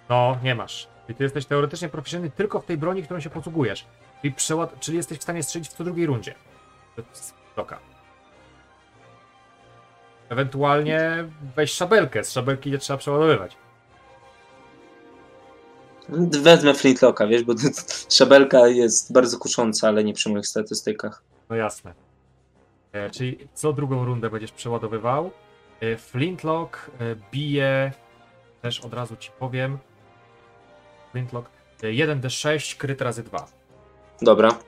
[0.08, 0.88] No, nie masz.
[1.08, 3.86] I ty jesteś teoretycznie proficjenty tylko w tej broni, którą się posługujesz.
[4.22, 4.80] Czyli, przeład...
[4.80, 6.34] Czyli jesteś w stanie strzelić w co drugiej rundzie.
[6.96, 7.78] To jest Doka.
[10.28, 11.24] Ewentualnie
[11.56, 12.24] weź szabelkę.
[12.24, 13.56] Z szabelki nie trzeba przeładowywać.
[16.42, 17.54] Wezmę Flintlocka, wiesz, bo
[18.18, 21.22] szabelka jest bardzo kusząca, ale nie przy moich statystykach.
[21.50, 21.94] No jasne.
[22.92, 25.30] E, czyli co drugą rundę będziesz przeładowywał.
[25.80, 27.92] E, Flintlock e, bije,
[28.62, 29.78] też od razu ci powiem.
[31.12, 31.50] Flintlock
[31.82, 33.46] e, 1d6 kryt razy 2.
[34.22, 34.58] Dobra.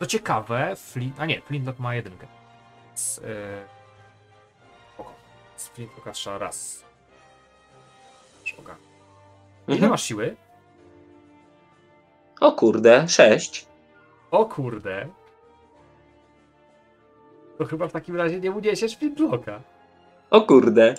[0.00, 2.26] Co ciekawe, Flint, a nie, Flintlock ma jedynkę.
[2.94, 3.22] Z, e,
[5.68, 6.84] Flintlocka trzeba raz.
[8.44, 8.76] Szkoda.
[9.68, 9.90] Ile Mhm.
[9.90, 10.36] masz siły?
[12.40, 13.66] O kurde, sześć.
[14.30, 15.08] O kurde.
[17.58, 19.60] To chyba w takim razie nie uniesiesz Flintlocka.
[20.30, 20.94] O kurde.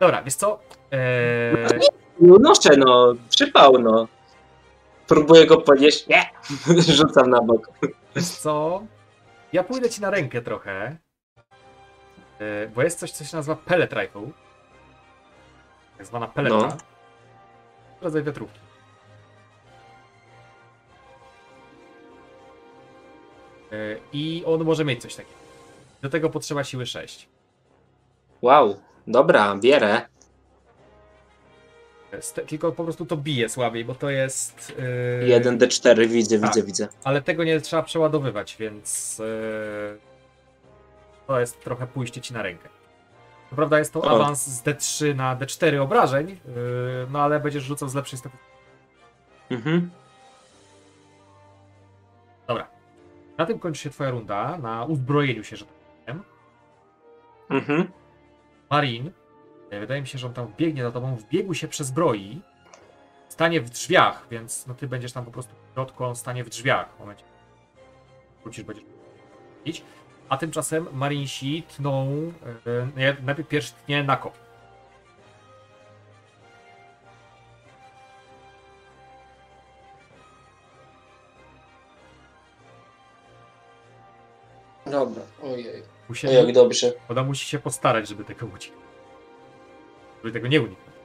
[0.00, 0.58] Dobra, wiesz co?
[0.92, 1.80] Eee,
[2.20, 3.14] No noszę, no.
[3.28, 4.08] Przypał, no.
[5.06, 6.06] Próbuję go podnieść.
[6.08, 6.30] Nie!
[6.96, 7.70] Rzucam na bok.
[8.16, 8.82] wiesz co?
[9.52, 10.96] Ja pójdę ci na rękę trochę.
[12.40, 14.30] Eee, bo jest coś, co się nazywa pellet rifle.
[15.96, 16.56] Tak zwana peleta.
[16.56, 16.76] No.
[18.00, 18.60] Rodzaj wiatrówki.
[23.72, 25.36] Eee, I on może mieć coś takiego.
[26.02, 27.28] Do tego potrzeba siły 6.
[28.42, 28.80] Wow.
[29.06, 30.08] Dobra, bierę.
[32.46, 34.74] Tylko po prostu to bije słabiej, bo to jest.
[35.28, 35.40] Yy...
[35.40, 36.48] 1d4, widzę, tak.
[36.48, 36.88] widzę, widzę.
[37.04, 39.98] Ale tego nie trzeba przeładowywać, więc yy...
[41.26, 42.68] to jest trochę pójście ci na rękę.
[43.50, 44.10] Co prawda jest to O.
[44.10, 46.36] awans z D3 na D4 obrażeń, yy,
[47.10, 48.52] no ale będziesz rzucał z lepszej statystyki.
[49.50, 49.90] Mhm.
[52.46, 52.68] Dobra.
[53.38, 55.74] Na tym kończy się twoja runda, na uzbrojeniu się, że tak
[56.04, 56.22] powiem.
[57.50, 57.90] Mhm.
[58.70, 59.10] Marin,
[59.70, 62.40] wydaje mi się, że on tam biegnie za tobą, wbiegł się przez broi,
[63.28, 66.48] stanie w drzwiach, więc no ty będziesz tam po prostu w środku, on stanie w
[66.48, 67.24] drzwiach w momencie.
[68.42, 68.84] Wrócisz, będziesz
[69.64, 69.82] iść.
[70.28, 72.08] A tymczasem Marinsi tną,
[72.66, 74.32] e, nie, najpierw pierwszy tnie Nako.
[84.86, 85.82] Dobra, ojej.
[86.08, 86.92] Musi, Jak dobrze.
[87.08, 88.72] ona musi się postarać, żeby tego uniknąć.
[90.26, 90.96] Żeby tego nie uniknąć.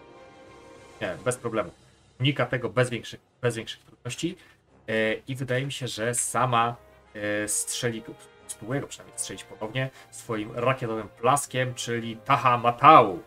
[1.02, 1.72] Nie, bez problemu.
[2.20, 4.38] Unika tego bez większych, bez większych trudności.
[4.88, 6.76] E, I wydaje mi się, że sama
[7.14, 8.04] e, strzeli,
[8.48, 13.20] spróbuję go przynajmniej strzelić ponownie swoim rakietowym plaskiem, czyli Taha Matau.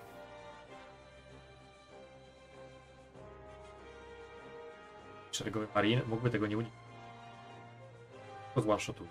[5.32, 6.84] Szeregowy Marin mógłby tego nie uniknąć.
[8.56, 9.06] Z one shotu.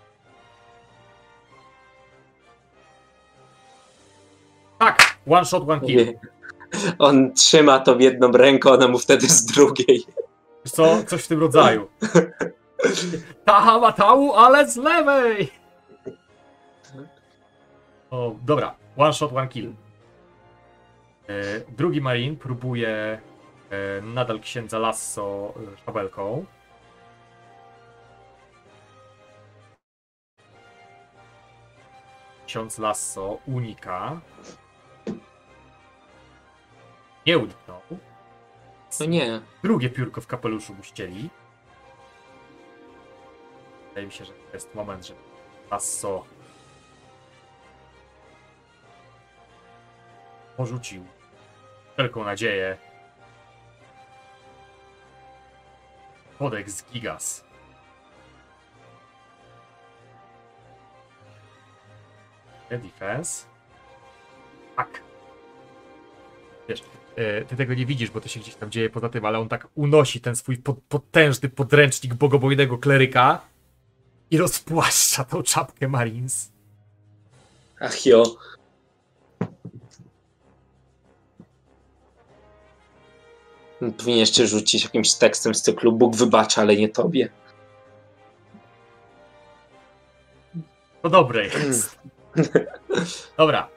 [4.78, 5.18] Tak!
[5.26, 6.14] One shot, one kill.
[6.98, 10.04] On trzyma to w jedną rękę, ona mu wtedy z drugiej.
[10.64, 11.04] Co?
[11.04, 11.88] Coś w tym rodzaju.
[13.44, 15.50] Taha Matau, ale z lewej!
[18.10, 18.74] O, dobra.
[18.96, 19.72] One shot, one kill.
[21.28, 22.88] E, drugi Marin próbuje
[23.70, 26.44] e, nadal księdza Lasso e, szabelką.
[32.46, 34.20] Ksiądz Lasso unika.
[37.26, 37.80] Nie uniknął.
[39.00, 39.40] No nie.
[39.62, 41.30] Drugie piórko w kapeluszu mu ścieli.
[43.88, 45.14] Wydaje mi się, że to jest moment, że
[45.70, 46.24] Lasso
[50.56, 51.06] porzucił
[51.92, 52.78] wszelką nadzieję.
[56.38, 57.44] Kodeks Gigas.
[62.70, 63.46] Defense.
[64.76, 65.03] Tak.
[66.68, 66.82] Wiesz,
[67.16, 69.48] e, ty tego nie widzisz, bo to się gdzieś tam dzieje poza tym, ale on
[69.48, 73.40] tak unosi ten swój potężny podręcznik bogobojnego kleryka
[74.30, 76.52] i rozpłaszcza tą czapkę Marines.
[77.80, 78.36] Ach jo.
[83.80, 87.28] Powinien jeszcze rzucić jakimś tekstem z cyklu Bóg wybacza, ale nie tobie.
[91.02, 91.98] To dobre jest.
[93.36, 93.68] Dobra.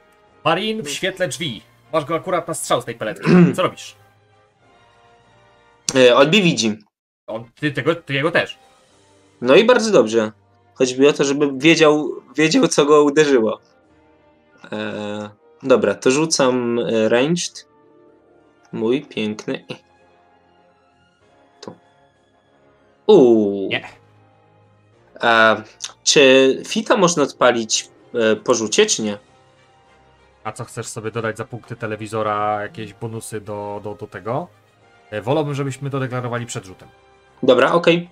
[0.44, 1.62] Marin w świetle drzwi.
[1.92, 3.30] Masz go akurat na strzał z tej peletki.
[3.56, 3.96] Co robisz?
[5.94, 6.78] E, Olbi widzi.
[7.26, 8.58] On, ty, tego, ty jego też.
[9.40, 10.32] No i bardzo dobrze.
[10.74, 13.60] Chodzi mi o to, żeby wiedział, wiedział co go uderzyło.
[14.72, 15.30] E,
[15.62, 17.68] dobra, to rzucam e, ranged.
[18.72, 19.64] Mój piękny.
[21.60, 21.74] Tu.
[23.06, 23.68] Uuu.
[23.68, 23.88] Nie.
[25.22, 25.62] E,
[26.04, 29.18] czy fita można odpalić e, po rzucie, czy nie?
[30.48, 34.48] A co chcesz sobie dodać za punkty telewizora, jakieś bonusy do, do, do tego?
[35.10, 36.88] E, Wolałbym, żebyśmy to deklarowali przed rzutem.
[37.42, 38.10] Dobra, okej.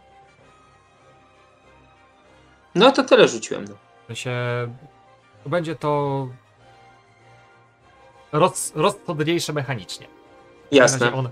[2.75, 3.65] No to tyle rzuciłem.
[3.65, 3.75] No.
[4.05, 4.33] W sensie
[5.47, 6.29] będzie to
[8.33, 10.07] roz, rozsądniejsze mechanicznie.
[10.73, 11.13] Jasne.
[11.15, 11.29] On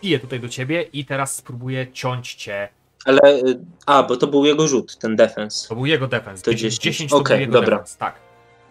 [0.00, 2.68] pije tutaj do ciebie i teraz spróbuje ciąć cię.
[3.04, 3.20] Ale.
[3.22, 3.40] e,
[3.86, 5.66] A, bo to był jego rzut, ten defens.
[5.68, 6.42] To był jego defens.
[6.42, 6.82] To 10, 10.
[6.96, 7.76] 10 to Okej, był jego dobra.
[7.76, 7.96] defens.
[7.96, 8.27] Tak.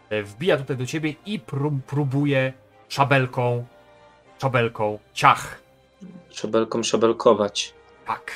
[0.09, 2.53] E, Wbija tutaj do ciebie i prób, próbuje
[2.89, 3.65] szabelką,
[4.41, 5.61] szabelką, ciach.
[6.29, 7.73] Szabelką szabelkować.
[8.05, 8.31] Tak.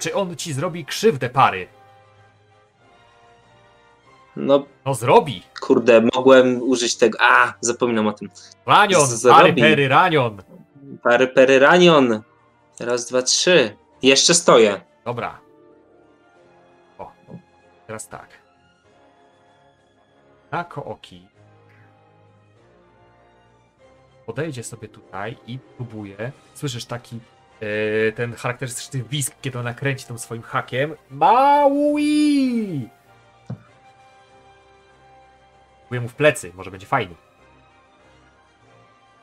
[0.00, 1.66] Czy on ci zrobi krzywdę, pary?
[4.36, 5.42] No, No zrobi.
[5.60, 7.18] kurde, mogłem użyć tego.
[7.20, 8.30] A, zapominam o tym.
[8.66, 9.62] Ranion, Z- pary, zrobi.
[9.62, 10.42] pery, ranion.
[11.02, 12.22] Pary, pery, ranion.
[12.80, 13.76] Raz, dwa, trzy.
[14.02, 14.80] Jeszcze stoję.
[15.04, 15.40] Dobra.
[16.98, 17.12] O,
[17.86, 18.28] teraz tak.
[20.52, 21.28] Na Kooki
[24.26, 26.32] podejdzie sobie tutaj i próbuje.
[26.54, 27.20] Słyszysz taki
[27.60, 30.94] e, ten charakterystyczny wisk, kiedy ona kręci tym swoim hakiem.
[31.10, 32.88] Maui!
[35.80, 37.14] Próbuję mu w plecy, może będzie fajnie.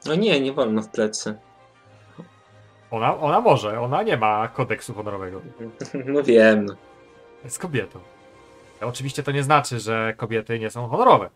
[0.05, 1.39] No nie, nie wolno w plecy.
[2.91, 5.41] Ona, ona może, ona nie ma kodeksu honorowego.
[6.05, 6.65] No wiem.
[6.65, 6.75] No.
[7.43, 7.99] Jest kobietą.
[8.81, 11.29] Oczywiście to nie znaczy, że kobiety nie są honorowe.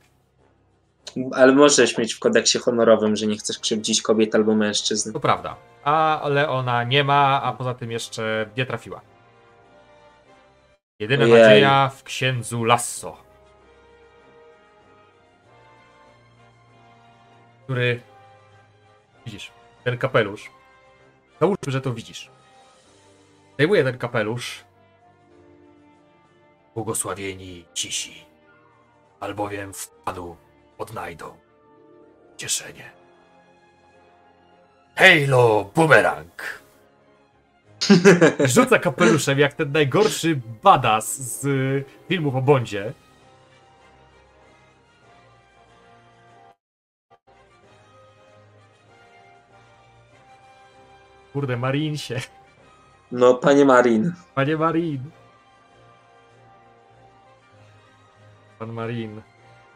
[1.31, 5.13] Ale możesz mieć w kodeksie honorowym, że nie chcesz krzywdzić kobiet albo mężczyzn.
[5.13, 5.55] To prawda.
[5.83, 9.01] A, ale ona nie ma, a poza tym jeszcze nie trafiła.
[10.99, 11.41] Jedyna Ojej.
[11.41, 13.17] nadzieja w księdzu Lasso.
[17.63, 18.01] Który.
[19.25, 19.51] Widzisz,
[19.83, 20.51] ten kapelusz.
[21.39, 22.29] Załóżmy, że to widzisz.
[23.53, 24.63] Zdejmuje ten kapelusz.
[26.75, 28.25] Błogosławieni cisi,
[29.19, 30.35] albowiem w Panu
[30.77, 31.37] odnajdą
[32.37, 32.91] cieszenie.
[34.95, 36.61] Halo Boomerang!
[38.55, 42.93] Rzuca kapeluszem jak ten najgorszy badass z y, filmów o Bondzie.
[51.33, 52.21] Kurde, Marin się.
[53.11, 54.13] No, panie Marin.
[54.35, 55.20] Panie Marin.
[58.61, 59.21] Pan Marin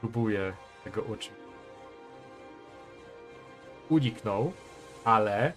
[0.02, 0.54] próbuje
[0.84, 1.32] tego uczyć.
[3.90, 4.54] Uniknął,
[5.04, 5.54] ale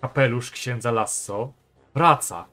[0.00, 1.52] kapelusz księdza Lasso
[1.94, 2.46] wraca.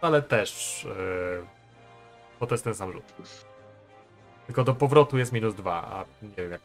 [0.00, 0.84] Ale też.
[0.84, 1.46] Yy,
[2.40, 3.04] bo to jest ten sam rzut.
[4.46, 6.62] Tylko do powrotu jest minus dwa, a nie wiem jak.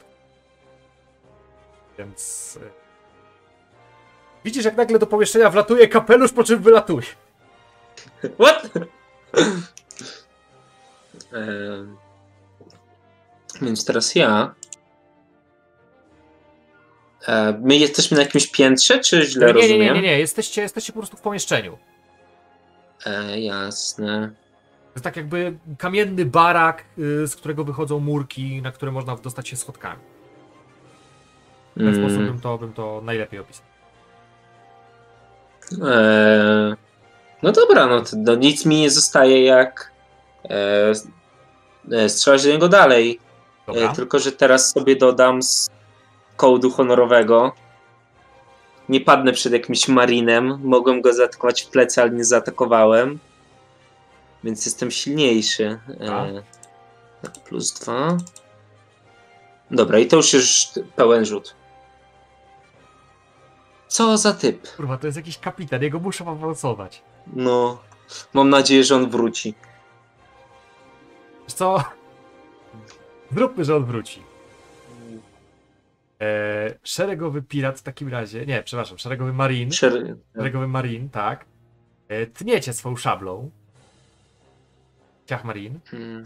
[1.97, 2.55] Więc.
[2.61, 2.71] Yy.
[4.43, 7.07] Widzisz, jak nagle do pomieszczenia wlatuje kapelusz, po czym wylatuje.
[8.39, 8.69] What?
[13.61, 14.55] Więc teraz ja.
[17.27, 19.79] E, My jesteśmy na jakimś piętrze, czy źle nie, nie, rozumiem?
[19.95, 21.77] nie, nie, nie, jesteście, jesteście po prostu w pomieszczeniu.
[23.05, 24.31] E, jasne.
[24.83, 29.49] To jest tak jakby kamienny barak, y, z którego wychodzą murki, na które można dostać
[29.49, 30.01] się schodkami.
[31.75, 33.65] W ten sposób Mm, bym to, bym to najlepiej opisał.
[35.87, 36.75] e,
[37.43, 39.91] no dobra, no to no, nic mi nie zostaje jak
[40.49, 40.93] e,
[41.91, 43.19] e, strzelać do niego dalej.
[43.67, 45.69] E, tylko, że teraz sobie dodam z
[46.37, 47.51] kołdu honorowego.
[48.89, 50.59] Nie padnę przed jakimś marinem.
[50.63, 53.19] Mogłem go zaatakować w plecy, ale nie zaatakowałem.
[54.43, 55.79] Więc jestem silniejszy.
[55.99, 56.41] E,
[57.45, 58.17] plus dwa.
[59.71, 61.55] Dobra, i to już jest pełen rzut.
[63.87, 64.75] Co za typ?
[64.75, 67.03] Kurwa, to jest jakiś kapitan, jego muszę awansować.
[67.27, 67.79] No,
[68.33, 69.53] mam nadzieję, że on wróci.
[71.43, 71.83] Wiesz co?
[73.31, 74.23] Zróbmy, że on wróci.
[76.19, 81.45] Eee, szeregowy pirat w takim razie, nie, przepraszam, szeregowy marin, Szer- szeregowy marin, tak.
[82.07, 83.51] E, tniecie swą szablą.
[85.25, 85.79] Ciach marin.
[85.85, 86.25] Hmm.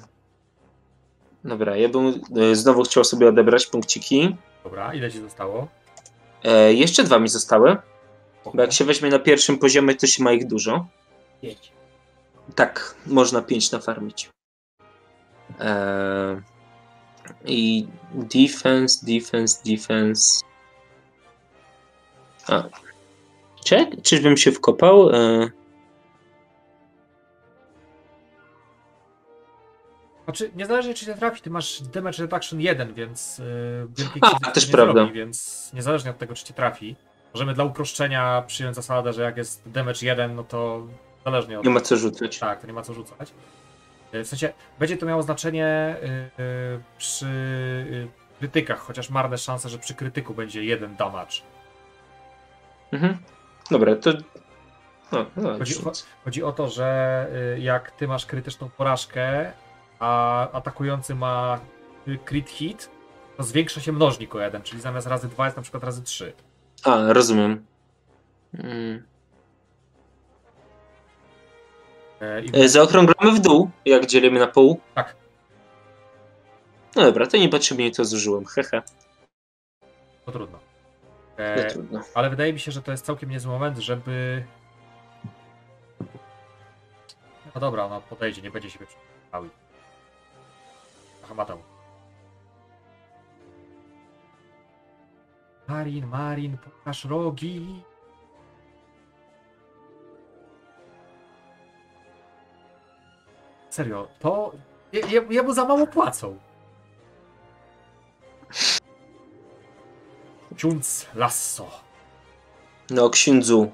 [1.43, 4.35] Dobra, ja bym e, znowu chciał sobie odebrać punkciki.
[4.63, 5.67] Dobra, ile ci zostało?
[6.43, 7.77] E, jeszcze dwa mi zostały.
[8.53, 10.87] Bo jak się weźmie na pierwszym poziomie, to się ma ich dużo.
[11.41, 11.71] Pięć.
[12.55, 14.29] Tak, można 5 nafarmić.
[15.59, 16.41] Eee,
[17.45, 20.41] I defense, defense, defense.
[22.47, 22.63] A.
[23.65, 24.01] Czek?
[24.01, 25.09] Czyżbym się wkopał?
[25.09, 25.49] Eee,
[30.25, 34.93] Znaczy, niezależnie czy cię trafi, ty masz damage reduction 1, więc yy, A, też prawda.
[34.93, 36.95] Zrobi, więc niezależnie od tego, czy cię trafi,
[37.35, 40.87] możemy dla uproszczenia przyjąć zasadę, że jak jest damage 1, no to
[41.25, 42.39] zależnie od nie ma co rzucać.
[42.39, 43.33] Tak, to nie ma co rzucać.
[44.13, 46.07] Yy, W sensie, będzie to miało znaczenie yy,
[46.45, 47.25] yy, przy
[48.39, 51.35] krytykach, chociaż marne szanse, że przy krytyku będzie jeden damage.
[52.91, 53.17] Mhm.
[53.71, 54.11] Dobra, to.
[55.11, 56.03] No, no, Chodzi, rzuć.
[56.25, 57.27] chodzi o to, że
[57.59, 59.51] jak ty masz krytyczną porażkę,
[59.99, 61.59] a atakujący ma
[62.25, 62.89] crit hit,
[63.37, 66.33] to zwiększa się mnożnik o jeden, czyli zamiast razy 2 jest na przykład razy 3.
[66.85, 67.65] A, rozumiem.
[68.53, 69.03] Mm.
[72.43, 74.79] I E, Zaokrąglamy w dół, jak dzielimy na pół.
[74.95, 75.15] Tak.
[76.95, 78.45] No dobra, to niepotrzebnie to zużyłem.
[78.45, 78.81] Hehe.
[80.25, 80.59] to trudno.
[81.37, 82.01] No E, trudno.
[82.15, 84.43] ale wydaje mi się, że to jest całkiem niezły moment, żeby...
[87.55, 89.51] No dobra, no podejdzie, nie będzie siebie przypomniał.
[91.23, 91.45] Aha, ma
[95.67, 97.83] Marin, Marin, pokaż rogi.
[103.69, 104.51] Serio, to...
[104.91, 106.37] Je, je, jemu za mało płacą.
[110.55, 111.65] Ksiądz Lasso.
[112.89, 113.71] No, księdzu.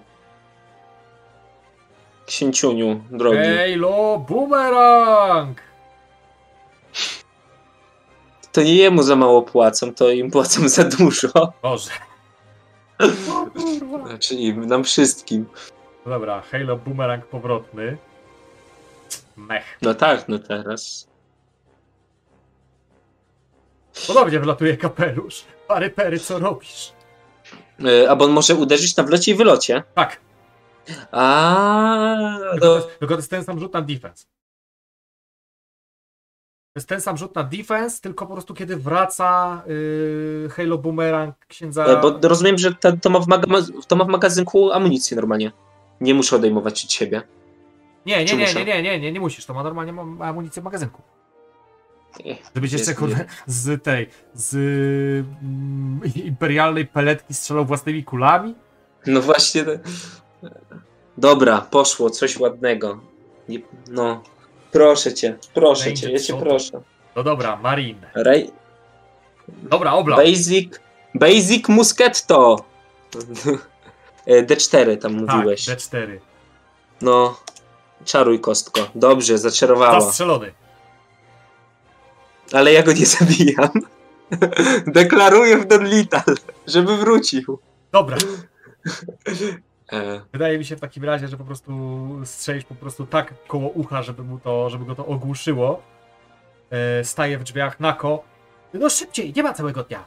[2.26, 3.38] Księciuniu, drogi.
[3.38, 5.71] Halo, boomerang!
[8.52, 11.30] To nie jemu za mało płacą, to im płacą za dużo.
[11.62, 11.92] Boże.
[14.08, 15.46] Znaczy im, nam wszystkim.
[16.06, 17.98] No dobra, Halo Boomerang powrotny.
[19.38, 19.78] Mech.
[19.82, 21.08] No tak, no teraz.
[24.08, 25.44] Podobnie wlatuje kapelusz.
[25.68, 26.94] Pary pery, co robisz?
[27.86, 29.84] E, A bo on może uderzyć na wlocie i wylocie.
[29.96, 30.20] Tak,
[31.12, 34.26] A, tylko, to no, jest, tylko to jest ten sam rzut na defense.
[36.74, 41.36] To jest ten sam rzut na defense, tylko po prostu kiedy wraca yy, Halo Boomerang
[41.48, 41.86] księdza...
[41.86, 45.52] e, bo rozumiem, że to, to, ma w maga- to ma w magazynku amunicję normalnie.
[46.02, 47.22] Nie muszę odejmować od siebie.
[48.06, 50.66] Nie, nie, nie, nie, nie, nie, nie, nie musisz, to ma normalnie ma amunicję w
[50.66, 51.02] magazynku.
[52.56, 54.56] Żebyś jeszcze kurde z tej, z
[55.44, 58.56] mm, imperialnej peletki strzelał własnymi kulami?
[59.08, 59.64] No właśnie.
[59.64, 59.80] te-
[61.18, 63.00] Dobra, poszło coś ładnego.
[63.50, 64.24] Nie, no,
[64.72, 66.82] proszę cię, proszę Będzie cię, ja cię proszę.
[67.16, 67.98] No dobra, Marin.
[68.16, 68.52] Rej,
[69.48, 70.18] Dobra, obla.
[70.18, 70.80] basic,
[71.16, 72.56] basic musketto.
[74.26, 75.66] E, D4 tam Tak, mówiłeś.
[75.68, 76.20] D4.
[77.02, 77.40] No,
[78.06, 78.82] czaruj kostko.
[78.96, 80.02] Dobrze, zaczarowała.
[80.02, 80.52] Zastrzelony.
[82.54, 83.70] Ale ja go nie zabijam.
[84.88, 86.36] Deklaruję w Don Lital,
[86.68, 87.60] żeby wrócił.
[87.92, 88.18] Dobra.
[89.94, 91.72] E, Wydaje mi się w takim razie, że po prostu
[92.26, 95.82] strzelić po prostu tak koło ucha, żeby mu to, żeby go to ogłuszyło.
[96.72, 98.24] E, staje w drzwiach Nako.
[98.74, 100.04] No szybciej, nie ma całego dnia.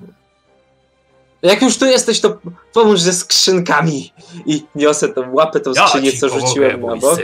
[1.42, 2.38] jak już tu jesteś, to
[2.72, 4.12] pomóż ze skrzynkami.
[4.46, 7.18] I niosę tą łapę, tą Ja skrzynię, co rzuciłem na bok.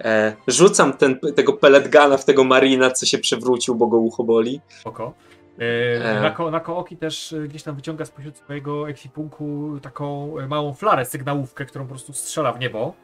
[0.00, 4.60] E, rzucam ten, tego pelletgana w tego marina, co się przewrócił, bo go ucho boli.
[4.84, 5.12] Oko.
[5.58, 6.50] E, E.
[6.50, 11.84] Nako, też e, gdzieś tam wyciąga spośród swojego ekwipunku taką e, małą flarę, sygnałówkę, którą
[11.84, 12.94] po prostu strzela w niebo.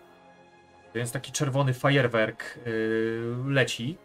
[0.94, 2.58] Więc taki czerwony fajerwerk
[3.46, 3.98] leci.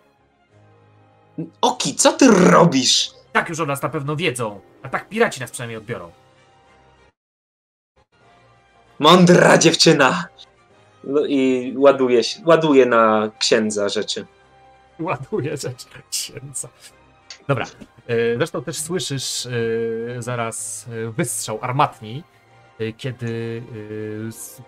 [1.61, 3.11] Oki, co ty robisz?
[3.31, 6.11] Tak już o nas na pewno wiedzą, a tak piraci nas przynajmniej odbiorą.
[8.99, 10.27] Mądra dziewczyna!
[11.03, 14.25] No i ładuje, się, ładuje na księdza rzeczy.
[14.99, 16.69] Ładuje rzecz księdza.
[17.47, 17.65] Dobra.
[18.07, 19.49] e, Zresztą też słyszysz e,
[20.21, 22.23] zaraz e, wystrzał armatni,
[22.97, 23.63] kiedy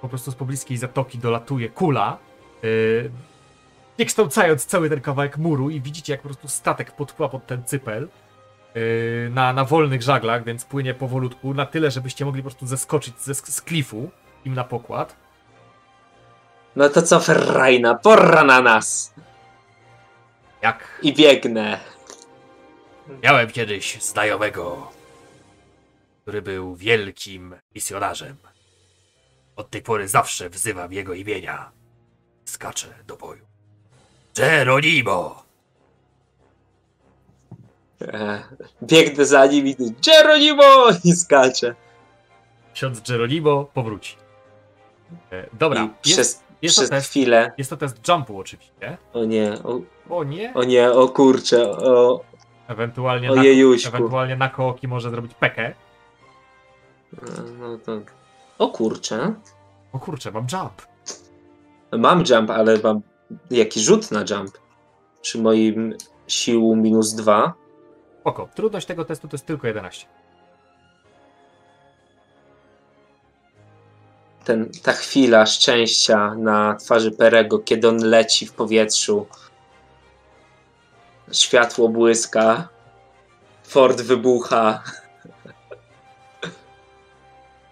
[0.01, 2.17] po prostu z pobliskiej zatoki dolatuje kula,
[2.63, 2.67] e,
[3.99, 7.63] nie kształcając cały ten kawałek muru i widzicie jak po prostu statek podpływa pod ten
[7.63, 8.07] cypel
[9.29, 13.35] na, na wolnych żaglach, więc płynie powolutku, na tyle, żebyście mogli po prostu zeskoczyć ze,
[13.35, 14.09] z klifu
[14.45, 15.15] im na pokład.
[16.75, 19.13] No to co, Ferrajna, pora na nas!
[20.61, 21.79] Jak I biegnę.
[23.23, 24.91] Miałem kiedyś znajomego,
[26.21, 28.35] który był wielkim misjonarzem.
[29.55, 31.71] Od tej pory zawsze wzywam jego imienia.
[32.45, 33.45] Skaczę do boju.
[34.35, 35.43] Geronimo!
[38.01, 38.43] E,
[38.83, 39.75] biegnę za nim i
[40.05, 40.63] Geronimo!
[41.03, 41.75] I skaczę.
[42.73, 44.15] ksiądz Geronimo powróci.
[45.31, 47.51] E, Dobra, I jest, przez, Jest to przez test, chwilę.
[47.57, 48.97] jest to test jumpu oczywiście.
[49.13, 49.79] O nie, o,
[50.09, 50.53] O nie.
[50.53, 52.23] o nie, o kurczę, o,
[52.67, 53.95] Ewentualnie na, jejuśku.
[53.95, 55.73] ewentualnie na kołoki może zrobić pekę.
[57.59, 58.13] No tak.
[58.57, 59.33] O kurczę.
[59.93, 60.87] O kurczę, mam jump.
[61.91, 63.01] Mam jump, ale mam
[63.51, 64.57] jaki rzut na jump.
[65.21, 65.95] Przy moim
[66.27, 67.53] sił minus dwa.
[68.23, 68.49] Oko.
[68.55, 70.07] Trudność tego testu to jest tylko 11.
[74.43, 79.27] Ten, ta chwila szczęścia na twarzy Perego, kiedy on leci w powietrzu.
[81.31, 82.67] Światło błyska.
[83.63, 84.83] Ford wybucha.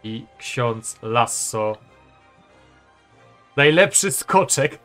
[0.04, 1.78] I ksiądz Lasso.
[3.56, 4.80] Najlepszy skoczek,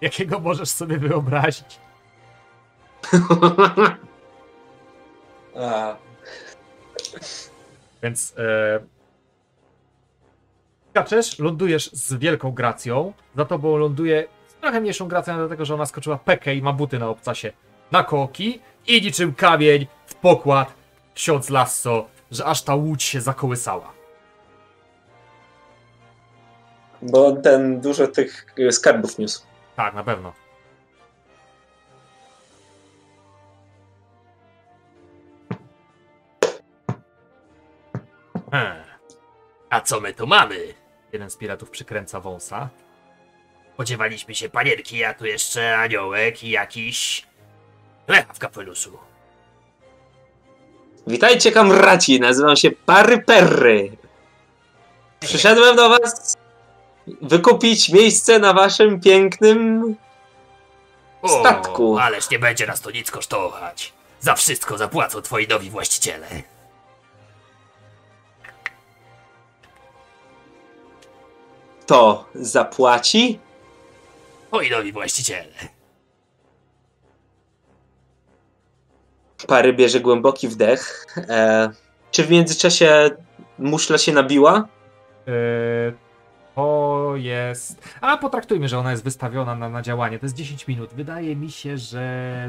[0.00, 1.80] jakiego możesz sobie wyobrazić.
[8.02, 8.80] Więc e...
[10.90, 13.12] skaczesz, lądujesz z wielką gracją.
[13.36, 16.98] Za tobą ląduje z trochę mniejszą gracją, dlatego że ona skoczyła pekę i ma buty
[16.98, 17.52] na obcasie
[17.92, 18.60] na koki.
[18.86, 20.72] I niczym kamień w pokład
[21.14, 23.96] ksiądz Lasso, że aż ta łódź się zakołysała.
[27.02, 29.42] bo ten dużo tych e, skarbów niósł.
[29.76, 30.32] Tak, na pewno.
[38.50, 38.82] Hmm.
[39.70, 40.74] A co my tu mamy?
[41.12, 42.68] Jeden z piratów przykręca wąsa.
[43.74, 47.26] Spodziewaliśmy się panierki, a tu jeszcze aniołek i jakiś...
[48.08, 48.98] Lecha w kapeluszu.
[51.06, 53.96] Witajcie kamraci, nazywam się Pary Perry.
[55.20, 56.36] Przyszedłem do was
[57.22, 59.96] wykupić miejsce na waszym pięknym
[61.22, 61.98] O, statku.
[61.98, 63.92] ależ nie będzie nas to nic kosztować.
[64.20, 66.26] Za wszystko zapłacą twoi nowi właściciele.
[71.86, 73.38] To zapłaci?
[74.48, 75.75] Twoi nowi właściciele.
[79.46, 81.06] Pary bierze głęboki wdech.
[81.16, 81.70] E,
[82.10, 83.10] czy w międzyczasie
[83.58, 84.68] muszla się nabiła?
[85.26, 85.32] Yy,
[86.54, 87.88] to jest.
[88.00, 90.18] A potraktujmy, że ona jest wystawiona na, na działanie.
[90.18, 90.90] To jest 10 minut.
[90.94, 92.48] Wydaje mi się, że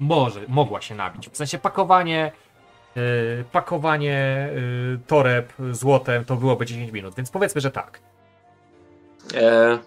[0.00, 1.28] może, mogła się nabić.
[1.28, 2.32] W sensie pakowanie.
[2.96, 8.00] Yy, pakowanie yy, toreb złotem to byłoby 10 minut, więc powiedzmy, że tak.
[9.34, 9.78] E,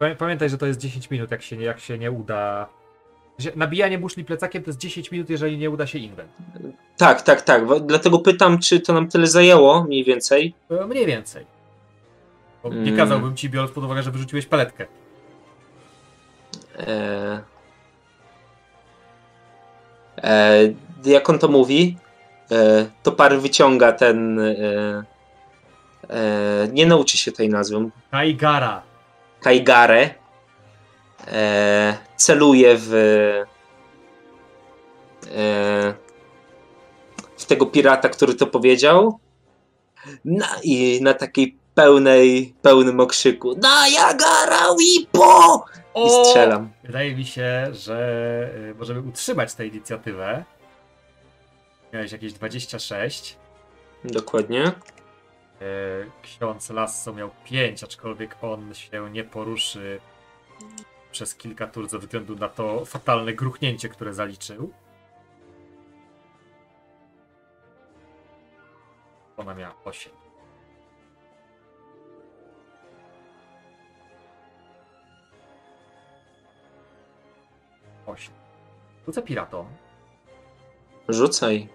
[0.00, 2.66] Pamię- Pamiętaj, że to jest 10 minut, jak się jak się nie uda.
[3.56, 6.30] Nabijanie muszli plecakiem to jest 10 minut, jeżeli nie uda się inwent.
[6.96, 7.62] tak, tak, tak.
[7.86, 10.54] Dlatego pytam, czy to nam tyle zajęło mniej więcej.
[10.70, 11.46] E, Mniej więcej.
[12.62, 12.96] Bo Nie Mm.
[12.96, 14.86] kazałbym ci, biorąc pod uwagę, że wyrzuciłeś paletkę.
[16.78, 17.40] E,
[20.22, 20.58] e,
[21.04, 21.96] jak on to mówi,
[23.02, 24.40] to Pary wyciąga ten.
[26.72, 27.90] Nie nauczy się tej nazwy.
[28.10, 28.82] Kaigara.
[29.40, 30.10] Kaigarę.
[31.26, 32.94] E, celuje w.
[35.36, 35.94] E,
[37.36, 39.18] w tego pirata, który to powiedział.
[40.24, 43.56] Na, I na takiej pełnej, pełnym okrzyku.
[43.56, 45.64] Na Jagara Wipo!
[45.94, 46.70] I strzelam.
[46.84, 50.44] Wydaje mi się, że y, możemy utrzymać tę inicjatywę.
[51.92, 53.36] Miałeś jakieś 26.
[54.04, 54.66] Dokładnie.
[54.66, 54.72] Y,
[56.22, 60.00] Ksiądz Lasso miał 5, aczkolwiek on się nie poruszy
[61.12, 64.72] przez kilka tur ze względu na to fatalne gruchnięcie, które zaliczył.
[69.36, 70.12] Ona miała 8.
[78.06, 78.34] Osiem.
[79.06, 79.66] Rzucę piratom.
[81.08, 81.68] Rzucaj.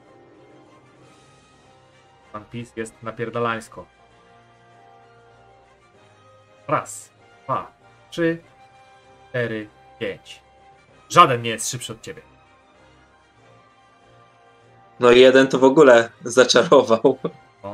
[2.34, 3.86] One Piece jest napierdalańsko.
[6.68, 7.10] Raz,
[7.44, 7.72] dwa,
[8.10, 8.44] trzy,
[9.36, 9.68] cztery,
[10.00, 10.42] pięć.
[11.10, 12.22] Żaden nie jest szybszy od ciebie.
[15.00, 17.20] No jeden to w ogóle zaczarował.
[17.64, 17.74] O.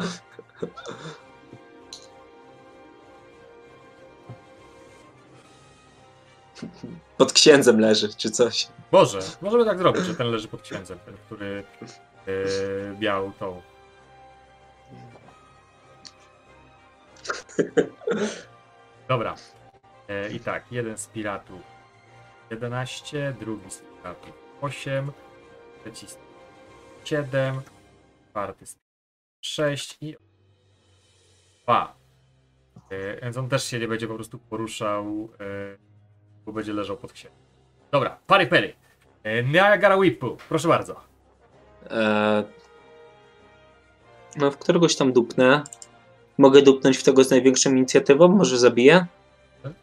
[7.18, 8.68] Pod księdzem leży, czy coś.
[8.92, 11.64] Może, możemy tak zrobić, że ten leży pod księdzem, ten, który
[12.28, 13.62] yy, miał tą.
[19.08, 19.36] Dobra.
[20.12, 21.62] E, I tak, jeden z piratów
[22.52, 25.12] 11, drugi z piratów 8,
[25.82, 26.18] trzeci z
[27.04, 27.62] 7,
[28.30, 28.78] czwarty z
[29.42, 30.16] 6 i
[31.64, 31.96] 2.
[32.90, 35.78] E, Więc on też się nie będzie po prostu poruszał, e,
[36.46, 37.40] bo będzie leżał pod księdzem.
[37.92, 38.74] Dobra, pary pery.
[39.52, 40.96] Niagara Whipu, proszę bardzo.
[41.90, 42.44] E...
[44.38, 45.64] No, w któregoś tam dupnę.
[46.38, 48.28] Mogę dupnąć w tego z największą inicjatywą?
[48.28, 49.06] Może zabiję?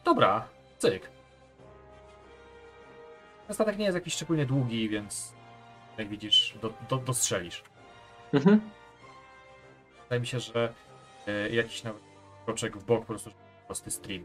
[0.05, 0.49] Dobra,
[0.79, 1.11] Cyk.
[3.47, 5.33] Ten statek nie jest jakiś szczególnie długi, więc
[5.99, 7.63] jak widzisz, do, do, dostrzelisz.
[8.33, 8.71] Mhm.
[10.03, 10.75] Wydaje mi się, że
[11.27, 12.03] e, jakiś nawet
[12.45, 13.31] kroczek w bok, po prostu
[13.67, 14.25] prosty stream.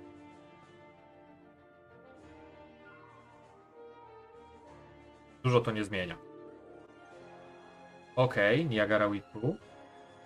[5.43, 6.17] Dużo to nie zmienia.
[8.15, 9.53] Okej, Niagara Whirlpool.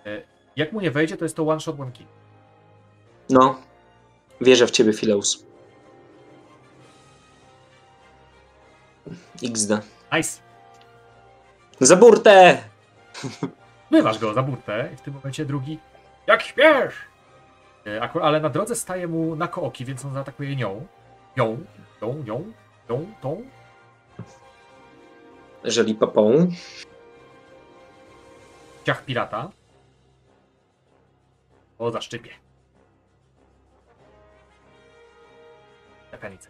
[0.06, 0.22] E,
[0.56, 2.06] Jak mu nie wejdzie, to jest to one shot, one kill.
[3.30, 3.62] No.
[4.41, 5.45] Wierzę w ciebie, Fileus.
[9.43, 9.72] XD.
[10.14, 10.41] Nice!
[11.80, 12.64] Za burtę!
[13.91, 15.80] Bywasz go za burtę i w tym momencie drugi
[16.27, 16.93] jak śpiesz!
[17.85, 20.88] E, ale na drodze staje mu na kooki, więc on zaatakuje nią.
[21.35, 21.65] Ją,
[22.01, 22.51] ją, ją,
[22.89, 23.43] ją, tą.
[25.64, 26.47] Jeżeli papą.
[28.84, 29.49] Ciach pirata.
[31.80, 32.30] O, zaszczypie.
[36.18, 36.49] Jakanica.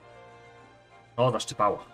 [1.18, 1.86] O, zaszczypało.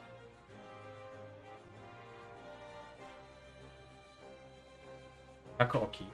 [5.60, 6.06] Na kooki.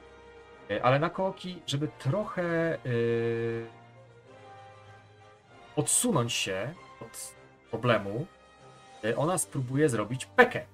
[0.71, 3.67] E, Ale na kooki, żeby trochę yy,
[5.75, 7.35] odsunąć się od
[7.69, 8.25] problemu,
[9.03, 10.65] yy, ona spróbuje zrobić pekę.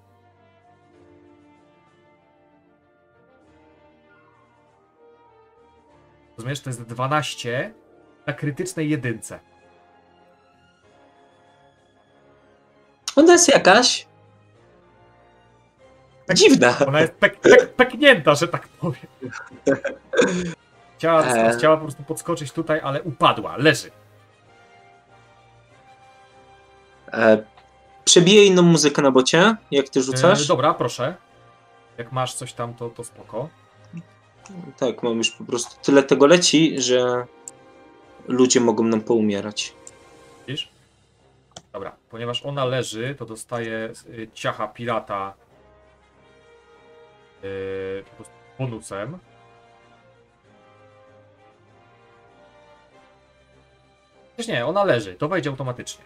[6.37, 7.73] Rozumiesz, to jest 12
[8.27, 9.39] na krytycznej jedynce.
[13.15, 14.07] Ona jest jakaś.
[16.33, 16.75] Dziwna.
[16.87, 19.05] Ona jest pek, pek, peknięta, że tak powiem.
[20.97, 21.57] Chciała, Eee.
[21.57, 23.91] chciała po prostu podskoczyć tutaj, ale upadła, leży.
[27.13, 27.43] E,
[28.05, 30.47] przebiję inną muzykę na bocie, jak ty E, rzucasz.
[30.47, 31.15] dobra, proszę.
[31.97, 33.49] Jak masz coś tam, to, to spoko.
[34.77, 37.25] Tak, mam już po prostu tyle tego leci, że
[38.27, 39.73] ludzie mogą nam poumierać.
[41.75, 45.33] Dobra, ponieważ ona leży, to dostaje y, ciacha pirata
[47.43, 49.19] y, prostu bonusem.
[54.27, 56.05] Przecież nie, ona leży, to wejdzie automatycznie.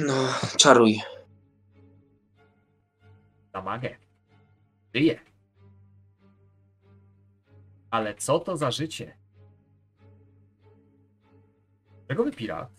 [0.00, 0.14] No,
[0.56, 1.00] czaruj.
[3.52, 3.96] Na magę.
[4.94, 5.25] Żyje.
[7.96, 9.16] Ale co to za życie?
[12.08, 12.70] Czego pirat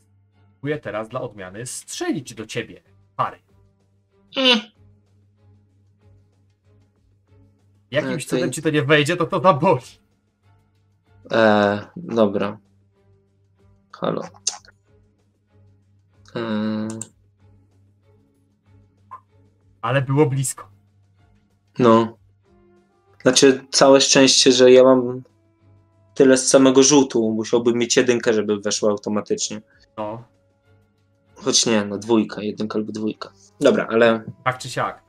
[0.52, 2.81] próbuje teraz dla odmiany strzelić do ciebie,
[3.15, 3.39] pary.
[7.91, 9.81] Jakimś E, cudem ci to nie wejdzie, to to zaboli.
[11.31, 12.57] E, dobra.
[13.91, 14.22] Halo.
[16.35, 16.88] E,
[19.81, 20.69] Ale było blisko.
[21.80, 22.18] no.
[23.27, 25.23] Znaczy, całe szczęście, że ja mam
[26.13, 27.31] tyle z samego rzutu.
[27.31, 29.61] Musiałbym mieć jedynkę, żeby weszła automatycznie.
[29.97, 30.23] No,
[31.35, 33.31] Choć nie, no dwójka, jedynka albo dwójka.
[33.59, 35.03] Dobra, ale tak czy siak.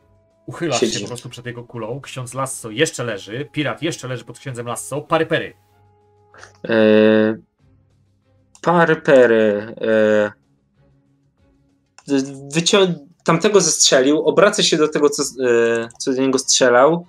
[0.46, 0.94] Uchylasz Siedzi.
[0.94, 2.00] się po prostu przed jego kulą.
[2.00, 3.48] Ksiądz Lasso jeszcze leży.
[3.52, 5.00] Pirat jeszcze leży pod księdzem Lasso.
[5.00, 5.52] Pary pery.
[6.68, 7.36] e,
[8.62, 9.74] pary pery.
[9.80, 10.32] E,
[12.54, 17.06] wycią- tamtego zestrzelił, obraca się do tego, co, e, co do niego strzelał.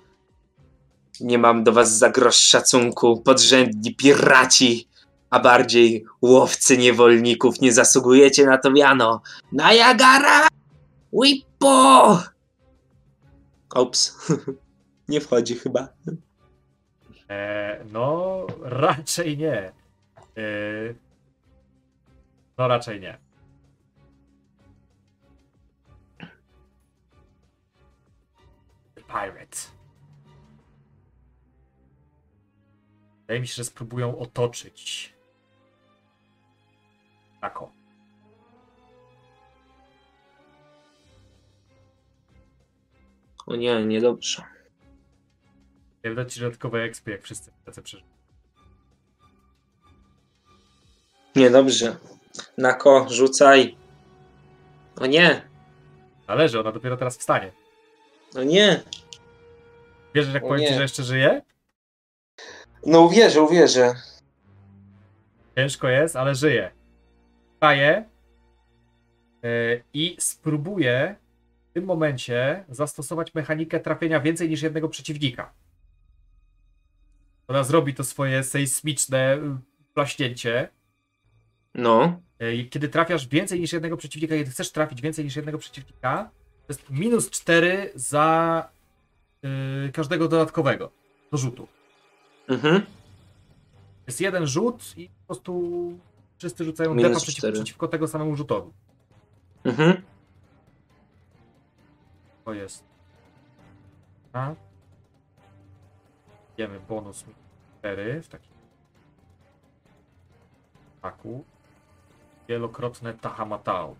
[1.20, 4.88] Nie mam do was za grosz szacunku, podrzędni piraci,
[5.30, 7.60] a bardziej łowcy niewolników.
[7.60, 9.22] Nie zasługujecie na to miano.
[9.52, 10.48] Niagara!
[11.12, 12.18] Whippo!
[13.74, 14.16] Ops.
[15.08, 15.88] Nie wchodzi chyba.
[17.30, 19.72] E, no, raczej nie.
[20.36, 20.42] E,
[22.58, 23.18] no, raczej nie.
[29.06, 29.69] Pirate.
[33.30, 35.12] Wydaje mi się, że spróbują otoczyć.
[37.40, 37.72] Tako.
[43.46, 44.42] O nie, niedobrze.
[46.02, 48.10] Ja dać ci dodatkowe XP, jak wszyscy tacy przeżyli.
[51.36, 51.96] Niedobrze.
[52.58, 53.76] Nako, rzucaj.
[55.00, 55.42] O nie,
[56.28, 57.52] Należy, ona dopiero teraz wstanie.
[58.36, 58.82] o nie.
[60.14, 60.76] Wierzysz, jak O powiem ci, nie.
[60.76, 61.42] że jeszcze żyje?
[62.86, 63.94] No uwierzę, uwierzę.
[65.56, 66.70] Ciężko jest, ale żyje.
[67.54, 68.04] Wstaje
[69.42, 71.16] yy, i spróbuje
[71.70, 75.52] w tym momencie zastosować mechanikę trafienia więcej niż jednego przeciwnika.
[77.48, 79.40] Ona zrobi to swoje sejsmiczne y,
[79.94, 80.68] plaśnięcie.
[81.74, 82.20] No.
[82.40, 86.30] Yy, Kiedy trafiasz więcej niż jednego przeciwnika, kiedy chcesz trafić więcej niż jednego przeciwnika,
[86.66, 88.68] to jest minus 4 za
[89.42, 90.92] yy, każdego dodatkowego
[91.32, 91.79] do rzutu.
[92.50, 92.86] Mhm.
[94.06, 95.62] Jest jeden rzut i po prostu
[96.38, 98.70] wszyscy rzucają Minus defa przeciw, przeciwko tego samemu rzutowi.
[99.64, 100.02] Mhm.
[102.44, 102.84] To jest.
[104.32, 104.54] A.
[106.58, 107.24] Wiemy bonus
[107.78, 108.52] 4 w takim
[110.98, 111.44] ataku.
[112.48, 113.94] Wielokrotne Tahamatao.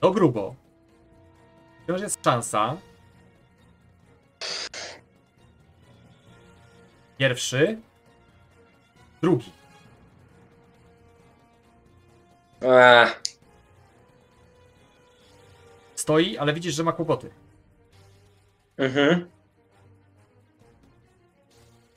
[0.00, 0.54] To grubo.
[1.84, 2.76] Wciąż jest szansa.
[7.18, 7.78] Pierwszy.
[9.22, 9.52] Drugi.
[12.62, 13.22] Ech,
[16.08, 17.30] Stoi, ale widzisz, że ma kłopoty.
[18.76, 19.30] Mhm.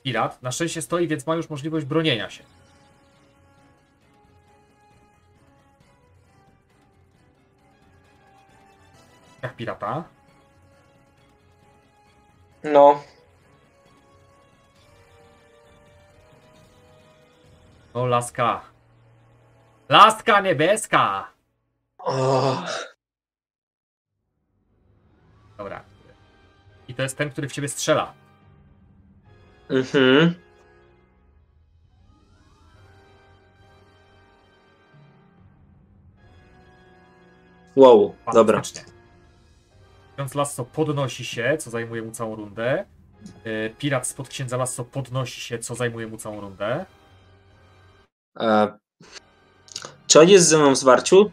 [0.02, 2.44] Pirat na szczęście stoi, więc ma już możliwość bronienia się.
[9.42, 10.04] Jak pirata.
[12.64, 13.02] No.
[17.94, 18.60] No, laska.
[19.88, 21.28] Laska niebieska!
[21.98, 22.56] O,
[25.58, 25.84] Dobra.
[26.88, 28.14] I to jest ten, który w ciebie strzela.
[29.70, 30.34] Mhm.
[37.76, 38.62] Wow, dobra.
[40.16, 42.84] Ksiądz Lasso podnosi się, co zajmuje mu całą rundę.
[43.44, 46.86] E, Pirat spod księdza Lasso podnosi się, co zajmuje mu całą rundę.
[48.40, 48.78] E,
[50.06, 51.30] czy on jest ze mną w zwarciu?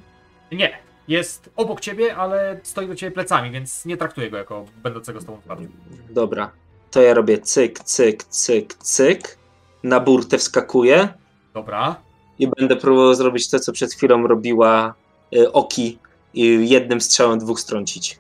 [0.52, 0.78] Nie,
[1.08, 5.26] jest obok ciebie, ale stoi do ciebie plecami, więc nie traktuję go jako będącego z
[5.26, 5.68] tobą w partii.
[6.10, 6.52] Dobra.
[6.92, 9.38] To ja robię cyk, cyk, cyk, cyk.
[9.84, 11.08] Na burtę wskakuję
[11.54, 11.96] Dobra.
[12.40, 14.94] i będę próbował zrobić to, co przed chwilą robiła
[15.36, 16.00] y, Oki
[16.34, 18.20] i jednym strzałem dwóch strącić.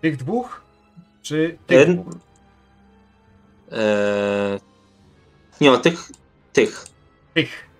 [0.00, 0.62] Tych dwóch?
[1.22, 2.02] Czy tych Ten?
[2.02, 2.14] dwóch?
[3.72, 4.58] E,
[5.60, 6.10] nie, o tych,
[6.52, 6.86] tych,
[7.34, 7.73] Tych.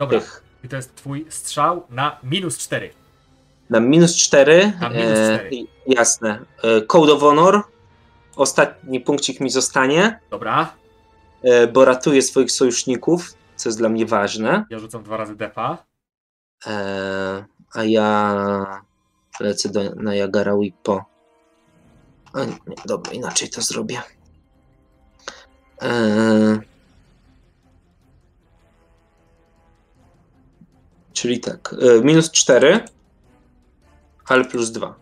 [0.00, 0.20] Dobra.
[0.20, 0.42] tych.
[0.64, 2.90] I to jest twój strzał na minus 4.
[3.70, 4.72] Na minus 4.
[4.80, 5.50] Na minus cztery.
[5.86, 6.44] jasne.
[6.62, 7.62] E, Code of Honor.
[8.36, 10.72] Ostatni punkcik mi zostanie, Dobra.
[11.42, 14.64] e, bo ratuję swoich sojuszników, co jest dla mnie ważne.
[14.70, 15.84] Ja rzucam dwa razy defa.
[16.66, 17.44] E,
[17.74, 18.82] a ja
[19.40, 21.04] lecę do, na Jagara Wippo.
[22.32, 22.56] A nie,
[22.86, 24.02] dobra, inaczej to zrobię.
[25.82, 26.60] E,
[31.20, 32.80] czyli tak, e, minus 4,
[34.26, 34.94] ale plus 2.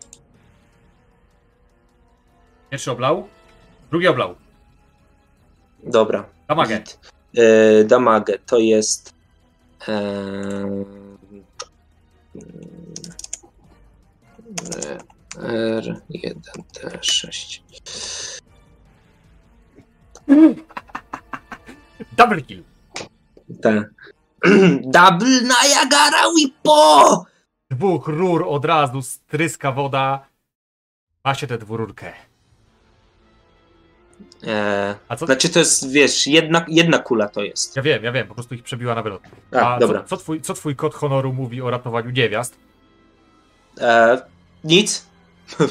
[2.69, 3.27] Pierwszy oblał.
[3.91, 4.35] Drugi oblał.
[5.83, 6.25] Dobra.
[6.47, 6.83] Damagę.
[7.85, 9.13] Damagę to jest.
[9.87, 9.91] E,
[15.35, 17.61] e, R1D6.
[22.17, 22.63] Double kill.
[23.61, 23.93] Ten.
[24.97, 27.25] Double Niagara Whippo!
[27.71, 30.25] Dwóch rur od razu stryska woda.
[31.25, 32.13] Ma się tę dwururkę.
[34.47, 35.25] E, A co?
[35.25, 37.75] znaczy to jest, wiesz, jedna, jedna kula to jest.
[37.75, 39.21] Ja wiem, ja wiem, po prostu ich przebiła na wylot.
[39.51, 40.03] A, A dobra.
[40.03, 42.55] Co, co, twój, co twój kod honoru mówi o ratowaniu niewiast?
[43.81, 44.21] E,
[44.63, 45.05] nic.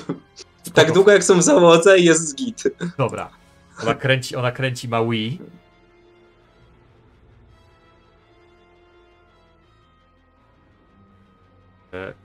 [0.74, 2.62] Tak długo jak są w załodze jest git.
[2.99, 3.31] Dobra.
[3.82, 5.39] Ona kręci, ona kręci Maui.
[5.40, 5.45] E,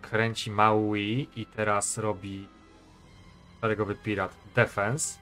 [0.01, 2.47] Kręci Maui i teraz robi
[3.61, 5.17] szeregowy pirat defense.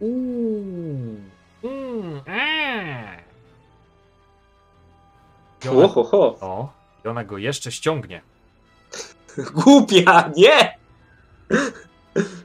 [0.00, 1.16] Uuu.
[1.64, 3.24] Mm, eee.
[5.64, 6.36] I ona, Ho, ho, ho.
[6.40, 6.72] o,
[7.04, 8.22] I ona go jeszcze ściągnie.
[9.54, 10.78] Głupia, nie!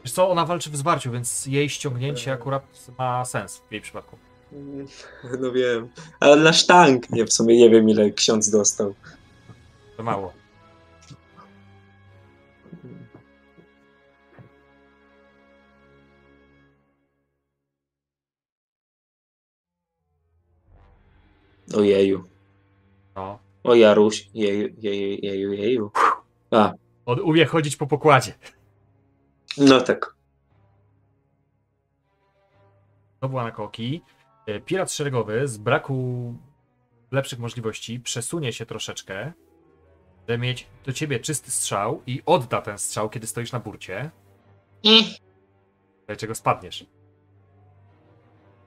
[0.04, 2.64] Wiesz co, ona walczy w zwarciu, więc jej ściągnięcie akurat
[2.98, 4.18] ma sens w jej przypadku.
[5.42, 5.90] No wiem.
[6.20, 8.96] Ale na sztank, nie, w sumie nie wiem ile ksiądz dostał.
[9.98, 10.34] To mało.
[21.76, 22.24] Ojeju.
[23.16, 23.40] No.
[23.64, 24.30] O Jaruś.
[24.34, 25.92] Jeju, jeju, jeju, jeju.
[26.52, 26.74] A,
[27.06, 28.34] On umie chodzić po pokładzie.
[29.58, 30.16] no tak.
[33.20, 34.02] To była na koki.
[34.46, 36.34] E, Pirat szeregowy z braku
[37.12, 39.34] lepszych możliwości przesunie się troszeczkę,
[40.28, 44.12] żeby mieć do ciebie czysty strzał i odda ten strzał, kiedy stoisz na burcie.
[46.08, 46.86] Dlaczego spadniesz?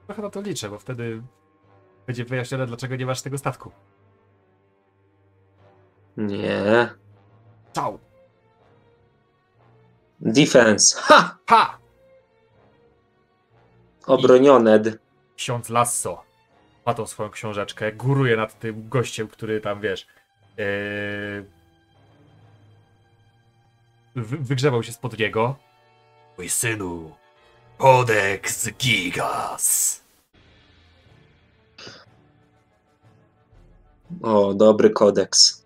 [0.05, 1.21] Trochę na to liczę, bo wtedy
[2.07, 3.71] będzie wyjaśnione, dlaczego nie masz tego statku.
[6.17, 6.89] Nie.
[7.69, 7.99] Strzał!
[10.19, 10.97] Defense.
[11.01, 11.37] Ha!
[11.49, 11.77] Ha!
[14.07, 14.81] Obronione.
[15.35, 16.23] ksiądz Lasso
[16.85, 20.07] ma tą swoją książeczkę, góruje nad tym gościem, który tam, wiesz,
[20.57, 21.45] yy,
[24.15, 25.55] wy- wygrzewał się spod niego.
[26.37, 27.15] Mój synu,
[27.77, 30.02] Codex Gigas.
[34.21, 35.65] O, dobry kodeks.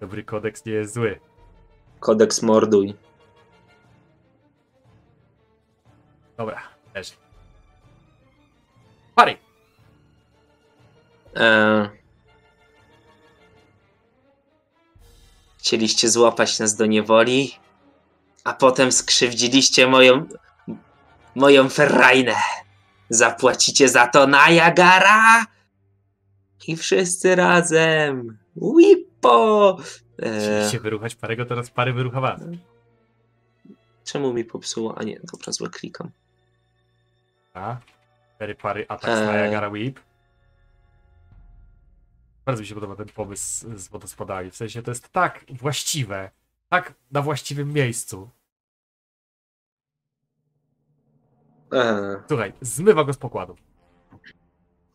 [0.00, 1.20] Dobry kodeks nie jest zły.
[2.00, 2.94] Kodeks morduj.
[6.36, 6.62] Dobra,
[6.94, 7.12] leży.
[9.14, 9.36] Pary!
[11.36, 11.90] E...
[15.58, 17.54] Chcieliście złapać nas do niewoli,
[18.44, 20.26] a potem skrzywdziliście moją
[21.34, 22.34] moją ferrajnę.
[23.10, 25.46] Zapłacicie za to na Jagara
[26.66, 28.38] i wszyscy razem.
[28.56, 29.78] Wipo!
[30.22, 30.40] E...
[30.40, 32.40] Chcieliście wyruchać parego, teraz pary wyrucha was.
[34.04, 34.98] Czemu mi popsuło?
[34.98, 36.10] A nie, dobra, złe klikam.
[37.54, 37.76] A?
[38.36, 39.42] Cztery pary atak Eee.
[39.42, 40.00] Niagara Whip.
[42.44, 44.50] Bardzo mi się podoba ten pomysł z wodospadami.
[44.50, 46.30] W sensie to jest tak właściwe,
[46.68, 48.30] tak na właściwym miejscu.
[51.72, 52.22] E...
[52.28, 53.56] Słuchaj, zmywa go z pokładu.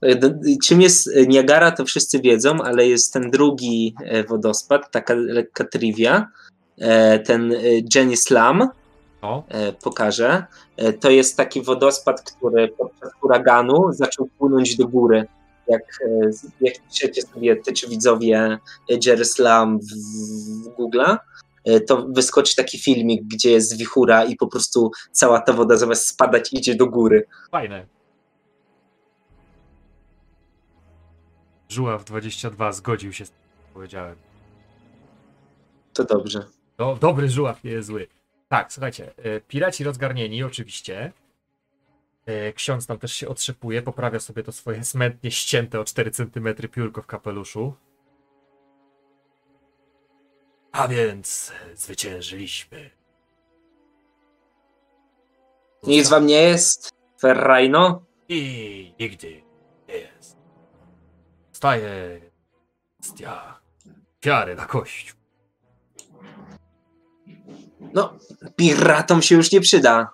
[0.04, 0.20] E,
[0.64, 6.28] Czym jest Niagara, to wszyscy wiedzą, ale jest ten drugi e, wodospad, taka lekka trivia.
[6.78, 7.58] E, Ten e,
[7.96, 8.70] Jenny Slam,
[9.50, 10.46] e, pokażę.
[10.78, 15.26] E, To jest taki wodospad, który podczas huraganu zaczął płynąć do góry.
[15.68, 16.30] Jak, e,
[16.62, 18.60] jak piszecie sobie ty czy widzowie e,
[19.06, 19.84] Jerry Slam w,
[20.66, 21.02] w Google,
[21.66, 26.08] e, to wyskoczy taki filmik, gdzie jest wichura i po prostu cała ta woda zamiast
[26.08, 27.26] spadać idzie do góry.
[27.52, 27.86] fajne.
[31.74, 34.16] Żuław 22 zgodził się z tym, co powiedziałem.
[35.94, 36.46] To dobrze.
[36.78, 38.08] No, dobry żuław, nie jest zły.
[38.50, 41.14] Tak, słuchajcie, e, piraci rozgarnieni oczywiście.
[42.26, 46.56] E, Ksiądz tam też się otrzepuje, poprawia sobie to swoje smętnie ścięte o 4 cm
[46.72, 47.74] piórko w kapeluszu.
[50.72, 52.90] A więc zwyciężyliśmy.
[55.84, 56.90] Nic wam nie jest?
[57.22, 58.04] Ferrajno?
[58.30, 59.44] I nigdy
[59.88, 60.43] nie jest.
[61.64, 62.22] Staje
[63.00, 63.60] kwestia
[64.24, 65.20] wiary na kościół.
[67.94, 68.14] No,
[68.56, 70.10] piratom się już nie przyda.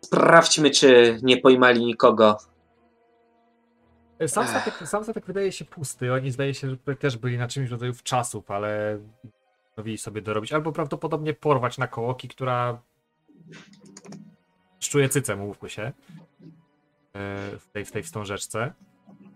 [0.00, 2.38] Sprawdźmy, czy nie pojmali nikogo.
[4.26, 6.12] Sam statek, sam statek wydaje się pusty.
[6.12, 8.98] Oni zdaje się, że też byli na czymś w rodzaju czasów, ale
[9.64, 10.52] postanowili sobie dorobić.
[10.52, 12.82] Albo prawdopodobnie porwać na kołoki, która
[14.80, 15.92] szczuje cycem, mówmy się, e,
[17.58, 18.72] w tej, w tej wstążeczce.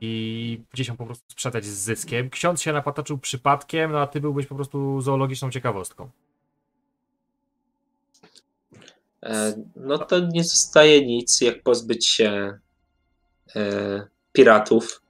[0.00, 2.30] I gdzieś ją po prostu sprzedać z zyskiem.
[2.30, 6.10] Ksiądz się napataczył przypadkiem, no a ty byłbyś po prostu zoologiczną ciekawostką.
[9.22, 12.58] E, no to nie zostaje nic, jak pozbyć się
[13.56, 15.02] e, piratów,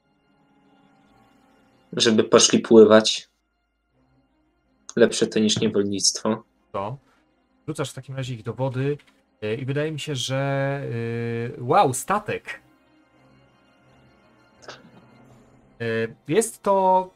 [1.92, 3.28] żeby poszli pływać.
[4.96, 6.44] Lepsze to niż niewolnictwo.
[6.72, 6.98] To.
[7.68, 8.98] Rzucasz w takim razie ich do wody
[9.42, 10.36] e, i wydaje mi się, że
[11.56, 12.65] e, wow, statek.
[16.28, 17.08] Jest to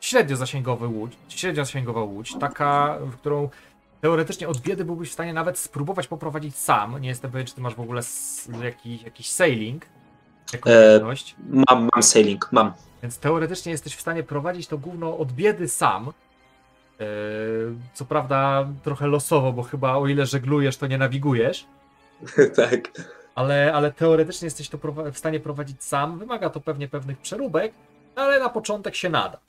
[0.00, 3.48] średnio zasięgowy łódź, średnio zasięgowa łódź, taka, w którą
[4.00, 6.98] teoretycznie od biedy byłbyś w stanie nawet spróbować poprowadzić sam.
[7.00, 8.02] Nie jestem pewien, czy ty masz w ogóle
[8.62, 9.86] jakiś, jakiś sailing
[10.66, 11.00] E.
[11.48, 12.72] Mam, mam sailing, mam.
[13.02, 16.12] Więc teoretycznie jesteś w stanie prowadzić to gówno od biedy sam.
[17.00, 17.06] Yy,
[17.94, 21.66] Co prawda trochę losowo, bo chyba o ile żeglujesz, to nie nawigujesz.
[22.56, 22.90] tak.
[23.40, 24.78] Ale, ale teoretycznie jesteś to
[25.12, 26.18] w stanie prowadzić sam.
[26.18, 27.74] Wymaga to pewnie pewnych przeróbek,
[28.16, 29.40] ale na początek się nada.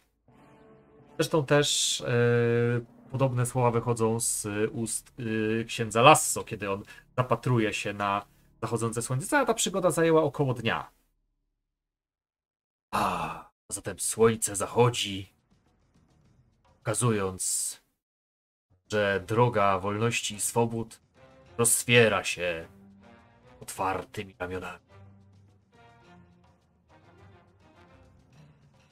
[1.17, 6.83] Zresztą też yy, podobne słowa wychodzą z ust yy, księdza Lasso, kiedy on
[7.17, 8.25] zapatruje się na
[8.61, 9.27] zachodzące słońce.
[9.27, 10.91] Cała ta przygoda zajęła około dnia.
[12.91, 15.33] A, zatem słońce zachodzi,
[16.63, 17.77] pokazując,
[18.91, 21.01] że droga wolności i swobód
[21.57, 22.67] roztwiera się
[23.61, 24.79] otwartymi ramionami.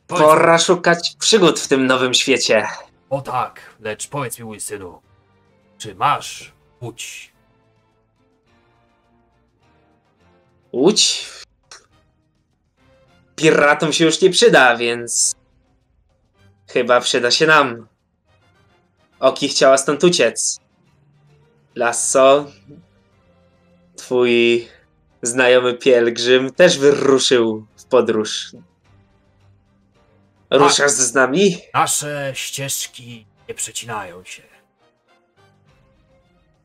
[0.07, 2.67] Powiedz, Pora szukać przygód w tym nowym świecie.
[3.09, 5.01] o tak, lecz powiedz mi, mój synu,
[5.77, 7.33] czy masz łódź?
[10.73, 11.29] Łódź?
[13.35, 15.35] Piratom się już nie przyda, więc
[16.69, 17.87] chyba przyda się nam.
[19.19, 20.59] Oki chciała stąd uciec.
[21.75, 22.45] Lasso,
[23.99, 24.67] twój
[25.21, 28.51] znajomy pielgrzym też wyruszył w podróż.
[30.49, 31.57] Ruszasz z nami?
[31.73, 34.43] Nasze ścieżki nie przecinają się.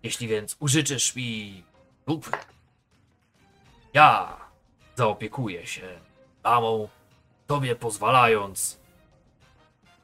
[0.03, 1.65] Jeśli więc użyczysz mi
[2.07, 2.37] lub
[3.95, 4.37] Ja
[4.97, 6.01] zaopiekuję się
[6.43, 6.89] damą,
[7.47, 8.81] tobie pozwalając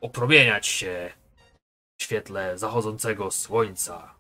[0.01, 1.13] opromieniać się
[1.99, 4.20] w świetle zachodzącego słońca.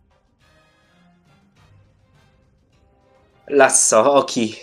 [3.50, 4.56] Lasso, Oki,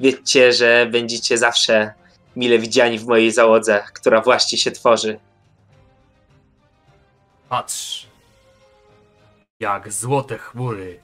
[0.00, 1.94] wiedzcie, że będziecie zawsze
[2.36, 5.18] mile widziani w mojej załodze, która właśnie się tworzy.
[7.48, 8.06] Patrz,
[9.60, 11.00] jak złote chmury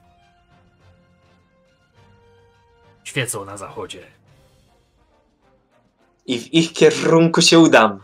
[3.03, 4.07] świecą na zachodzie.
[6.25, 7.99] I w ich kierunku się udam.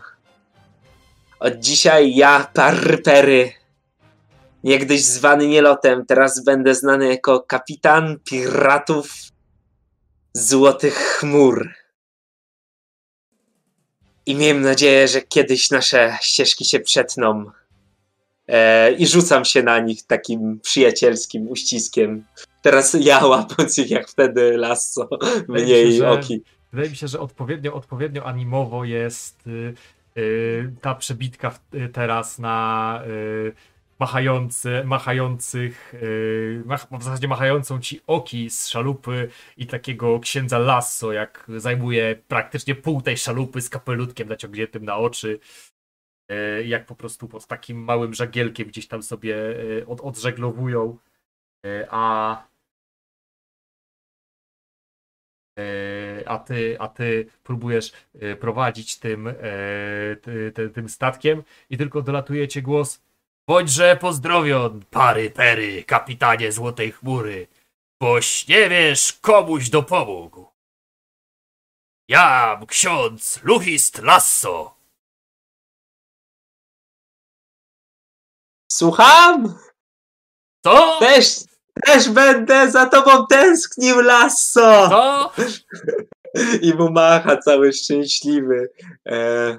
[1.40, 3.52] Od dzisiaj ja, Parpery,
[4.64, 9.14] niegdyś zwany Nielotem, teraz będę znany jako kapitan piratów
[10.32, 11.68] Złotych Chmur.
[14.26, 17.50] I miejmy nadzieję, że kiedyś nasze ścieżki się przetną.
[18.48, 22.24] E, I rzucam się na nich takim przyjacielskim uściskiem.
[22.62, 25.08] Teraz ja łapiąc ich jak wtedy lasso,
[25.48, 26.42] mniej że- oki.
[26.72, 29.74] Wydaje mi się, że odpowiednio, odpowiednio animowo jest y,
[30.16, 31.60] y, ta przebitka w,
[31.92, 33.52] teraz na y,
[33.98, 35.94] machający, machających,
[36.64, 42.74] mach, w zasadzie machającą ci oki z szalupy i takiego księdza Lasso, jak zajmuje praktycznie
[42.74, 45.40] pół tej szalupy z kapelutkiem naciągniętym na oczy.
[46.32, 50.98] Y, jak po prostu pod takim małym żagielkiem gdzieś tam sobie y, od, odżeglowują.
[51.90, 52.48] A
[55.58, 59.34] E, a ty, a ty próbujesz e, prowadzić tym, e,
[60.22, 63.02] ty, ty, tym statkiem i tylko dolatuje cię głos
[63.48, 67.46] Bądźże pozdrowion, pary pery, kapitanie Złotej Chmury,
[68.00, 70.46] boś nie wiesz, komuś dopomógł.
[72.08, 74.78] Jam ksiądz Luchist Lasso.
[78.72, 79.58] Słucham?
[80.64, 80.98] Co?
[81.00, 81.26] Też,
[81.84, 84.88] też będę za tobą tęsknił, lasso!
[84.88, 85.32] Co?
[86.62, 88.72] I mu macha cały szczęśliwy.
[89.06, 89.58] E,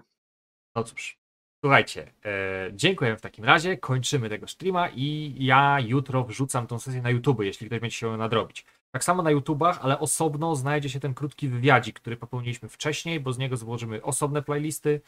[0.76, 1.19] No cóż,
[1.64, 7.02] słuchajcie, e, dziękuję w takim razie, kończymy tego streama i ja jutro wrzucam tą sesję
[7.02, 8.66] na YouTube, jeśli ktoś będzie ją nadrobić.
[8.92, 13.34] Tak samo na YouTubach, ale osobno znajdzie się ten krótki wywiadzik, który popełniliśmy wcześniej, bo
[13.34, 15.02] z niego złożymy osobne playlisty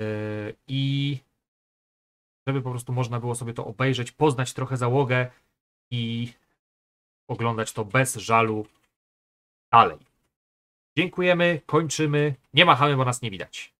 [0.00, 0.04] e,
[0.68, 1.18] i
[2.46, 5.30] żeby po prostu można było sobie to obejrzeć, poznać trochę załogę
[5.90, 6.32] i
[7.28, 8.66] oglądać to bez żalu
[9.72, 9.98] dalej.
[10.98, 12.34] Dziękujemy, kończymy.
[12.54, 13.79] Nie machamy, bo nas nie widać.